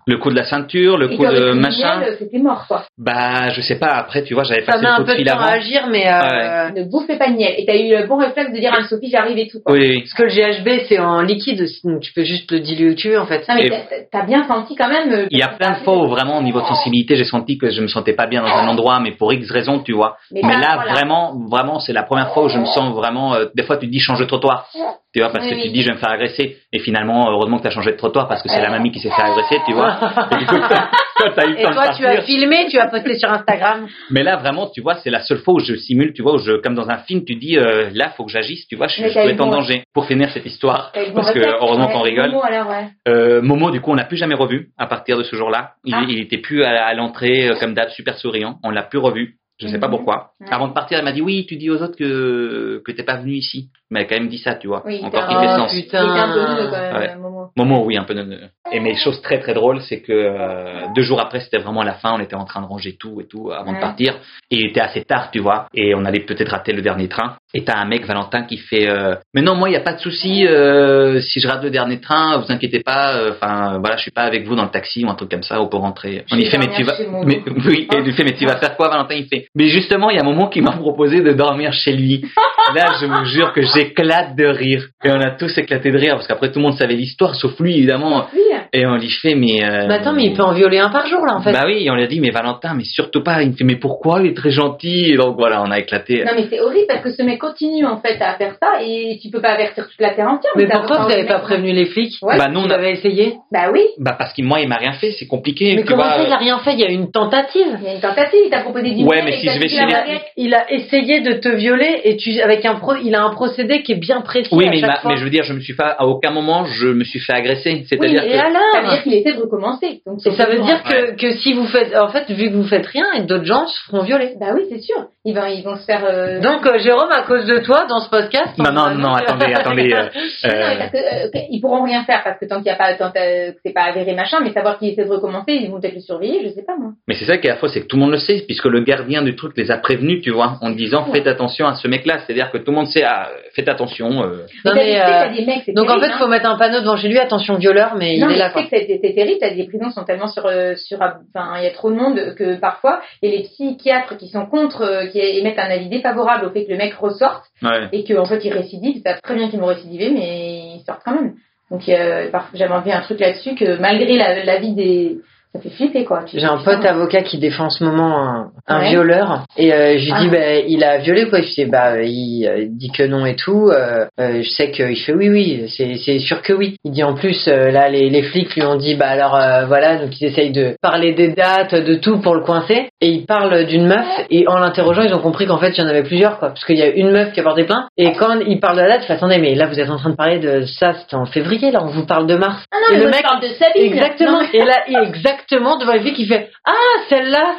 Le 0.08 0.18
coup 0.18 0.30
de 0.32 0.36
la 0.36 0.44
ceinture, 0.44 0.98
le 0.98 1.12
Et 1.12 1.16
coup 1.16 1.26
de 1.26 1.52
machin. 1.54 2.04
C'était 2.18 2.40
mort, 2.40 2.66
quoi. 2.68 2.84
Bah, 2.98 3.50
je 3.52 3.62
sais 3.62 3.78
pas. 3.78 3.90
Après, 3.92 4.24
tu 4.24 4.34
vois, 4.34 4.44
j'avais 4.44 4.62
Ça 4.66 4.74
passé 4.74 4.86
le 4.86 4.90
un 4.92 4.96
coup 4.96 5.02
de 5.04 5.08
peu 5.08 5.12
de 5.14 5.18
fil 5.18 5.28
temps 5.28 5.38
à 5.40 5.44
avant. 5.44 5.52
agir, 5.54 5.88
mais 5.90 6.08
euh, 6.08 6.70
Ne 6.72 6.84
bouffez 6.90 7.18
pas 7.18 7.30
de 7.30 7.36
miel. 7.36 7.54
Et 7.58 7.66
t'as 7.66 7.76
eu 7.76 7.90
le 7.96 8.08
bon 8.08 8.18
réflexe 8.18 8.52
de 8.52 8.60
dire 8.60 8.74
à 8.74 8.84
Sophie, 8.88 9.10
j'arrive 9.12 9.38
et 9.38 9.48
tout, 9.48 9.60
quoi. 9.64 9.74
Oui, 9.74 9.80
oui. 9.82 10.00
parce 10.02 10.14
que 10.14 10.24
le 10.24 10.30
GHB 10.30 10.86
c'est 10.88 11.00
en 11.00 11.22
liquide 11.22 11.64
donc 11.84 12.02
tu 12.02 12.12
peux 12.14 12.24
juste 12.24 12.52
le 12.52 12.60
diluer 12.60 12.92
où 12.92 12.96
tu 12.96 13.10
veux 13.10 13.20
en 13.20 13.26
fait. 13.28 13.48
Non, 13.48 13.56
mais 13.56 13.70
t'as- 14.12 14.26
bien 14.26 14.48
senti 14.48 14.76
quand 14.76 14.90
même... 14.90 15.12
euh, 15.12 15.28
Il 15.32 15.38
y 15.40 15.42
a 15.44 15.48
plein 15.48 15.72
de 15.80 15.84
fois 15.84 15.98
où 15.98 16.08
vraiment 16.08 16.38
au 16.40 16.42
niveau 16.44 16.62
de 16.62 16.66
sensibilité, 16.66 17.16
j'ai 17.16 17.24
senti 17.24 17.58
que 17.58 17.70
je 17.70 17.82
me 17.82 17.88
sentais 17.88 18.14
pas 18.14 18.28
bien 18.28 18.42
dans 18.42 18.48
un 18.48 18.68
endroit, 18.68 19.00
mais 19.00 19.12
pour 19.12 19.32
X 19.34 19.50
raisons, 19.52 19.80
tu 19.80 19.94
vois. 19.94 20.18
Mais 20.32 20.42
Mais 20.44 20.54
là, 20.54 20.60
là, 20.60 20.76
voilà. 20.76 20.94
vraiment, 20.94 21.34
vraiment, 21.50 21.80
c'est 21.80 21.94
la 21.94 22.04
première 22.04 22.34
fois 22.34 22.46
où 22.46 22.50
je 22.50 22.58
me 22.60 22.66
sens 22.66 22.94
vraiment. 22.96 23.36
euh, 23.36 23.46
des 23.56 23.64
fois, 23.64 23.78
tu 23.78 23.86
te 23.88 23.92
dis 23.92 24.00
change 24.00 24.20
de 24.20 24.26
trottoir, 24.26 24.68
tu 25.14 25.20
vois, 25.22 25.30
parce 25.32 25.44
Oui, 25.46 25.50
que 25.52 25.56
oui. 25.56 25.62
tu 25.64 25.68
te 25.70 25.74
dis 25.74 25.82
je 25.82 25.88
vais 25.88 25.94
me 25.96 26.00
faire 26.00 26.12
agresser. 26.12 26.58
Et 26.72 26.80
finalement, 26.80 27.30
heureusement 27.32 27.58
que 27.58 27.64
tu 27.64 27.68
as 27.68 27.72
changé 27.72 27.92
de 27.92 27.98
trottoir 27.98 28.28
parce 28.28 28.44
que 28.44 28.50
c'est 28.50 28.62
la 28.62 28.70
mamie 28.70 28.92
qui 28.92 29.00
s'est 29.00 29.10
fait 29.10 29.22
agresser, 29.22 29.58
tu 29.66 29.74
vois. 29.74 29.98
Et 30.32 30.38
du 30.38 30.46
coup, 30.46 30.56
toi, 30.58 31.32
t'as 31.36 31.46
eu 31.48 31.54
le 31.54 31.60
Et 31.60 31.64
de 31.66 31.72
toi 31.72 31.88
tu 31.98 32.06
as 32.06 32.22
filmé, 32.22 32.68
tu 32.70 32.78
as 32.78 32.88
posté 32.88 33.16
sur 33.18 33.32
Instagram. 33.32 33.88
Mais 34.12 34.22
là, 34.24 34.36
vraiment, 34.38 34.68
tu 34.70 34.82
vois, 34.82 34.96
c'est 34.96 35.10
la 35.10 35.22
seule 35.22 35.40
fois 35.40 35.56
où 35.56 35.60
je 35.60 35.76
simule, 35.76 36.14
tu 36.14 36.22
vois, 36.22 36.36
où 36.36 36.38
je, 36.38 36.54
comme 36.62 36.76
dans 36.76 36.90
un 36.90 36.98
film, 37.00 37.26
tu 37.26 37.36
dis 37.36 37.58
euh, 37.58 37.90
là, 37.94 38.10
faut 38.16 38.24
que 38.26 38.32
j'agisse, 38.32 38.68
tu 38.68 38.76
vois, 38.76 38.88
je, 38.88 39.02
je 39.08 39.36
peux 39.36 39.44
en 39.44 39.48
danger. 39.48 39.84
Pour 39.94 40.06
finir 40.06 40.30
cette 40.30 40.46
histoire, 40.46 40.92
parce 41.16 41.32
que 41.34 41.40
heureusement 41.40 41.88
qu'on 41.88 42.02
rigole. 42.02 42.30
Momo, 42.32 42.44
alors, 42.44 42.70
ouais. 42.70 42.88
Euh, 43.08 43.42
Momo, 43.42 43.72
du 43.72 43.82
coup, 43.82 43.92
on 43.92 43.96
l'a 43.96 44.06
plus 44.06 44.18
jamais 44.18 44.36
revu 44.36 44.70
à 44.78 44.86
partir 44.86 45.18
de 45.18 45.24
ce 45.24 45.36
jour-là. 45.36 45.72
Il, 45.86 45.94
Ah. 45.96 46.04
il 46.08 46.20
était 46.20 46.38
plus 46.38 46.64
à, 46.64 46.86
à 46.86 46.94
l'entrée 46.94 47.50
euh, 47.50 47.56
comme 47.60 47.74
d'hab, 47.74 47.90
super 47.90 48.18
souriant. 48.18 48.58
On 48.64 48.70
l'a 48.70 48.84
plus 48.84 49.00
revu. 49.00 49.36
Je 49.62 49.68
sais 49.68 49.78
pas 49.80 49.88
Mhm. 49.88 49.92
pourquoi. 49.96 50.32
Ouais. 50.40 50.48
Avant 50.52 50.70
de 50.70 50.74
partir, 50.74 50.98
elle 51.00 51.04
m'a 51.04 51.12
dit 51.12 51.22
oui, 51.22 51.46
tu 51.46 51.58
dis 51.58 51.70
aux 51.70 51.82
autres 51.82 51.98
que 51.98 52.82
que 52.86 52.92
t'es 52.94 53.04
pas 53.04 53.18
venu 53.18 53.34
ici. 53.34 53.70
Mais 53.92 54.02
elle 54.02 54.06
a 54.06 54.10
quand 54.10 54.16
même 54.20 54.28
dit 54.30 54.38
ça, 54.38 54.56
tu 54.56 54.68
vois. 54.68 54.84
Oui, 54.86 55.00
Encore 55.04 55.28
qui 55.28 55.34
fait 55.36 55.56
sens. 55.56 55.72
Il 55.74 55.80
était 55.80 55.98
un 55.98 56.34
peu 56.34 56.40
quand 56.70 56.80
même, 56.80 56.96
Ouais. 56.96 57.16
Momo. 57.16 57.48
Momo, 57.58 57.84
oui, 57.86 57.98
un 57.98 58.04
peu 58.04 58.14
neuneux. 58.14 58.42
Et 58.72 58.80
mais 58.80 58.96
chose 58.96 59.20
très 59.22 59.40
très 59.40 59.54
drôle, 59.54 59.82
c'est 59.82 60.02
que 60.02 60.12
euh, 60.14 60.86
deux 60.96 61.02
jours 61.02 61.20
après, 61.20 61.40
c'était 61.40 61.58
vraiment 61.58 61.82
la 61.84 61.94
fin. 61.94 62.14
On 62.14 62.20
était 62.20 62.36
en 62.36 62.46
train 62.46 62.62
de 62.62 62.68
ranger 62.68 62.96
tout 63.00 63.20
et 63.22 63.26
tout 63.28 63.52
avant 63.52 63.74
de 63.74 63.80
partir. 63.80 64.14
Et 64.52 64.58
il 64.58 64.66
était 64.68 64.82
assez 64.82 65.04
tard, 65.04 65.32
tu 65.32 65.40
vois. 65.40 65.68
Et 65.74 65.96
on 65.96 66.06
allait 66.06 66.20
peut-être 66.20 66.50
rater 66.52 66.72
le 66.74 66.82
dernier 66.84 67.08
train. 67.08 67.36
Et 67.56 67.64
t'as 67.64 67.78
un 67.78 67.86
mec, 67.86 68.06
Valentin, 68.06 68.44
qui 68.44 68.58
fait 68.58 68.88
euh, 68.88 69.16
Mais 69.34 69.42
non, 69.42 69.56
moi, 69.56 69.70
il 69.70 69.74
y 69.74 69.76
a 69.76 69.80
pas 69.82 69.94
de 69.94 70.00
souci. 70.00 70.46
euh, 70.46 71.20
si 71.20 71.40
je 71.40 71.48
rate 71.48 71.64
le 71.64 71.72
dernier 71.72 72.00
train, 72.00 72.38
vous 72.38 72.52
inquiétez 72.52 72.82
pas. 72.82 73.16
euh, 73.18 73.32
Enfin, 73.32 73.80
voilà, 73.80 73.96
je 73.98 74.04
suis 74.04 74.12
pas 74.12 74.22
avec 74.24 74.46
vous 74.46 74.56
dans 74.56 74.64
le 74.66 74.70
taxi 74.70 75.04
ou 75.04 75.10
un 75.10 75.16
truc 75.16 75.32
comme 75.32 75.42
ça. 75.44 75.60
On 75.62 75.68
peut 75.68 75.78
rentrer. 75.78 76.26
On 76.32 76.38
y 76.38 76.44
vais 76.44 76.50
fait, 76.52 76.58
mais 76.60 76.70
tu 76.76 76.84
vas. 76.84 76.94
Mais 77.26 77.42
oui. 77.66 77.88
Et 77.92 77.98
il 77.98 78.04
lui 78.04 78.14
fait, 78.14 78.24
mais 78.24 78.34
tu 78.34 78.46
vas 78.46 78.58
faire 78.58 78.76
quoi, 78.76 78.90
Valentin? 78.90 79.16
Il 79.16 79.26
fait. 79.28 79.48
Mais 79.56 79.68
justement, 79.68 80.12
il 80.12 80.18
y 80.18 80.20
a 80.20 80.22
un 80.22 80.26
moment 80.26 80.48
qui 80.48 80.62
m'a 80.62 80.72
proposé 80.74 81.22
de 81.22 81.32
dormir 81.34 81.74
chez 81.74 81.94
lui. 81.94 82.24
Là, 82.76 82.98
je 83.02 83.08
vous 83.08 83.26
jure 83.26 83.52
que 83.54 83.64
j'éclate 83.80 84.36
de 84.36 84.46
rire. 84.46 84.88
Et 85.04 85.10
on 85.12 85.20
a 85.22 85.32
tous 85.32 85.58
éclaté 85.58 85.92
de 85.92 85.98
rire 85.98 86.16
parce 86.16 86.28
qu'après 86.28 86.52
tout 86.52 86.60
le 86.60 86.64
monde 86.64 86.78
savait 86.78 86.96
l'histoire, 86.96 87.36
sauf 87.36 87.60
lui 87.60 87.78
évidemment. 87.78 88.26
Oui. 88.34 88.40
Et 88.74 88.86
on 88.86 88.96
lui 88.98 89.10
fait, 89.10 89.36
mais. 89.36 89.64
euh, 89.64 89.88
Mais 89.88 89.96
attends, 89.96 90.14
mais 90.14 90.26
il 90.26 90.34
peut 90.36 90.44
en 90.44 90.54
violer 90.54 90.78
un 90.78 90.90
par 90.90 91.08
jour 91.08 91.26
là 91.26 91.36
en 91.36 91.42
fait. 91.42 91.52
Bah 91.52 91.64
oui, 91.66 91.86
et 91.86 91.90
on 91.90 91.96
lui 91.96 92.04
a 92.04 92.08
dit, 92.08 92.20
mais 92.20 92.30
Valentin, 92.30 92.74
mais 92.76 92.84
surtout 92.84 93.24
pas. 93.24 93.42
Il 93.42 93.50
me 93.52 93.54
fait, 93.56 93.64
mais 93.64 93.78
pourquoi? 93.78 94.20
Il 94.22 94.28
est 94.28 94.36
très 94.38 94.52
gentil. 94.52 95.12
Et 95.12 95.16
donc 95.16 95.36
voilà, 95.38 95.64
on 95.64 95.72
a 95.72 95.80
éclaté. 95.80 96.24
Non 96.26 96.32
mais 96.36 96.46
c'est 96.50 96.60
horrible 96.60 96.86
parce 96.88 97.02
que 97.02 97.10
ce 97.12 97.24
mec 97.24 97.40
continue 97.40 97.86
en 97.86 97.98
fait 98.00 98.18
à 98.22 98.34
faire 98.36 98.56
ça 98.62 98.82
et 98.84 99.18
tu 99.22 99.30
peux 99.30 99.42
pas 99.42 99.50
avertir 99.54 99.88
toute 99.88 100.00
la 100.00 100.12
terre 100.14 100.28
entière. 100.28 100.52
mais 100.56 100.68
ça 100.68 100.78
pourquoi 100.80 100.98
vous 100.98 101.04
pas 101.08 101.16
n'avez 101.16 101.28
pas 101.28 101.40
prévenu 101.40 101.72
les 101.72 101.86
flics? 101.86 102.14
Ouais. 102.22 102.38
Bah 102.38 102.48
non, 102.48 102.64
on 102.66 102.70
a- 102.70 102.76
avez 102.76 102.92
essayé? 102.92 103.34
Bah 103.52 103.70
oui, 103.74 103.82
Bah 103.98 104.16
parce 104.18 104.34
que 104.34 104.42
moi, 104.44 104.60
il 104.62 104.68
m'a 104.70 104.76
rien 104.78 104.94
fait, 104.94 105.12
c'est 105.12 105.28
compliqué. 105.28 105.74
Mais 105.76 105.82
tu 105.82 105.88
comment 105.88 106.04
vois. 106.04 106.14
ça, 106.14 106.24
il 106.28 106.32
a 106.32 106.38
rien 106.38 106.60
fait? 106.60 106.74
Il 106.74 106.80
y 106.80 106.86
a 106.86 106.92
une 106.92 107.12
tentative. 107.12 107.78
il 107.82 107.86
y 107.88 107.90
a 107.90 107.94
une 107.96 108.02
tentative, 108.02 108.40
il 108.46 108.50
t'a 108.50 108.62
proposé 108.62 108.92
du 108.92 109.04
Ouais, 109.04 109.22
mais 109.24 109.32
si 109.38 109.48
je 109.48 109.60
vais 109.60 109.68
chez 109.68 109.86
les-. 109.86 110.20
Il 110.38 110.54
a 110.54 110.72
essayé 110.72 111.22
de 111.22 111.34
te 111.34 111.50
violer 111.50 112.02
et 112.04 112.18
tu 112.18 112.40
avec 112.42 112.66
un 112.66 112.76
pro, 112.76 112.94
il 113.04 113.14
a 113.16 113.24
un 113.24 113.32
procédé 113.32 113.69
qui 113.78 113.94
est 113.94 114.00
bien 114.00 114.22
précis. 114.22 114.50
Oui, 114.52 114.68
à 114.68 114.72
mais, 114.72 114.80
chaque 114.80 114.90
m'a- 114.90 114.96
fois. 114.98 115.12
mais 115.12 115.18
je 115.18 115.24
veux 115.24 115.30
dire, 115.30 115.44
je 115.44 115.54
me 115.54 115.60
suis 115.60 115.76
pas, 115.76 115.90
à 115.98 116.06
aucun 116.06 116.32
moment, 116.32 116.66
je 116.66 116.88
me 116.88 117.04
suis 117.04 117.20
fait 117.20 117.34
agresser. 117.34 117.72
Oui, 117.72 117.86
C'est-à-dire 117.88 118.24
mais 118.26 118.32
que. 118.32 118.38
Ça 118.38 118.44
veut 118.50 118.56
alors 118.78 118.92
dire 118.94 119.04
qu'il 119.04 119.14
essaie 119.14 119.34
de 119.34 119.42
recommencer. 119.42 120.02
Donc, 120.06 120.20
Et 120.26 120.32
ça 120.32 120.46
veut 120.46 120.60
dire 120.60 120.84
que, 120.84 121.16
que 121.16 121.32
si 121.38 121.54
vous 121.54 121.66
faites, 121.68 121.96
en 121.96 122.10
fait, 122.10 122.30
vu 122.32 122.50
que 122.50 122.56
vous 122.56 122.68
faites 122.68 122.86
rien, 122.86 123.06
d'autres 123.24 123.46
gens 123.46 123.66
se 123.68 123.80
feront 123.86 124.04
violer. 124.04 124.34
Bah 124.40 124.48
oui, 124.56 124.64
c'est 124.70 124.80
sûr. 124.82 125.06
Ils 125.26 125.34
vont, 125.36 125.46
ils 125.46 125.64
vont 125.64 125.76
se 125.76 125.86
faire. 125.86 126.04
euh, 126.06 126.40
Donc, 126.40 126.66
euh, 126.66 126.80
Jérôme, 126.80 127.12
à 127.12 127.22
cause 127.24 127.46
de 127.46 127.60
toi, 127.60 127.86
dans 127.88 128.00
ce 128.00 128.10
podcast. 128.10 128.58
Non, 128.58 128.70
on 128.70 128.74
non, 128.74 128.96
non, 128.96 129.14
attendez, 129.14 129.54
attendez. 129.54 129.94
euh, 129.94 130.04
Non, 130.04 130.04
non, 130.04 130.50
euh, 130.56 130.70
mais 130.70 130.78
parce 130.78 130.92
que, 130.92 130.98
euh, 131.38 131.42
ils 131.52 131.60
pourront 131.62 131.84
rien 131.84 132.04
faire 132.04 132.22
parce 132.24 132.40
que 132.40 132.46
tant 132.46 132.58
qu'il 132.58 132.68
y 132.68 132.70
a 132.70 132.76
pas, 132.76 132.94
tant 132.96 133.12
euh, 133.16 133.52
que 133.52 133.58
c'est 133.66 133.74
pas 133.74 133.84
avéré 133.84 134.14
machin, 134.16 134.38
mais 134.44 134.52
savoir 134.54 134.80
qu'il 134.80 134.90
essaie 134.90 135.04
de 135.06 135.10
recommencer, 135.10 135.54
ils 135.54 135.70
vont 135.70 135.80
peut-être 135.80 135.96
le 135.96 136.00
surveiller, 136.02 136.42
je 136.44 136.50
sais 136.50 136.64
pas 136.64 136.76
moi. 136.78 136.92
Mais 137.08 137.16
c'est 137.16 137.26
ça 137.26 137.38
qui 137.38 137.48
est 137.48 137.52
à 137.52 137.56
fois, 137.58 137.70
c'est 137.70 137.82
que 137.82 137.88
tout 137.88 137.96
le 137.98 138.02
monde 138.02 138.12
le 138.12 138.18
sait, 138.18 138.44
puisque 138.46 138.66
le 138.66 138.82
gardien 138.82 139.22
du 139.22 139.36
truc 139.36 139.54
les 139.58 139.70
a 139.72 139.78
prévenus, 139.78 140.22
tu 140.24 140.32
vois, 140.32 140.58
en 140.62 140.70
disant 140.72 141.06
Ouais. 141.08 141.20
faites 141.20 141.28
attention 141.28 141.68
à 141.68 141.76
ce 141.76 141.88
mec-là. 141.88 142.20
C'est-à-dire 142.26 142.52
que 142.52 142.58
tout 142.58 142.72
le 142.72 142.76
monde 142.78 142.88
sait, 142.88 143.04
ah, 143.04 143.30
faites 143.60 143.70
attention. 143.70 144.24
euh, 144.24 144.46
Non, 144.66 144.74
mais, 144.76 145.00
euh, 145.02 145.30
des 145.36 145.46
mecs, 145.46 145.74
Donc, 145.74 145.90
en 145.90 146.00
fait, 146.00 146.08
hein. 146.08 146.18
faut 146.20 146.28
mettre 146.28 146.50
un 146.50 146.58
panneau 146.58 146.82
devant 146.82 146.96
chez 146.98 147.08
lui, 147.08 147.18
attention 147.20 147.56
violeur, 147.56 147.96
mais 147.96 148.18
non, 148.18 148.28
il 148.28 148.30
mais 148.30 148.36
est 148.36 148.38
là, 148.40 148.48
tu 148.48 148.54
quoi. 148.54 148.64
sais 148.70 148.86
que 148.86 148.94
c'est 149.02 149.14
terrible, 149.14 149.38
t'as 149.40 149.54
des 149.54 149.66
prisons 149.68 149.90
sont 149.92 150.04
tellement 150.04 150.28
sur, 150.28 150.46
euh, 150.46 150.76
sur, 150.76 150.98
enfin, 151.02 151.54
il 151.58 151.64
y 151.64 151.68
a 151.68 151.72
trop 151.72 151.90
de 151.92 151.96
monde 151.96 152.36
que 152.36 152.60
parfois, 152.60 153.02
il 153.22 153.30
y 153.30 153.34
a 153.34 153.38
les 153.38 153.44
psychiatres 153.44 154.18
qui 154.18 154.28
sont 154.30 154.46
contre, 154.46 155.08
qui 155.12 155.20
émettent 155.20 155.60
un 155.60 155.70
avis 155.72 155.90
défavorable 155.90 156.46
au 156.46 156.50
fait 156.52 156.66
que 156.66 156.72
le 156.72 156.78
mec 156.78 156.94
ressorte 156.94 157.44
ouais. 157.62 157.88
et 157.92 158.04
qu'en 158.04 158.26
fait 158.26 158.44
il 158.46 158.54
récidive, 158.54 158.98
ils 158.98 159.02
savent 159.02 159.22
très 159.22 159.36
bien 159.36 159.50
qu'ils 159.50 159.60
vont 159.60 159.68
récidiver, 159.68 160.10
mais 160.12 160.76
ils 160.78 160.84
sortent 160.86 161.02
quand 161.06 161.14
même. 161.14 161.34
Donc 161.72 161.88
euh, 161.88 162.30
j'avais 162.54 162.74
envie 162.74 162.92
un 162.92 163.02
truc 163.02 163.20
là-dessus 163.20 163.56
que 163.56 163.80
malgré 163.80 164.18
la, 164.18 164.44
la 164.44 164.58
vie 164.60 164.74
des, 164.74 165.18
ça 165.54 165.60
fait 165.62 165.70
flipper 165.72 166.06
quoi. 166.06 166.22
J'ai 166.32 166.46
un 166.46 166.58
pote 166.58 166.86
avocat 166.86 167.24
qui 167.24 167.40
défend 167.40 167.66
en 167.66 167.70
ce 167.72 167.84
moment 167.84 168.18
un, 168.24 168.52
un 168.68 168.80
Ouais. 168.82 168.90
violeur 168.90 169.46
et 169.58 169.74
euh, 169.74 169.98
je 169.98 170.06
lui 170.06 170.12
Ah. 170.16 170.20
dis 170.22 170.28
bah 170.30 170.56
il 170.68 170.84
a 170.84 170.98
violé 171.00 171.28
quoi. 171.28 171.42
Je 171.42 171.48
dis 171.54 171.66
bah 171.66 172.02
il 172.04 172.48
euh, 172.48 172.66
dit 172.70 172.92
que 172.92 173.02
non 173.04 173.26
et 173.26 173.36
tout. 173.36 173.70
Euh, 173.70 174.06
euh, 174.20 174.44
je 174.44 174.50
sais 174.50 174.70
qu'il 174.72 174.96
fait 174.98 175.14
oui 175.14 175.28
oui 175.30 175.66
c'est 175.76 175.96
c'est 175.96 176.20
sûr 176.20 176.42
que 176.44 176.54
oui. 176.54 176.76
Il 176.84 176.92
dit 176.92 177.04
en 177.04 177.16
plus 177.16 177.48
euh, 177.48 177.72
là 177.72 177.90
les, 177.90 178.10
les 178.12 178.22
flics 178.24 178.54
lui 178.56 178.62
ont 178.64 178.76
dit 178.76 178.94
bah 178.96 179.08
alors 179.10 179.36
euh, 179.36 179.66
voilà 179.66 179.98
donc 179.98 180.22
ils 180.22 180.26
essayent 180.28 180.52
de 180.52 180.76
parler 180.84 181.14
des 181.14 181.30
dates 181.30 181.74
de 181.74 181.96
tout 181.96 182.20
pour 182.20 182.36
le 182.36 182.42
coincer 182.42 182.90
et 183.02 183.08
il 183.10 183.26
parle 183.26 183.66
d'une 183.66 183.88
meuf 183.88 184.06
et 184.30 184.48
en 184.48 184.60
l'interrogeant 184.60 185.02
ils 185.02 185.14
ont 185.16 185.20
compris 185.22 185.48
qu'en 185.48 185.58
fait 185.58 185.72
il 185.78 185.82
y 185.82 185.84
en 185.84 185.90
avait 185.90 186.04
plusieurs 186.04 186.38
quoi 186.38 186.50
parce 186.50 186.64
qu'il 186.64 186.78
y 186.78 186.84
a 186.84 186.90
une 186.90 187.10
meuf 187.12 187.34
qui 187.34 187.40
a 187.40 187.44
porté 187.44 187.64
plainte 187.64 187.86
et 187.98 188.14
quand 188.14 188.40
il 188.46 188.60
parle 188.60 188.76
de 188.78 188.82
la 188.82 188.88
date 188.90 189.02
je 189.02 189.08
fais 189.08 189.14
attendez 189.14 189.40
mais 189.40 189.56
là 189.56 189.66
vous 189.66 189.80
êtes 189.80 189.90
en 189.90 189.98
train 189.98 190.12
de 190.12 190.16
parler 190.16 190.38
de 190.40 190.62
ça 190.66 190.94
c'était 190.94 191.16
en 191.16 191.26
février 191.26 191.72
là 191.72 191.80
on 191.84 191.88
vous 191.88 192.06
parle 192.06 192.28
de 192.28 192.36
mars 192.36 192.64
Ah 192.72 192.78
non, 192.88 192.96
Et 192.96 193.00
mais 193.00 193.06
le 193.06 193.12
mec- 193.12 193.24
parle 193.24 193.42
de 193.42 193.48
Sabine. 193.48 193.94
Exactement. 193.94 194.32
Non, 194.34 194.40
mais- 194.54 194.60
Et 194.60 194.64
là, 194.66 194.76
exactement. 195.04 195.39
Exactement 195.40 195.78
devant 195.78 195.94
les 195.94 196.02
filles 196.02 196.14
qui 196.14 196.26
fait 196.28 196.50
Ah, 196.66 196.72
celle-là 197.10 197.56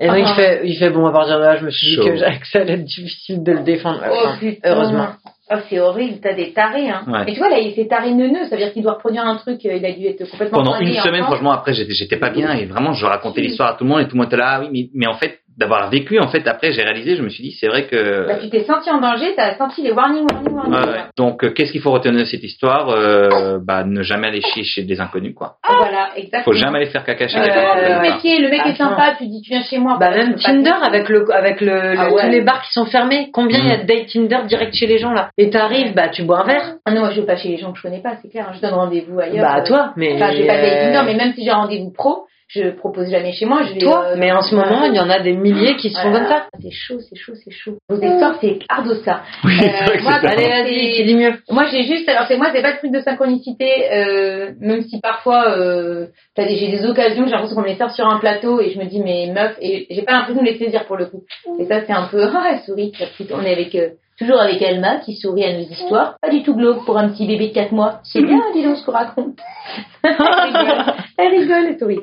Et 0.00 0.06
donc 0.08 0.16
il 0.18 0.24
Ah. 0.26 0.34
fait, 0.34 0.60
il 0.64 0.76
fait 0.76 0.90
Bon, 0.90 1.06
à 1.06 1.12
partir 1.12 1.38
de 1.38 1.44
là, 1.44 1.56
je 1.56 1.64
me 1.64 1.70
suis 1.70 1.88
dit 1.88 1.96
que, 1.96 2.10
que 2.40 2.46
ça 2.48 2.60
allait 2.60 2.74
être 2.74 2.84
difficile 2.84 3.42
de 3.42 3.52
le 3.52 3.62
défendre. 3.62 4.00
Oh 4.08 4.14
Enfin, 4.26 4.36
putain. 4.38 4.70
heureusement. 4.70 5.08
Oh, 5.50 5.56
c'est 5.68 5.80
horrible, 5.80 6.18
t'as 6.22 6.32
des 6.34 6.52
tarés. 6.52 6.88
Hein. 6.88 7.02
Ouais. 7.06 7.24
Et 7.26 7.32
tu 7.34 7.38
vois, 7.38 7.50
là, 7.50 7.58
il 7.58 7.74
s'est 7.74 7.86
taré 7.86 8.12
neuneux, 8.14 8.44
ça 8.44 8.56
veut 8.56 8.62
dire 8.62 8.72
qu'il 8.72 8.82
doit 8.82 8.94
reproduire 8.94 9.26
un 9.26 9.36
truc, 9.36 9.60
euh, 9.66 9.74
il 9.76 9.84
a 9.84 9.92
dû 9.92 10.06
être 10.06 10.24
complètement 10.30 10.58
Pendant 10.58 10.78
une 10.80 10.94
semaine, 10.94 11.24
franchement, 11.24 11.52
après, 11.52 11.74
j'étais, 11.74 11.92
j'étais 11.92 12.16
pas 12.16 12.30
bien 12.30 12.52
et 12.54 12.64
vraiment, 12.64 12.92
je 12.94 13.04
racontais 13.04 13.42
l'histoire 13.42 13.70
à 13.70 13.74
tout 13.74 13.84
le 13.84 13.90
monde 13.90 14.00
et 14.00 14.04
tout 14.04 14.14
le 14.14 14.18
monde 14.18 14.28
était 14.28 14.38
là, 14.38 14.54
ah 14.56 14.60
oui, 14.62 14.68
mais, 14.72 14.88
mais 14.94 15.06
en 15.06 15.14
fait, 15.14 15.40
d'avoir 15.58 15.90
vécu, 15.90 16.18
en 16.18 16.28
fait, 16.28 16.46
après, 16.48 16.72
j'ai 16.72 16.82
réalisé, 16.82 17.16
je 17.16 17.22
me 17.22 17.28
suis 17.28 17.42
dit, 17.42 17.52
c'est 17.52 17.66
vrai 17.68 17.86
que. 17.86 18.26
Bah, 18.26 18.36
tu 18.40 18.48
t'es 18.48 18.64
senti 18.64 18.90
en 18.90 19.00
danger, 19.00 19.34
t'as 19.36 19.56
senti 19.56 19.82
les 19.82 19.92
warnings, 19.92 20.26
warnings, 20.30 20.54
warnings. 20.54 20.74
Ouais, 20.74 20.92
ouais. 20.92 21.04
Donc, 21.16 21.44
euh, 21.44 21.50
qu'est-ce 21.50 21.72
qu'il 21.72 21.80
faut 21.82 21.90
retenir 21.90 22.20
de 22.20 22.24
cette 22.24 22.42
histoire 22.42 22.88
euh, 22.90 23.58
Bah, 23.62 23.84
ne 23.84 24.02
jamais 24.02 24.28
aller 24.28 24.40
chier 24.40 24.64
chez 24.64 24.82
des 24.82 25.00
inconnus, 25.00 25.34
quoi. 25.34 25.56
Ah, 25.68 25.74
voilà, 25.78 26.08
exactement. 26.16 26.44
Faut 26.44 26.52
jamais 26.52 26.78
aller 26.78 26.86
faire 26.90 27.04
caca 27.04 27.28
chez 27.28 27.36
Euh, 27.38 27.42
le 27.44 27.48
voilà. 27.94 28.00
métier, 28.14 28.38
le 28.40 28.48
mec 28.48 28.60
est 28.66 28.74
sympa, 28.76 29.14
tu 29.18 29.26
dis 29.26 29.42
tu 29.42 29.50
viens 29.50 29.62
chez 29.62 29.78
moi. 29.78 29.96
Bah 30.00 30.10
même 30.10 30.34
Tinder 30.36 30.72
avec 30.82 31.08
le 31.08 31.24
avec 31.32 31.60
le, 31.60 31.66
le- 31.66 31.94
Ah 31.98 32.10
ouais. 32.12 32.22
tous 32.22 32.30
les 32.30 32.40
bars 32.40 32.62
qui 32.62 32.72
sont 32.72 32.86
fermés. 32.86 33.28
Combien 33.32 33.58
il 33.60 33.68
y 33.68 33.72
a 33.72 33.76
de 33.78 33.86
dates 33.86 34.06
Tinder 34.12 34.38
direct 34.48 34.74
chez 34.74 34.86
les 34.86 34.98
gens 34.98 35.12
là? 35.12 35.30
Et 35.38 35.50
t'arrives, 35.50 35.94
bah 35.94 36.08
tu 36.08 36.22
bois 36.22 36.40
un 36.40 36.44
verre. 36.44 36.74
Ah 36.86 36.92
non, 36.92 37.00
moi 37.00 37.10
je 37.10 37.20
vais 37.20 37.26
pas 37.26 37.36
chez 37.36 37.48
les 37.48 37.58
gens 37.58 37.72
que 37.72 37.78
je 37.78 37.82
connais 37.82 38.00
pas, 38.02 38.16
c'est 38.22 38.28
clair. 38.30 38.46
hein. 38.48 38.52
Je 38.56 38.60
donne 38.62 38.74
rendez-vous 38.74 39.18
ailleurs. 39.20 39.44
Bah 39.46 39.58
euh, 39.60 39.64
toi, 39.66 39.92
mais 39.96 40.14
Enfin, 40.14 40.30
je 40.32 40.38
vais 40.38 40.46
pas 40.46 40.54
euh, 40.54 40.60
payer 40.62 40.92
Tinder, 40.92 41.02
mais 41.06 41.14
même 41.14 41.34
si 41.34 41.44
j'ai 41.44 41.50
un 41.50 41.56
rendez-vous 41.56 41.90
pro, 41.92 42.24
je 42.54 42.70
propose 42.70 43.10
jamais 43.10 43.32
chez 43.32 43.46
moi. 43.46 43.62
Je 43.62 43.74
vais, 43.74 43.80
toi. 43.80 44.04
euh, 44.08 44.14
mais 44.18 44.30
en 44.32 44.42
ce 44.42 44.54
moment, 44.54 44.84
il 44.84 44.94
y 44.94 45.00
en 45.00 45.08
a 45.08 45.20
des 45.20 45.32
milliers 45.32 45.76
qui 45.76 45.90
se 45.90 45.98
font 46.00 46.10
voilà. 46.10 46.26
comme 46.26 46.36
ça. 46.36 46.46
C'est 46.60 46.70
chaud, 46.70 46.98
c'est 47.00 47.16
chaud, 47.18 47.32
c'est 47.42 47.50
chaud. 47.50 47.78
Vos 47.88 47.96
histoires, 47.96 48.36
c'est 48.40 48.58
ardo 48.68 48.94
ça. 49.04 49.22
Oui, 49.44 49.52
Euh, 49.58 49.62
c'est 49.62 49.84
vrai 49.86 49.98
que 49.98 50.02
moi, 50.02 50.12
Allez, 50.22 50.48
vas-y, 50.48 51.04
dis 51.06 51.14
mieux. 51.14 51.32
Moi, 51.50 51.64
j'ai 51.70 51.82
juste, 51.84 52.08
alors 52.08 52.26
c'est 52.28 52.36
moi, 52.36 52.48
c'est 52.54 52.62
pas 52.62 52.72
de 52.72 52.78
truc 52.78 52.92
de 52.92 53.00
synchronicité, 53.00 53.90
euh, 53.92 54.52
même 54.60 54.82
si 54.82 55.00
parfois, 55.00 55.50
euh, 55.56 56.06
t'as 56.34 56.44
des- 56.44 56.56
j'ai 56.56 56.68
des 56.68 56.84
occasions, 56.86 57.24
j'ai 57.24 57.32
l'impression 57.32 57.56
qu'on 57.56 57.62
me 57.62 57.68
les 57.68 57.76
sert 57.76 57.90
sur 57.92 58.06
un 58.06 58.18
plateau 58.18 58.60
et 58.60 58.70
je 58.70 58.78
me 58.78 58.84
dis, 58.84 59.00
mais 59.00 59.32
meuf, 59.34 59.56
et 59.60 59.86
j'ai 59.90 60.02
pas 60.02 60.12
l'impression 60.12 60.42
de 60.42 60.46
les 60.48 60.58
saisir 60.58 60.84
pour 60.86 60.96
le 60.96 61.06
coup. 61.06 61.22
Et 61.58 61.64
ça, 61.66 61.80
c'est 61.86 61.92
un 61.92 62.08
peu, 62.10 62.22
ah, 62.34 62.48
elle 62.52 62.60
sourit, 62.60 62.92
la 63.00 63.06
petite, 63.06 63.32
on 63.32 63.42
est 63.42 63.52
avec, 63.52 63.74
euh, 63.74 63.88
toujours 64.18 64.40
avec 64.40 64.60
Alma 64.62 64.96
qui 64.96 65.16
sourit 65.16 65.44
à 65.44 65.52
nos 65.52 65.64
histoires. 65.64 66.16
Pas 66.20 66.30
du 66.30 66.42
tout 66.42 66.54
glauque 66.54 66.84
pour 66.84 66.98
un 66.98 67.08
petit 67.08 67.26
bébé 67.26 67.48
de 67.48 67.54
4 67.54 67.72
mois. 67.72 68.00
C'est 68.04 68.22
bien, 68.22 68.40
dis 68.52 68.62
donc 68.62 68.76
ce 68.76 68.84
qu'on 68.84 68.92
raconte. 68.92 69.38
elle 70.04 71.28
rigole, 71.28 71.76
elle 71.80 71.86
rigole. 71.86 72.02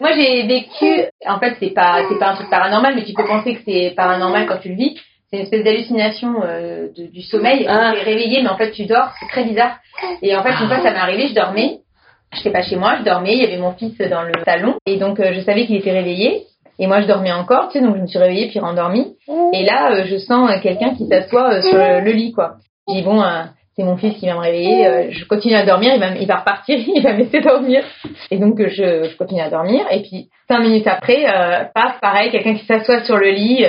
Moi, 0.00 0.10
j'ai 0.16 0.42
vécu, 0.46 1.04
en 1.26 1.38
fait, 1.38 1.56
c'est 1.60 1.70
pas, 1.70 2.02
c'est 2.08 2.18
pas 2.18 2.30
un 2.30 2.34
truc 2.34 2.50
paranormal, 2.50 2.94
mais 2.96 3.04
tu 3.04 3.12
peux 3.12 3.26
penser 3.26 3.54
que 3.54 3.60
c'est 3.64 3.94
paranormal 3.96 4.46
quand 4.46 4.58
tu 4.58 4.70
le 4.70 4.74
vis. 4.74 4.98
C'est 5.30 5.36
une 5.36 5.44
espèce 5.44 5.64
d'hallucination 5.64 6.42
euh, 6.44 6.88
du 6.94 7.22
sommeil. 7.22 7.66
Ah. 7.68 7.92
Tu 7.94 8.00
es 8.00 8.02
réveillé, 8.02 8.42
mais 8.42 8.48
en 8.48 8.56
fait, 8.56 8.72
tu 8.72 8.84
dors. 8.84 9.10
C'est 9.20 9.28
très 9.28 9.44
bizarre. 9.44 9.78
Et 10.20 10.36
en 10.36 10.42
fait, 10.42 10.50
une 10.60 10.66
fois, 10.66 10.82
ça 10.82 10.90
m'est 10.90 10.98
arrivé, 10.98 11.28
je 11.28 11.34
dormais. 11.34 11.78
Je 12.32 12.38
n'étais 12.38 12.50
pas 12.50 12.62
chez 12.62 12.76
moi, 12.76 12.96
je 12.98 13.04
dormais. 13.04 13.34
Il 13.34 13.42
y 13.42 13.46
avait 13.46 13.58
mon 13.58 13.72
fils 13.72 13.96
dans 13.98 14.22
le 14.22 14.32
salon. 14.44 14.74
Et 14.86 14.96
donc, 14.96 15.20
euh, 15.20 15.32
je 15.34 15.40
savais 15.40 15.66
qu'il 15.66 15.76
était 15.76 15.92
réveillé. 15.92 16.46
Et 16.78 16.86
moi, 16.86 17.00
je 17.00 17.06
dormais 17.06 17.32
encore, 17.32 17.68
tu 17.68 17.78
sais, 17.78 17.84
donc 17.84 17.96
je 17.96 18.00
me 18.02 18.06
suis 18.06 18.18
réveillée 18.18 18.48
puis 18.48 18.58
rendormie. 18.58 19.14
Et 19.52 19.64
là, 19.64 19.92
euh, 19.92 20.04
je 20.06 20.16
sens 20.16 20.50
euh, 20.50 20.58
quelqu'un 20.62 20.94
qui 20.94 21.06
s'assoit 21.06 21.54
euh, 21.54 21.62
sur 21.62 21.76
le, 22.00 22.00
le 22.04 22.12
lit, 22.12 22.32
quoi. 22.32 22.54
Je 22.88 22.94
dis, 22.94 23.02
bon, 23.02 23.22
c'est 23.76 23.84
mon 23.84 23.96
fils 23.96 24.14
qui 24.18 24.26
va 24.26 24.34
me 24.34 24.40
réveiller. 24.40 24.86
euh, 24.86 25.06
je 25.10 25.24
continue 25.26 25.54
à 25.54 25.64
dormir, 25.64 25.92
il 25.94 26.00
va, 26.00 26.08
m- 26.08 26.16
il 26.20 26.26
va 26.26 26.36
repartir, 26.36 26.78
il 26.94 27.02
va 27.02 27.12
me 27.12 27.18
laisser 27.18 27.40
dormir. 27.40 27.82
Et 28.30 28.38
donc, 28.38 28.58
je, 28.60 29.04
je 29.08 29.16
continue 29.16 29.40
à 29.42 29.50
dormir. 29.50 29.84
Et 29.90 30.00
puis, 30.02 30.28
cinq 30.48 30.60
minutes 30.60 30.86
après, 30.86 31.24
paf, 31.74 32.00
pareil, 32.00 32.30
quelqu'un 32.30 32.54
qui 32.54 32.64
s'assoit 32.66 33.02
sur 33.04 33.16
le 33.16 33.30
lit. 33.30 33.64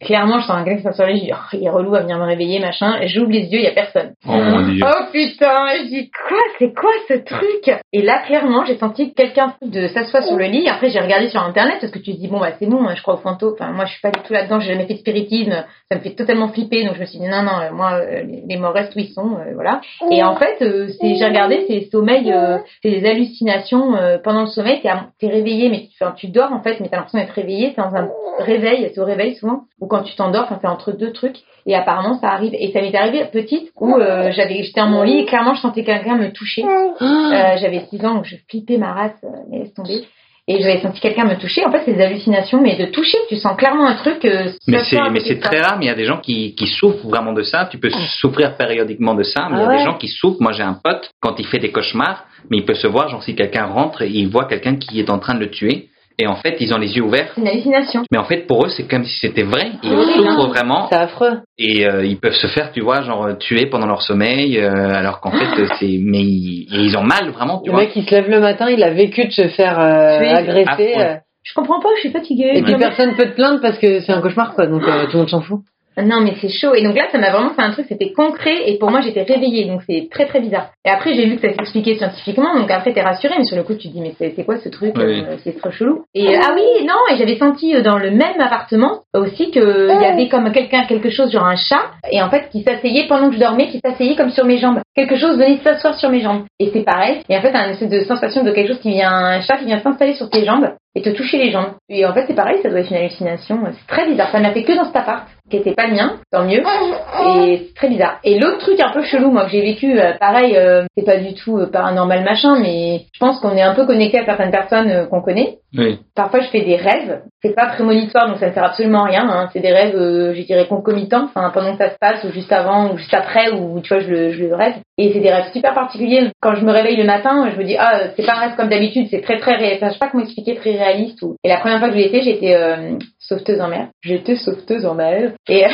Clairement, 0.00 0.40
je 0.40 0.46
sens 0.46 0.64
quelqu'un 0.64 0.76
qui 0.76 0.82
s'assoit 0.82 1.04
sur 1.04 1.06
le 1.06 1.12
lit. 1.12 1.20
Je 1.20 1.24
dis, 1.26 1.32
oh, 1.34 1.48
il 1.52 1.64
est 1.64 1.70
relou 1.70 1.94
à 1.94 2.00
venir 2.00 2.18
me 2.18 2.24
réveiller, 2.24 2.58
machin. 2.60 3.00
J'ouvre 3.06 3.30
les 3.30 3.44
yeux, 3.44 3.58
il 3.58 3.64
y 3.64 3.66
a 3.66 3.72
personne. 3.72 4.14
Oh 4.26 4.32
mon 4.32 4.62
dieu. 4.62 4.84
Oh 4.84 5.04
putain, 5.12 5.66
je 5.78 5.88
dis 5.88 6.10
quoi, 6.10 6.38
c'est 6.58 6.74
quoi 6.74 6.90
ce 7.08 7.14
truc? 7.14 7.70
Et 7.92 8.02
là 8.02 8.22
clairement 8.26 8.64
j'ai 8.64 8.76
senti 8.76 9.12
quelqu'un 9.14 9.54
de 9.62 9.88
s'asseoir 9.88 10.22
sur 10.22 10.36
le 10.36 10.44
lit. 10.46 10.68
Après 10.68 10.90
j'ai 10.90 11.00
regardé 11.00 11.28
sur 11.28 11.42
internet 11.42 11.78
parce 11.80 11.92
que 11.92 11.98
tu 11.98 12.12
te 12.12 12.18
dis 12.18 12.28
bon 12.28 12.38
bah 12.38 12.52
c'est 12.58 12.66
bon, 12.66 12.86
je 12.94 13.02
crois 13.02 13.14
au 13.14 13.18
fantôme. 13.18 13.54
Enfin 13.54 13.72
moi 13.72 13.84
je 13.86 13.92
suis 13.92 14.00
pas 14.00 14.10
du 14.10 14.20
tout 14.20 14.32
là-dedans, 14.32 14.60
j'ai 14.60 14.72
jamais 14.72 14.86
fait 14.86 14.94
de 14.94 14.98
spiritisme, 15.00 15.64
ça 15.90 15.98
me 15.98 16.00
fait 16.00 16.14
totalement 16.14 16.48
flipper. 16.48 16.84
Donc 16.84 16.94
je 16.94 17.00
me 17.00 17.06
suis 17.06 17.18
dit 17.18 17.28
non 17.28 17.42
non, 17.42 17.60
euh, 17.60 17.72
moi 17.72 17.94
euh, 17.94 18.22
les, 18.22 18.56
morts 18.56 18.74
restent 18.74 18.94
où 18.94 19.00
ils 19.00 19.12
sont, 19.12 19.36
euh, 19.36 19.54
voilà. 19.54 19.80
Et 20.10 20.22
en 20.22 20.36
fait 20.36 20.62
euh, 20.62 20.88
c'est 21.00 21.14
j'ai 21.16 21.24
regardé 21.24 21.64
c'est 21.66 21.88
sommeil, 21.90 22.32
euh, 22.32 22.58
c'est 22.82 22.90
des 22.90 23.06
hallucinations 23.08 23.96
euh, 23.96 24.18
pendant 24.22 24.42
le 24.42 24.46
sommeil. 24.46 24.80
T'es 24.82 24.90
t'es 25.18 25.28
réveillé 25.28 25.68
mais 25.68 25.88
tu, 25.88 26.02
enfin, 26.02 26.14
tu 26.16 26.28
dors 26.28 26.52
en 26.52 26.62
fait, 26.62 26.78
mais 26.80 26.88
t'as 26.88 26.96
l'impression 26.96 27.18
d'être 27.18 27.34
réveillé. 27.34 27.72
C'est 27.74 27.82
dans 27.82 27.94
un 27.94 28.08
réveil, 28.38 28.90
c'est 28.94 29.00
au 29.00 29.04
réveil 29.04 29.34
souvent 29.34 29.64
ou 29.80 29.86
quand 29.90 30.02
tu 30.02 30.14
t'endors, 30.16 30.44
enfin 30.44 30.58
c'est 30.62 30.68
entre 30.68 30.92
deux 30.92 31.12
trucs. 31.12 31.36
Et 31.66 31.74
apparemment, 31.74 32.18
ça 32.20 32.28
arrive. 32.30 32.54
Et 32.54 32.72
ça 32.72 32.80
m'est 32.80 32.94
arrivé 32.94 33.22
petite 33.30 33.70
où 33.78 33.94
euh, 33.94 34.30
j'avais, 34.32 34.62
j'étais 34.62 34.80
dans 34.80 34.86
mon 34.88 35.02
lit 35.02 35.18
et 35.18 35.24
clairement, 35.26 35.52
je 35.54 35.60
sentais 35.60 35.84
quelqu'un 35.84 36.16
me 36.16 36.32
toucher. 36.32 36.64
Euh, 36.64 37.56
j'avais 37.60 37.80
6 37.90 38.04
ans, 38.06 38.14
donc 38.14 38.24
je 38.24 38.36
flippais 38.48 38.78
ma 38.78 38.94
race, 38.94 39.12
euh, 39.24 39.28
mais 39.50 39.58
laisse 39.58 39.74
tomber. 39.74 40.04
Et 40.48 40.60
j'avais 40.62 40.80
senti 40.80 41.00
quelqu'un 41.00 41.26
me 41.26 41.36
toucher. 41.36 41.64
En 41.64 41.70
fait, 41.70 41.82
c'est 41.84 41.92
des 41.92 42.02
hallucinations, 42.02 42.60
mais 42.60 42.76
de 42.76 42.86
toucher, 42.86 43.18
tu 43.28 43.36
sens 43.36 43.56
clairement 43.56 43.86
un 43.86 43.94
truc. 43.94 44.24
euh, 44.24 44.50
Mais 44.66 44.78
c'est, 44.80 45.38
très 45.38 45.60
rare, 45.60 45.76
mais 45.78 45.84
il 45.84 45.88
y 45.88 45.92
a 45.92 45.94
des 45.94 46.06
gens 46.06 46.16
qui, 46.16 46.54
qui 46.56 46.66
souffrent 46.66 47.06
vraiment 47.06 47.32
de 47.34 47.42
ça. 47.42 47.68
Tu 47.70 47.78
peux 47.78 47.90
souffrir 48.20 48.56
périodiquement 48.56 49.14
de 49.14 49.22
ça, 49.22 49.48
mais 49.50 49.58
il 49.58 49.60
y 49.60 49.62
a 49.62 49.66
Ah 49.66 49.68
ouais 49.68 49.78
des 49.78 49.84
gens 49.84 49.98
qui 49.98 50.08
souffrent. 50.08 50.40
Moi, 50.40 50.52
j'ai 50.52 50.64
un 50.64 50.78
pote, 50.82 51.10
quand 51.20 51.38
il 51.38 51.46
fait 51.46 51.58
des 51.58 51.70
cauchemars, 51.70 52.24
mais 52.50 52.56
il 52.56 52.64
peut 52.64 52.74
se 52.74 52.86
voir, 52.88 53.08
genre 53.10 53.22
si 53.22 53.36
quelqu'un 53.36 53.66
rentre 53.66 54.02
et 54.02 54.08
il 54.08 54.28
voit 54.28 54.46
quelqu'un 54.46 54.74
qui 54.76 54.98
est 54.98 55.10
en 55.10 55.18
train 55.20 55.34
de 55.34 55.40
le 55.40 55.50
tuer, 55.50 55.88
et 56.20 56.26
en 56.26 56.36
fait, 56.36 56.56
ils 56.60 56.72
ont 56.74 56.78
les 56.78 56.96
yeux 56.96 57.02
ouverts. 57.02 57.30
C'est 57.34 57.40
une 57.40 57.48
hallucination. 57.48 58.02
Mais 58.12 58.18
en 58.18 58.24
fait, 58.24 58.46
pour 58.46 58.64
eux, 58.64 58.68
c'est 58.68 58.88
comme 58.88 59.04
si 59.04 59.18
c'était 59.18 59.42
vrai. 59.42 59.72
Ils 59.82 59.92
Oui, 59.92 60.04
souffrent 60.16 60.40
hein. 60.44 60.48
vraiment 60.48 60.86
C'est 60.88 60.96
affreux. 60.96 61.40
et 61.58 61.86
euh, 61.86 62.04
ils 62.04 62.18
peuvent 62.18 62.34
se 62.34 62.46
faire, 62.46 62.72
tu 62.72 62.80
vois, 62.80 63.02
genre 63.02 63.36
tuer 63.38 63.66
pendant 63.66 63.86
leur 63.86 64.02
sommeil, 64.02 64.58
euh, 64.58 64.70
alors 64.94 65.20
qu'en 65.20 65.32
fait, 65.32 65.46
c'est, 65.80 65.98
mais 66.00 66.20
ils, 66.22 66.66
et 66.72 66.78
ils 66.84 66.96
ont 66.96 67.02
mal 67.04 67.30
vraiment, 67.30 67.60
tu 67.60 67.70
Le 67.70 67.72
vois. 67.74 67.82
mec, 67.84 67.92
il 67.96 68.04
se 68.04 68.10
lève 68.14 68.28
le 68.30 68.40
matin, 68.40 68.68
il 68.70 68.82
a 68.82 68.90
vécu 68.90 69.24
de 69.26 69.32
se 69.32 69.48
faire 69.48 69.78
euh, 69.80 70.18
Tuer. 70.18 70.28
agresser. 70.28 70.94
Ah, 70.96 71.18
Je 71.42 71.54
comprends 71.54 71.80
pas, 71.80 71.88
je 71.96 72.00
suis 72.00 72.10
fatiguée. 72.10 72.52
et 72.54 72.62
puis 72.62 72.74
personne 72.76 73.14
peut 73.16 73.24
te 73.30 73.34
plaindre 73.34 73.60
parce 73.60 73.78
que 73.78 74.00
c'est 74.00 74.12
un 74.12 74.20
cauchemar, 74.20 74.54
quoi. 74.54 74.66
Donc 74.66 74.82
euh, 74.86 75.04
tout 75.06 75.12
le 75.14 75.18
monde 75.20 75.28
s'en 75.30 75.40
fout. 75.40 75.60
Non, 75.96 76.20
mais 76.20 76.34
c'est 76.40 76.48
chaud. 76.48 76.74
Et 76.74 76.82
donc 76.82 76.94
là, 76.96 77.04
ça 77.12 77.18
m'a 77.18 77.30
vraiment 77.30 77.50
fait 77.50 77.62
un 77.62 77.70
truc, 77.72 77.86
c'était 77.88 78.12
concret. 78.12 78.68
Et 78.70 78.78
pour 78.78 78.90
moi, 78.90 79.00
j'étais 79.00 79.22
réveillée. 79.22 79.66
Donc 79.66 79.82
c'est 79.88 80.08
très, 80.10 80.26
très 80.26 80.40
bizarre. 80.40 80.70
Et 80.84 80.90
après, 80.90 81.14
j'ai 81.14 81.26
vu 81.26 81.36
que 81.36 81.42
ça 81.42 81.54
s'expliquait 81.54 81.96
scientifiquement. 81.96 82.56
Donc 82.58 82.70
après, 82.70 82.92
t'es 82.92 83.02
rassurée. 83.02 83.34
Mais 83.38 83.44
sur 83.44 83.56
le 83.56 83.62
coup, 83.64 83.74
tu 83.74 83.88
te 83.88 83.92
dis, 83.92 84.00
mais 84.00 84.14
c'est 84.18 84.32
c'est 84.36 84.44
quoi 84.44 84.58
ce 84.58 84.68
truc 84.68 84.92
Oui. 84.96 85.22
euh, 85.28 85.36
C'est 85.44 85.58
trop 85.58 85.70
chelou? 85.70 86.04
Et 86.14 86.28
euh, 86.36 86.40
ah 86.42 86.52
oui, 86.54 86.86
non. 86.86 86.94
Et 87.12 87.16
j'avais 87.18 87.36
senti 87.36 87.74
euh, 87.74 87.82
dans 87.82 87.98
le 87.98 88.10
même 88.10 88.40
appartement 88.40 89.00
aussi 89.14 89.50
qu'il 89.50 89.62
y 89.62 90.04
avait 90.04 90.28
comme 90.28 90.50
quelqu'un, 90.52 90.84
quelque 90.84 91.10
chose, 91.10 91.32
genre 91.32 91.46
un 91.46 91.56
chat. 91.56 91.90
Et 92.10 92.22
en 92.22 92.30
fait, 92.30 92.48
qui 92.50 92.62
s'asseyait 92.62 93.06
pendant 93.08 93.28
que 93.28 93.34
je 93.34 93.40
dormais, 93.40 93.68
qui 93.68 93.80
s'asseyait 93.84 94.16
comme 94.16 94.30
sur 94.30 94.44
mes 94.44 94.58
jambes. 94.58 94.80
Quelque 94.94 95.16
chose 95.16 95.36
venait 95.38 95.58
s'asseoir 95.58 95.94
sur 95.98 96.10
mes 96.10 96.20
jambes. 96.20 96.44
Et 96.58 96.70
c'est 96.72 96.84
pareil. 96.84 97.20
Et 97.28 97.36
en 97.36 97.40
fait, 97.42 97.52
t'as 97.52 97.64
une 97.66 97.72
espèce 97.72 97.90
de 97.90 98.00
sensation 98.00 98.42
de 98.44 98.52
quelque 98.52 98.68
chose 98.68 98.80
qui 98.80 98.90
vient, 98.90 99.10
un 99.12 99.40
chat 99.40 99.56
qui 99.58 99.64
vient 99.66 99.80
s'installer 99.80 100.14
sur 100.14 100.30
tes 100.30 100.44
jambes 100.44 100.70
et 100.94 101.02
te 101.02 101.10
toucher 101.10 101.38
les 101.38 101.50
jambes. 101.52 101.72
Et 101.88 102.04
en 102.04 102.12
fait, 102.12 102.24
c'est 102.26 102.34
pareil, 102.34 102.58
ça 102.62 102.68
doit 102.68 102.80
être 102.80 102.90
une 102.90 102.96
hallucination. 102.96 103.58
C'est 103.72 103.86
très 103.94 104.08
bizarre. 104.08 104.30
Ça 104.30 104.40
n'a 104.40 104.50
fait 104.52 104.64
que 104.64 104.72
dans 104.72 104.84
cet 104.84 104.96
appart, 104.96 105.26
qui 105.50 105.56
était 105.56 105.74
pas 105.74 105.86
le 105.86 105.94
mien, 105.94 106.16
tant 106.30 106.44
mieux. 106.44 106.62
Et 106.62 107.58
c'est 107.58 107.74
très 107.74 107.88
bizarre. 107.88 108.18
Et 108.24 108.38
l'autre 108.38 108.58
truc 108.58 108.80
un 108.80 108.92
peu 108.92 109.02
chelou, 109.02 109.30
moi, 109.30 109.44
que 109.44 109.50
j'ai 109.50 109.60
vécu, 109.60 109.98
euh, 109.98 110.12
pareil, 110.18 110.56
euh, 110.56 110.84
c'est 110.96 111.04
pas 111.04 111.18
du 111.18 111.34
tout 111.34 111.58
euh, 111.58 111.66
paranormal 111.66 112.24
machin, 112.24 112.58
mais 112.60 113.02
je 113.12 113.18
pense 113.18 113.40
qu'on 113.40 113.56
est 113.56 113.62
un 113.62 113.74
peu 113.74 113.86
connecté 113.86 114.18
à 114.18 114.24
certaines 114.24 114.50
personnes 114.50 115.08
qu'on 115.08 115.20
connaît. 115.20 115.58
Oui. 115.76 115.98
Parfois, 116.16 116.40
je 116.40 116.48
fais 116.48 116.62
des 116.62 116.76
rêves. 116.76 117.20
C'est 117.42 117.54
pas 117.54 117.66
prémonitoire, 117.66 118.28
donc 118.28 118.38
ça 118.38 118.48
ne 118.48 118.52
sert 118.52 118.64
absolument 118.64 119.04
à 119.04 119.08
rien. 119.08 119.28
Hein. 119.28 119.48
C'est 119.52 119.60
des 119.60 119.72
rêves, 119.72 119.94
je 119.94 120.42
dirais, 120.42 120.66
concomitants. 120.66 121.24
Enfin, 121.24 121.50
pendant 121.52 121.72
que 121.72 121.78
ça 121.78 121.90
se 121.90 121.98
passe, 122.00 122.24
ou 122.24 122.32
juste 122.32 122.52
avant, 122.52 122.92
ou 122.92 122.98
juste 122.98 123.14
après, 123.14 123.50
ou 123.52 123.80
tu 123.80 123.94
vois, 123.94 124.02
je 124.02 124.10
le, 124.10 124.32
je 124.32 124.44
le 124.44 124.54
rêve. 124.54 124.74
Et 124.98 125.12
c'est 125.12 125.20
des 125.20 125.30
rêves 125.30 125.52
super 125.52 125.74
particuliers. 125.74 126.30
Quand 126.40 126.54
je 126.56 126.64
me 126.64 126.72
réveille 126.72 126.96
le 126.96 127.04
matin, 127.04 127.48
je 127.50 127.58
me 127.58 127.64
dis, 127.64 127.76
ah, 127.78 128.08
c'est 128.16 128.26
pas 128.26 128.34
un 128.36 128.40
rêve 128.40 128.56
comme 128.56 128.68
d'habitude, 128.68 129.06
c'est 129.10 129.22
très, 129.22 129.38
très 129.38 129.54
réaliste. 129.54 129.82
Enfin, 129.82 129.88
je 129.88 129.92
sais 129.94 129.98
pas 129.98 130.08
comment 130.10 130.24
expliquer, 130.24 130.56
très 130.56 130.72
réaliste. 130.72 131.22
Ou... 131.22 131.36
Et 131.44 131.48
la 131.48 131.58
première 131.58 131.78
fois 131.78 131.88
que 131.88 131.94
je 131.94 131.98
l'ai 131.98 132.06
été, 132.06 132.22
j'étais 132.22 132.54
euh, 132.54 132.98
sauveteuse 133.30 133.60
en 133.60 133.68
mer. 133.68 133.88
J'étais 134.02 134.36
sauveteuse 134.36 134.84
en 134.84 134.94
mer. 135.02 135.32
Et... 135.48 135.64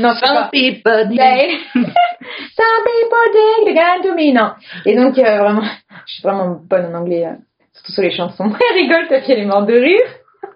Non, 0.00 0.12
c'est 0.14 0.32
pas. 0.32 0.50
Some 2.56 2.82
people 2.84 3.26
dig 3.32 3.66
the 3.66 3.74
gun 3.74 4.02
to 4.02 4.14
me. 4.14 4.32
Non. 4.32 4.52
Et 4.86 4.96
donc, 4.96 5.18
euh, 5.18 5.38
vraiment, 5.38 5.62
je 6.06 6.14
suis 6.14 6.22
vraiment 6.22 6.58
bonne 6.68 6.86
en 6.86 6.98
anglais, 6.98 7.26
euh, 7.26 7.36
surtout 7.72 7.92
sur 7.92 8.02
les 8.02 8.12
chansons. 8.12 8.50
Elle 8.70 8.82
rigole, 8.82 9.08
ta 9.08 9.20
fille, 9.20 9.34
est 9.34 9.44
morte 9.44 9.68
de 9.68 9.74
rire. 9.74 10.00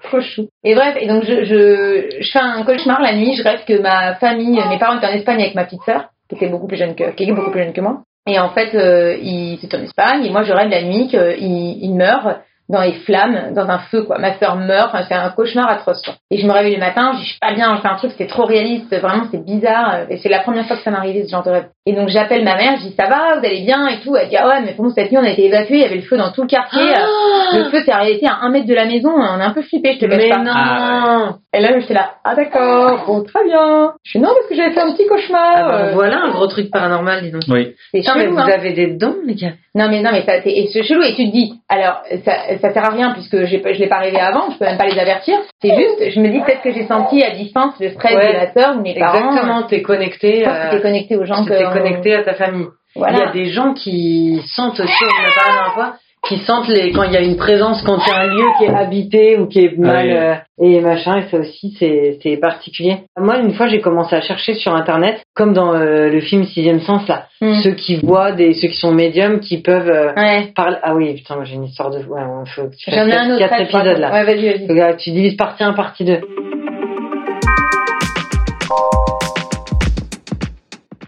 Trop 0.05 0.21
chou. 0.21 0.49
Et 0.65 0.75
bref, 0.75 0.97
et 1.01 1.07
donc, 1.07 1.25
je, 1.25 1.45
je, 1.45 2.21
je 2.21 2.31
fais 2.31 2.39
un 2.39 2.65
cauchemar 2.65 3.01
la 3.01 3.15
nuit. 3.15 3.35
Je 3.37 3.43
rêve 3.43 3.65
que 3.67 3.79
ma 3.81 4.15
famille, 4.17 4.61
mes 4.69 4.79
parents 4.79 4.97
étaient 4.97 5.07
en 5.07 5.13
Espagne 5.13 5.41
avec 5.41 5.55
ma 5.55 5.65
petite 5.65 5.83
sœur, 5.83 6.09
qui 6.29 6.37
était 6.37 6.49
beaucoup 6.49 6.67
plus 6.67 6.77
jeune 6.77 6.95
que, 6.95 7.13
qui 7.13 7.25
est 7.25 7.33
beaucoup 7.33 7.51
plus 7.51 7.63
jeune 7.63 7.73
que 7.73 7.81
moi. 7.81 8.03
Et 8.29 8.39
en 8.41 8.51
fait, 8.51 8.75
euh, 8.75 9.17
ils 9.23 9.61
étaient 9.63 9.77
en 9.77 9.83
Espagne, 9.83 10.25
et 10.25 10.31
moi, 10.31 10.43
je 10.43 10.53
rêve 10.53 10.69
la 10.69 10.83
nuit 10.83 11.07
qu'ils 11.09 11.79
ils 11.83 11.95
meurent 11.95 12.41
dans 12.69 12.83
les 12.83 12.93
flammes, 12.93 13.53
dans 13.55 13.69
un 13.69 13.79
feu, 13.79 14.03
quoi. 14.03 14.19
Ma 14.19 14.39
sœur 14.39 14.57
meurt, 14.57 14.89
enfin, 14.93 15.05
c'est 15.09 15.15
un 15.15 15.31
cauchemar 15.31 15.69
atroce, 15.71 16.03
quoi. 16.03 16.15
Et 16.31 16.39
je 16.39 16.47
me 16.47 16.53
réveille 16.53 16.75
le 16.75 16.81
matin, 16.81 17.13
je 17.13 17.19
dis, 17.19 17.25
je 17.25 17.31
suis 17.31 17.39
pas 17.41 17.55
bien, 17.55 17.77
je 17.77 17.81
fais 17.83 17.89
un 17.89 17.97
truc, 17.97 18.13
c'est 18.19 18.27
trop 18.27 18.45
réaliste, 18.45 18.95
vraiment, 18.99 19.25
c'est 19.31 19.45
bizarre, 19.45 20.01
et 20.11 20.17
c'est 20.17 20.29
la 20.29 20.41
première 20.41 20.67
fois 20.67 20.77
que 20.77 20.83
ça 20.83 20.91
m'arrivait, 20.91 21.25
ce 21.25 21.31
genre 21.31 21.45
de 21.45 21.51
rêve. 21.51 21.67
Et 21.87 21.93
donc, 21.93 22.09
j'appelle 22.09 22.43
ma 22.45 22.57
mère, 22.57 22.77
je 22.79 22.89
dis, 22.89 22.95
ça 22.97 23.07
va, 23.07 23.39
vous 23.39 23.47
allez 23.47 23.63
bien, 23.65 23.87
et 23.89 24.01
tout. 24.01 24.17
Elle 24.17 24.29
dit, 24.29 24.37
ah 24.37 24.49
ouais, 24.49 24.63
mais 24.65 24.73
pour 24.73 24.85
nous, 24.85 24.91
cette 24.91 25.11
nuit, 25.13 25.19
on 25.19 25.25
a 25.25 25.31
été 25.31 25.45
évacués, 25.47 25.77
il 25.77 25.83
y 25.83 25.85
avait 25.85 25.97
le 25.97 26.03
feu 26.03 26.17
dans 26.17 26.33
tout 26.33 26.43
le 26.43 26.49
quartier. 26.49 26.83
Ah 26.97 27.57
le 27.57 27.65
feu 27.71 27.83
s'est 27.85 27.93
arrêté 27.93 28.27
à 28.27 28.39
un 28.43 28.51
mètre 28.51 28.67
de 28.67 28.75
la 28.75 28.87
maison, 28.87 29.11
on 29.11 29.39
est 29.39 29.45
un 29.45 29.53
peu 29.53 29.63
flippé, 29.63 29.93
je 29.95 29.99
te 30.01 30.07
cache 30.07 30.19
Mais 30.19 30.31
pas. 30.31 30.39
non 30.43 30.53
Ah 30.55 31.35
Et 31.55 31.61
là, 31.61 31.79
j'étais 31.79 31.95
là, 31.95 32.15
ah 32.25 32.35
d'accord, 32.35 33.05
bon, 33.07 33.23
très 33.23 33.45
bien. 33.45 33.93
Je 34.03 34.11
suis 34.11 34.19
non, 34.19 34.31
parce 34.35 34.49
que 34.49 34.57
j'avais 34.57 34.73
fait 34.73 34.81
un 34.81 34.93
petit 34.93 35.07
cauchemar. 35.07 35.53
Ah 35.57 35.63
bah, 35.63 35.79
euh, 35.79 35.93
Voilà 35.95 36.23
un 36.25 36.31
gros 36.31 36.49
truc 36.49 36.71
paranormal, 36.73 37.23
dis 37.23 37.31
donc. 37.31 37.43
Oui. 37.49 37.75
c'est 37.93 38.01
Putain, 38.01 38.15
mais 38.17 38.25
chelou, 38.25 38.35
vous 38.35 38.41
hein. 38.41 38.51
avez 38.53 38.73
des 38.73 38.87
dons, 38.89 39.17
les 39.25 39.35
gars. 39.35 39.53
Non 39.75 39.89
mais 39.91 40.01
non 40.01 40.11
mais 40.11 40.23
ça 40.25 40.41
c'est 40.43 40.83
chelou 40.85 41.03
et 41.03 41.15
tu 41.15 41.27
te 41.27 41.33
dis 41.33 41.53
alors 41.69 42.01
ça 42.25 42.33
ça 42.59 42.73
sert 42.73 42.85
à 42.85 42.91
rien 42.91 43.13
puisque 43.13 43.45
je 43.45 43.57
l'ai 43.57 43.87
pas 43.89 43.99
rêvé 43.99 44.19
avant 44.21 44.51
je 44.51 44.59
peux 44.59 44.65
même 44.65 44.79
pas 44.79 44.87
les 44.87 44.99
avertir 44.99 45.39
c'est 45.63 45.75
juste 45.75 46.11
je 46.11 46.21
me 46.21 46.29
dis 46.29 46.41
peut-être 46.41 46.63
que 46.63 46.73
j'ai 46.73 46.87
senti 46.87 47.23
à 47.23 47.31
distance 47.31 47.75
le 47.81 47.91
stress 47.91 48.15
Ouais. 48.15 48.29
de 48.33 48.39
la 48.39 48.53
sœur 48.53 48.77
ou 48.77 48.81
mes 48.81 48.95
parents 48.99 49.31
Exactement, 49.31 49.63
t'es 49.65 49.83
connecté. 49.83 50.41
je 50.41 50.45
pense 50.45 50.55
que 50.59 50.67
à- 50.67 50.71
t'es 50.71 50.81
connecté 50.83 51.17
aux 51.17 51.25
gens 51.25 51.43
tu 51.45 51.51
que 51.51 51.55
t'es 51.59 51.65
connecté 51.65 52.15
à 52.15 52.23
ta 52.23 52.35
famille. 52.35 52.67
voilà 52.95 53.19
Il 53.19 53.21
y 53.21 53.29
a 53.29 53.33
des 53.33 53.51
gens 53.51 53.73
qui 53.75 54.43
sentent 54.55 54.81
aussi, 54.81 55.05
on 55.05 55.07
en 55.07 55.09
a 55.09 55.33
parlé 55.35 55.37
la 55.37 55.53
dernière 55.55 55.75
fois, 55.75 55.93
qui 56.29 56.39
sentent 56.39 56.69
les, 56.69 56.93
quand 56.93 57.05
il 57.05 57.13
y 57.13 57.17
a 57.17 57.21
une 57.21 57.37
présence, 57.37 57.83
quand 57.83 57.99
il 58.05 58.09
y 58.09 58.13
a 58.13 58.21
un 58.21 58.27
lieu 58.27 58.45
qui 58.59 58.65
est 58.65 58.75
habité 58.75 59.39
ou 59.39 59.47
qui 59.47 59.65
est 59.65 59.77
mal, 59.79 60.07
Oui. 60.07 60.13
euh, 60.15 60.35
et 60.59 60.81
machin, 60.81 61.19
et 61.19 61.29
ça 61.31 61.39
aussi, 61.39 61.77
c'est, 61.79 62.19
c'est 62.23 62.37
particulier. 62.39 62.97
Moi, 63.19 63.39
une 63.39 63.53
fois, 63.55 63.69
j'ai 63.69 63.81
commencé 63.81 64.17
à 64.17 64.21
chercher 64.23 64.55
sur 64.55 64.75
Internet, 64.75 65.23
comme 65.35 65.53
dans 65.53 65.75
euh, 65.75 66.09
le 66.09 66.21
film 66.21 66.45
Sixième 66.45 66.81
Sens, 66.81 67.07
là, 67.09 67.27
Hmm. 67.43 67.53
ceux 67.63 67.73
qui 67.73 67.97
voient, 67.97 68.33
des, 68.33 68.55
ceux 68.55 68.69
qui 68.69 68.77
sont 68.77 68.93
médiums, 68.93 69.41
qui 69.41 69.59
peuvent 69.59 69.91
euh, 69.91 70.13
ouais 70.17 70.53
parler. 70.57 70.77
Ah 70.83 70.95
oui, 70.95 71.13
putain, 71.15 71.35
moi 71.37 71.45
j'ai 71.45 71.55
une 71.57 71.65
histoire 71.65 71.91
de. 71.91 71.99
Ouais, 71.99 72.23
il 72.47 72.51
faut 72.51 72.63
que 72.63 72.75
tu 72.77 72.91
fasses 72.91 72.99
j'en 72.99 73.07
ai 73.09 73.13
un 73.15 73.37
quatre, 73.39 73.53
autre 73.53 73.63
épisodes 73.63 73.99
là. 73.99 74.11
ouais 74.11 74.25
vas-y 74.25 74.67
vas-y 74.67 74.97
Tu 74.97 75.11
divises 75.11 75.37
partie 75.37 75.63
1, 75.63 75.75
partie 75.75 76.05
2. 76.05 76.19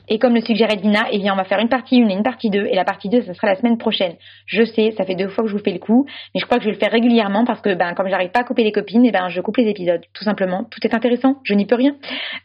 Et 0.09 0.18
comme 0.18 0.35
le 0.35 0.40
suggérait 0.40 0.77
Dina, 0.77 1.07
eh 1.11 1.18
bien, 1.18 1.33
on 1.33 1.37
va 1.37 1.44
faire 1.44 1.59
une 1.59 1.68
partie 1.68 2.03
1 2.03 2.09
et 2.09 2.12
une 2.12 2.23
partie 2.23 2.51
2. 2.51 2.66
Et 2.66 2.75
la 2.75 2.85
partie 2.85 3.09
2, 3.09 3.23
ça 3.23 3.35
sera 3.35 3.47
la 3.47 3.57
semaine 3.57 3.79
prochaine. 3.79 4.14
Je 4.47 4.64
sais, 4.64 4.92
ça 4.97 5.05
fait 5.05 5.14
deux 5.14 5.29
fois 5.29 5.44
que 5.44 5.51
je 5.51 5.57
vous 5.57 5.62
fais 5.62 5.73
le 5.73 5.79
coup. 5.79 6.07
Mais 6.35 6.40
je 6.40 6.47
crois 6.47 6.59
que 6.59 6.64
je 6.64 6.68
vais 6.68 6.75
le 6.75 6.79
faire 6.81 6.92
régulièrement 6.92 7.44
parce 7.44 7.61
que, 7.61 7.75
ben, 7.75 7.94
comme 7.94 8.09
j'arrive 8.09 8.31
pas 8.31 8.40
à 8.40 8.44
couper 8.44 8.64
les 8.64 8.73
copines, 8.73 9.05
eh 9.05 9.11
ben, 9.12 9.29
je 9.29 9.40
coupe 9.40 9.57
les 9.59 9.68
épisodes. 9.68 10.03
Tout 10.14 10.25
simplement. 10.25 10.64
Tout 10.71 10.87
est 10.87 10.94
intéressant. 10.94 11.37
Je 11.44 11.55
n'y 11.55 11.66
peux 11.66 11.75
rien. 11.75 11.97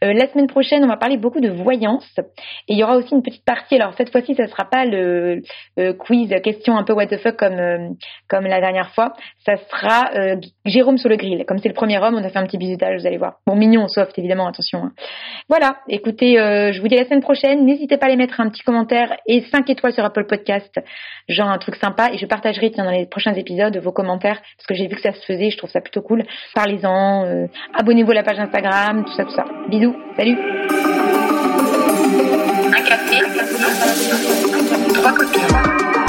Euh, 0.02 0.12
la 0.12 0.28
semaine 0.28 0.46
prochaine, 0.46 0.84
on 0.84 0.88
va 0.88 0.96
parler 0.96 1.16
beaucoup 1.16 1.40
de 1.40 1.48
voyance. 1.50 2.08
Et 2.68 2.74
il 2.74 2.78
y 2.78 2.84
aura 2.84 2.96
aussi 2.96 3.14
une 3.14 3.22
petite 3.22 3.44
partie. 3.44 3.76
Alors, 3.76 3.94
cette 3.94 4.10
fois-ci, 4.10 4.34
ça 4.34 4.46
sera 4.46 4.64
pas 4.64 4.84
le 4.84 5.42
euh, 5.78 5.92
quiz, 5.94 6.34
question 6.42 6.76
un 6.76 6.84
peu 6.84 6.92
what 6.92 7.06
the 7.06 7.16
fuck 7.18 7.36
comme, 7.36 7.58
euh, 7.58 7.88
comme 8.28 8.44
la 8.44 8.60
dernière 8.60 8.90
fois. 8.90 9.14
Ça 9.46 9.56
sera 9.56 10.10
euh, 10.14 10.36
Jérôme 10.66 10.98
sur 10.98 11.08
le 11.08 11.16
grill. 11.16 11.44
Comme 11.46 11.58
c'est 11.58 11.68
le 11.68 11.74
premier 11.74 11.98
homme, 11.98 12.14
on 12.14 12.24
a 12.24 12.28
fait 12.28 12.38
un 12.38 12.46
petit 12.46 12.58
bisutage, 12.58 13.00
vous 13.00 13.06
allez 13.06 13.18
voir. 13.18 13.36
Bon, 13.46 13.56
mignon, 13.56 13.88
soft, 13.88 14.18
évidemment, 14.18 14.46
attention. 14.46 14.84
hein. 14.84 14.92
Voilà, 15.48 15.76
écoutez, 15.88 16.38
euh, 16.38 16.72
je 16.72 16.80
vous 16.80 16.88
dis 16.88 16.96
à 16.96 17.00
la 17.00 17.04
semaine 17.04 17.20
prochaine. 17.20 17.53
N'hésitez 17.56 17.96
pas 17.96 18.06
à 18.06 18.08
les 18.08 18.16
mettre 18.16 18.40
un 18.40 18.48
petit 18.48 18.62
commentaire 18.62 19.16
et 19.26 19.42
5 19.52 19.68
étoiles 19.70 19.92
sur 19.92 20.04
Apple 20.04 20.26
Podcast, 20.26 20.80
genre 21.28 21.48
un 21.48 21.58
truc 21.58 21.76
sympa. 21.76 22.10
Et 22.12 22.18
je 22.18 22.26
partagerai 22.26 22.70
dans 22.70 22.90
les 22.90 23.06
prochains 23.06 23.34
épisodes 23.34 23.76
vos 23.78 23.92
commentaires 23.92 24.40
parce 24.56 24.66
que 24.66 24.74
j'ai 24.74 24.86
vu 24.86 24.96
que 24.96 25.02
ça 25.02 25.12
se 25.12 25.24
faisait, 25.24 25.50
je 25.50 25.58
trouve 25.58 25.70
ça 25.70 25.80
plutôt 25.80 26.02
cool. 26.02 26.24
Parlez-en, 26.54 27.24
euh, 27.24 27.46
abonnez-vous 27.74 28.10
à 28.12 28.14
la 28.14 28.22
page 28.22 28.38
Instagram, 28.38 29.04
tout 29.04 29.12
ça, 29.12 29.24
tout 29.24 29.34
ça. 29.34 29.44
Bisous, 29.68 29.96
salut 30.16 30.38
Un 32.72 32.82
café, 32.82 33.18
trois. 34.94 36.03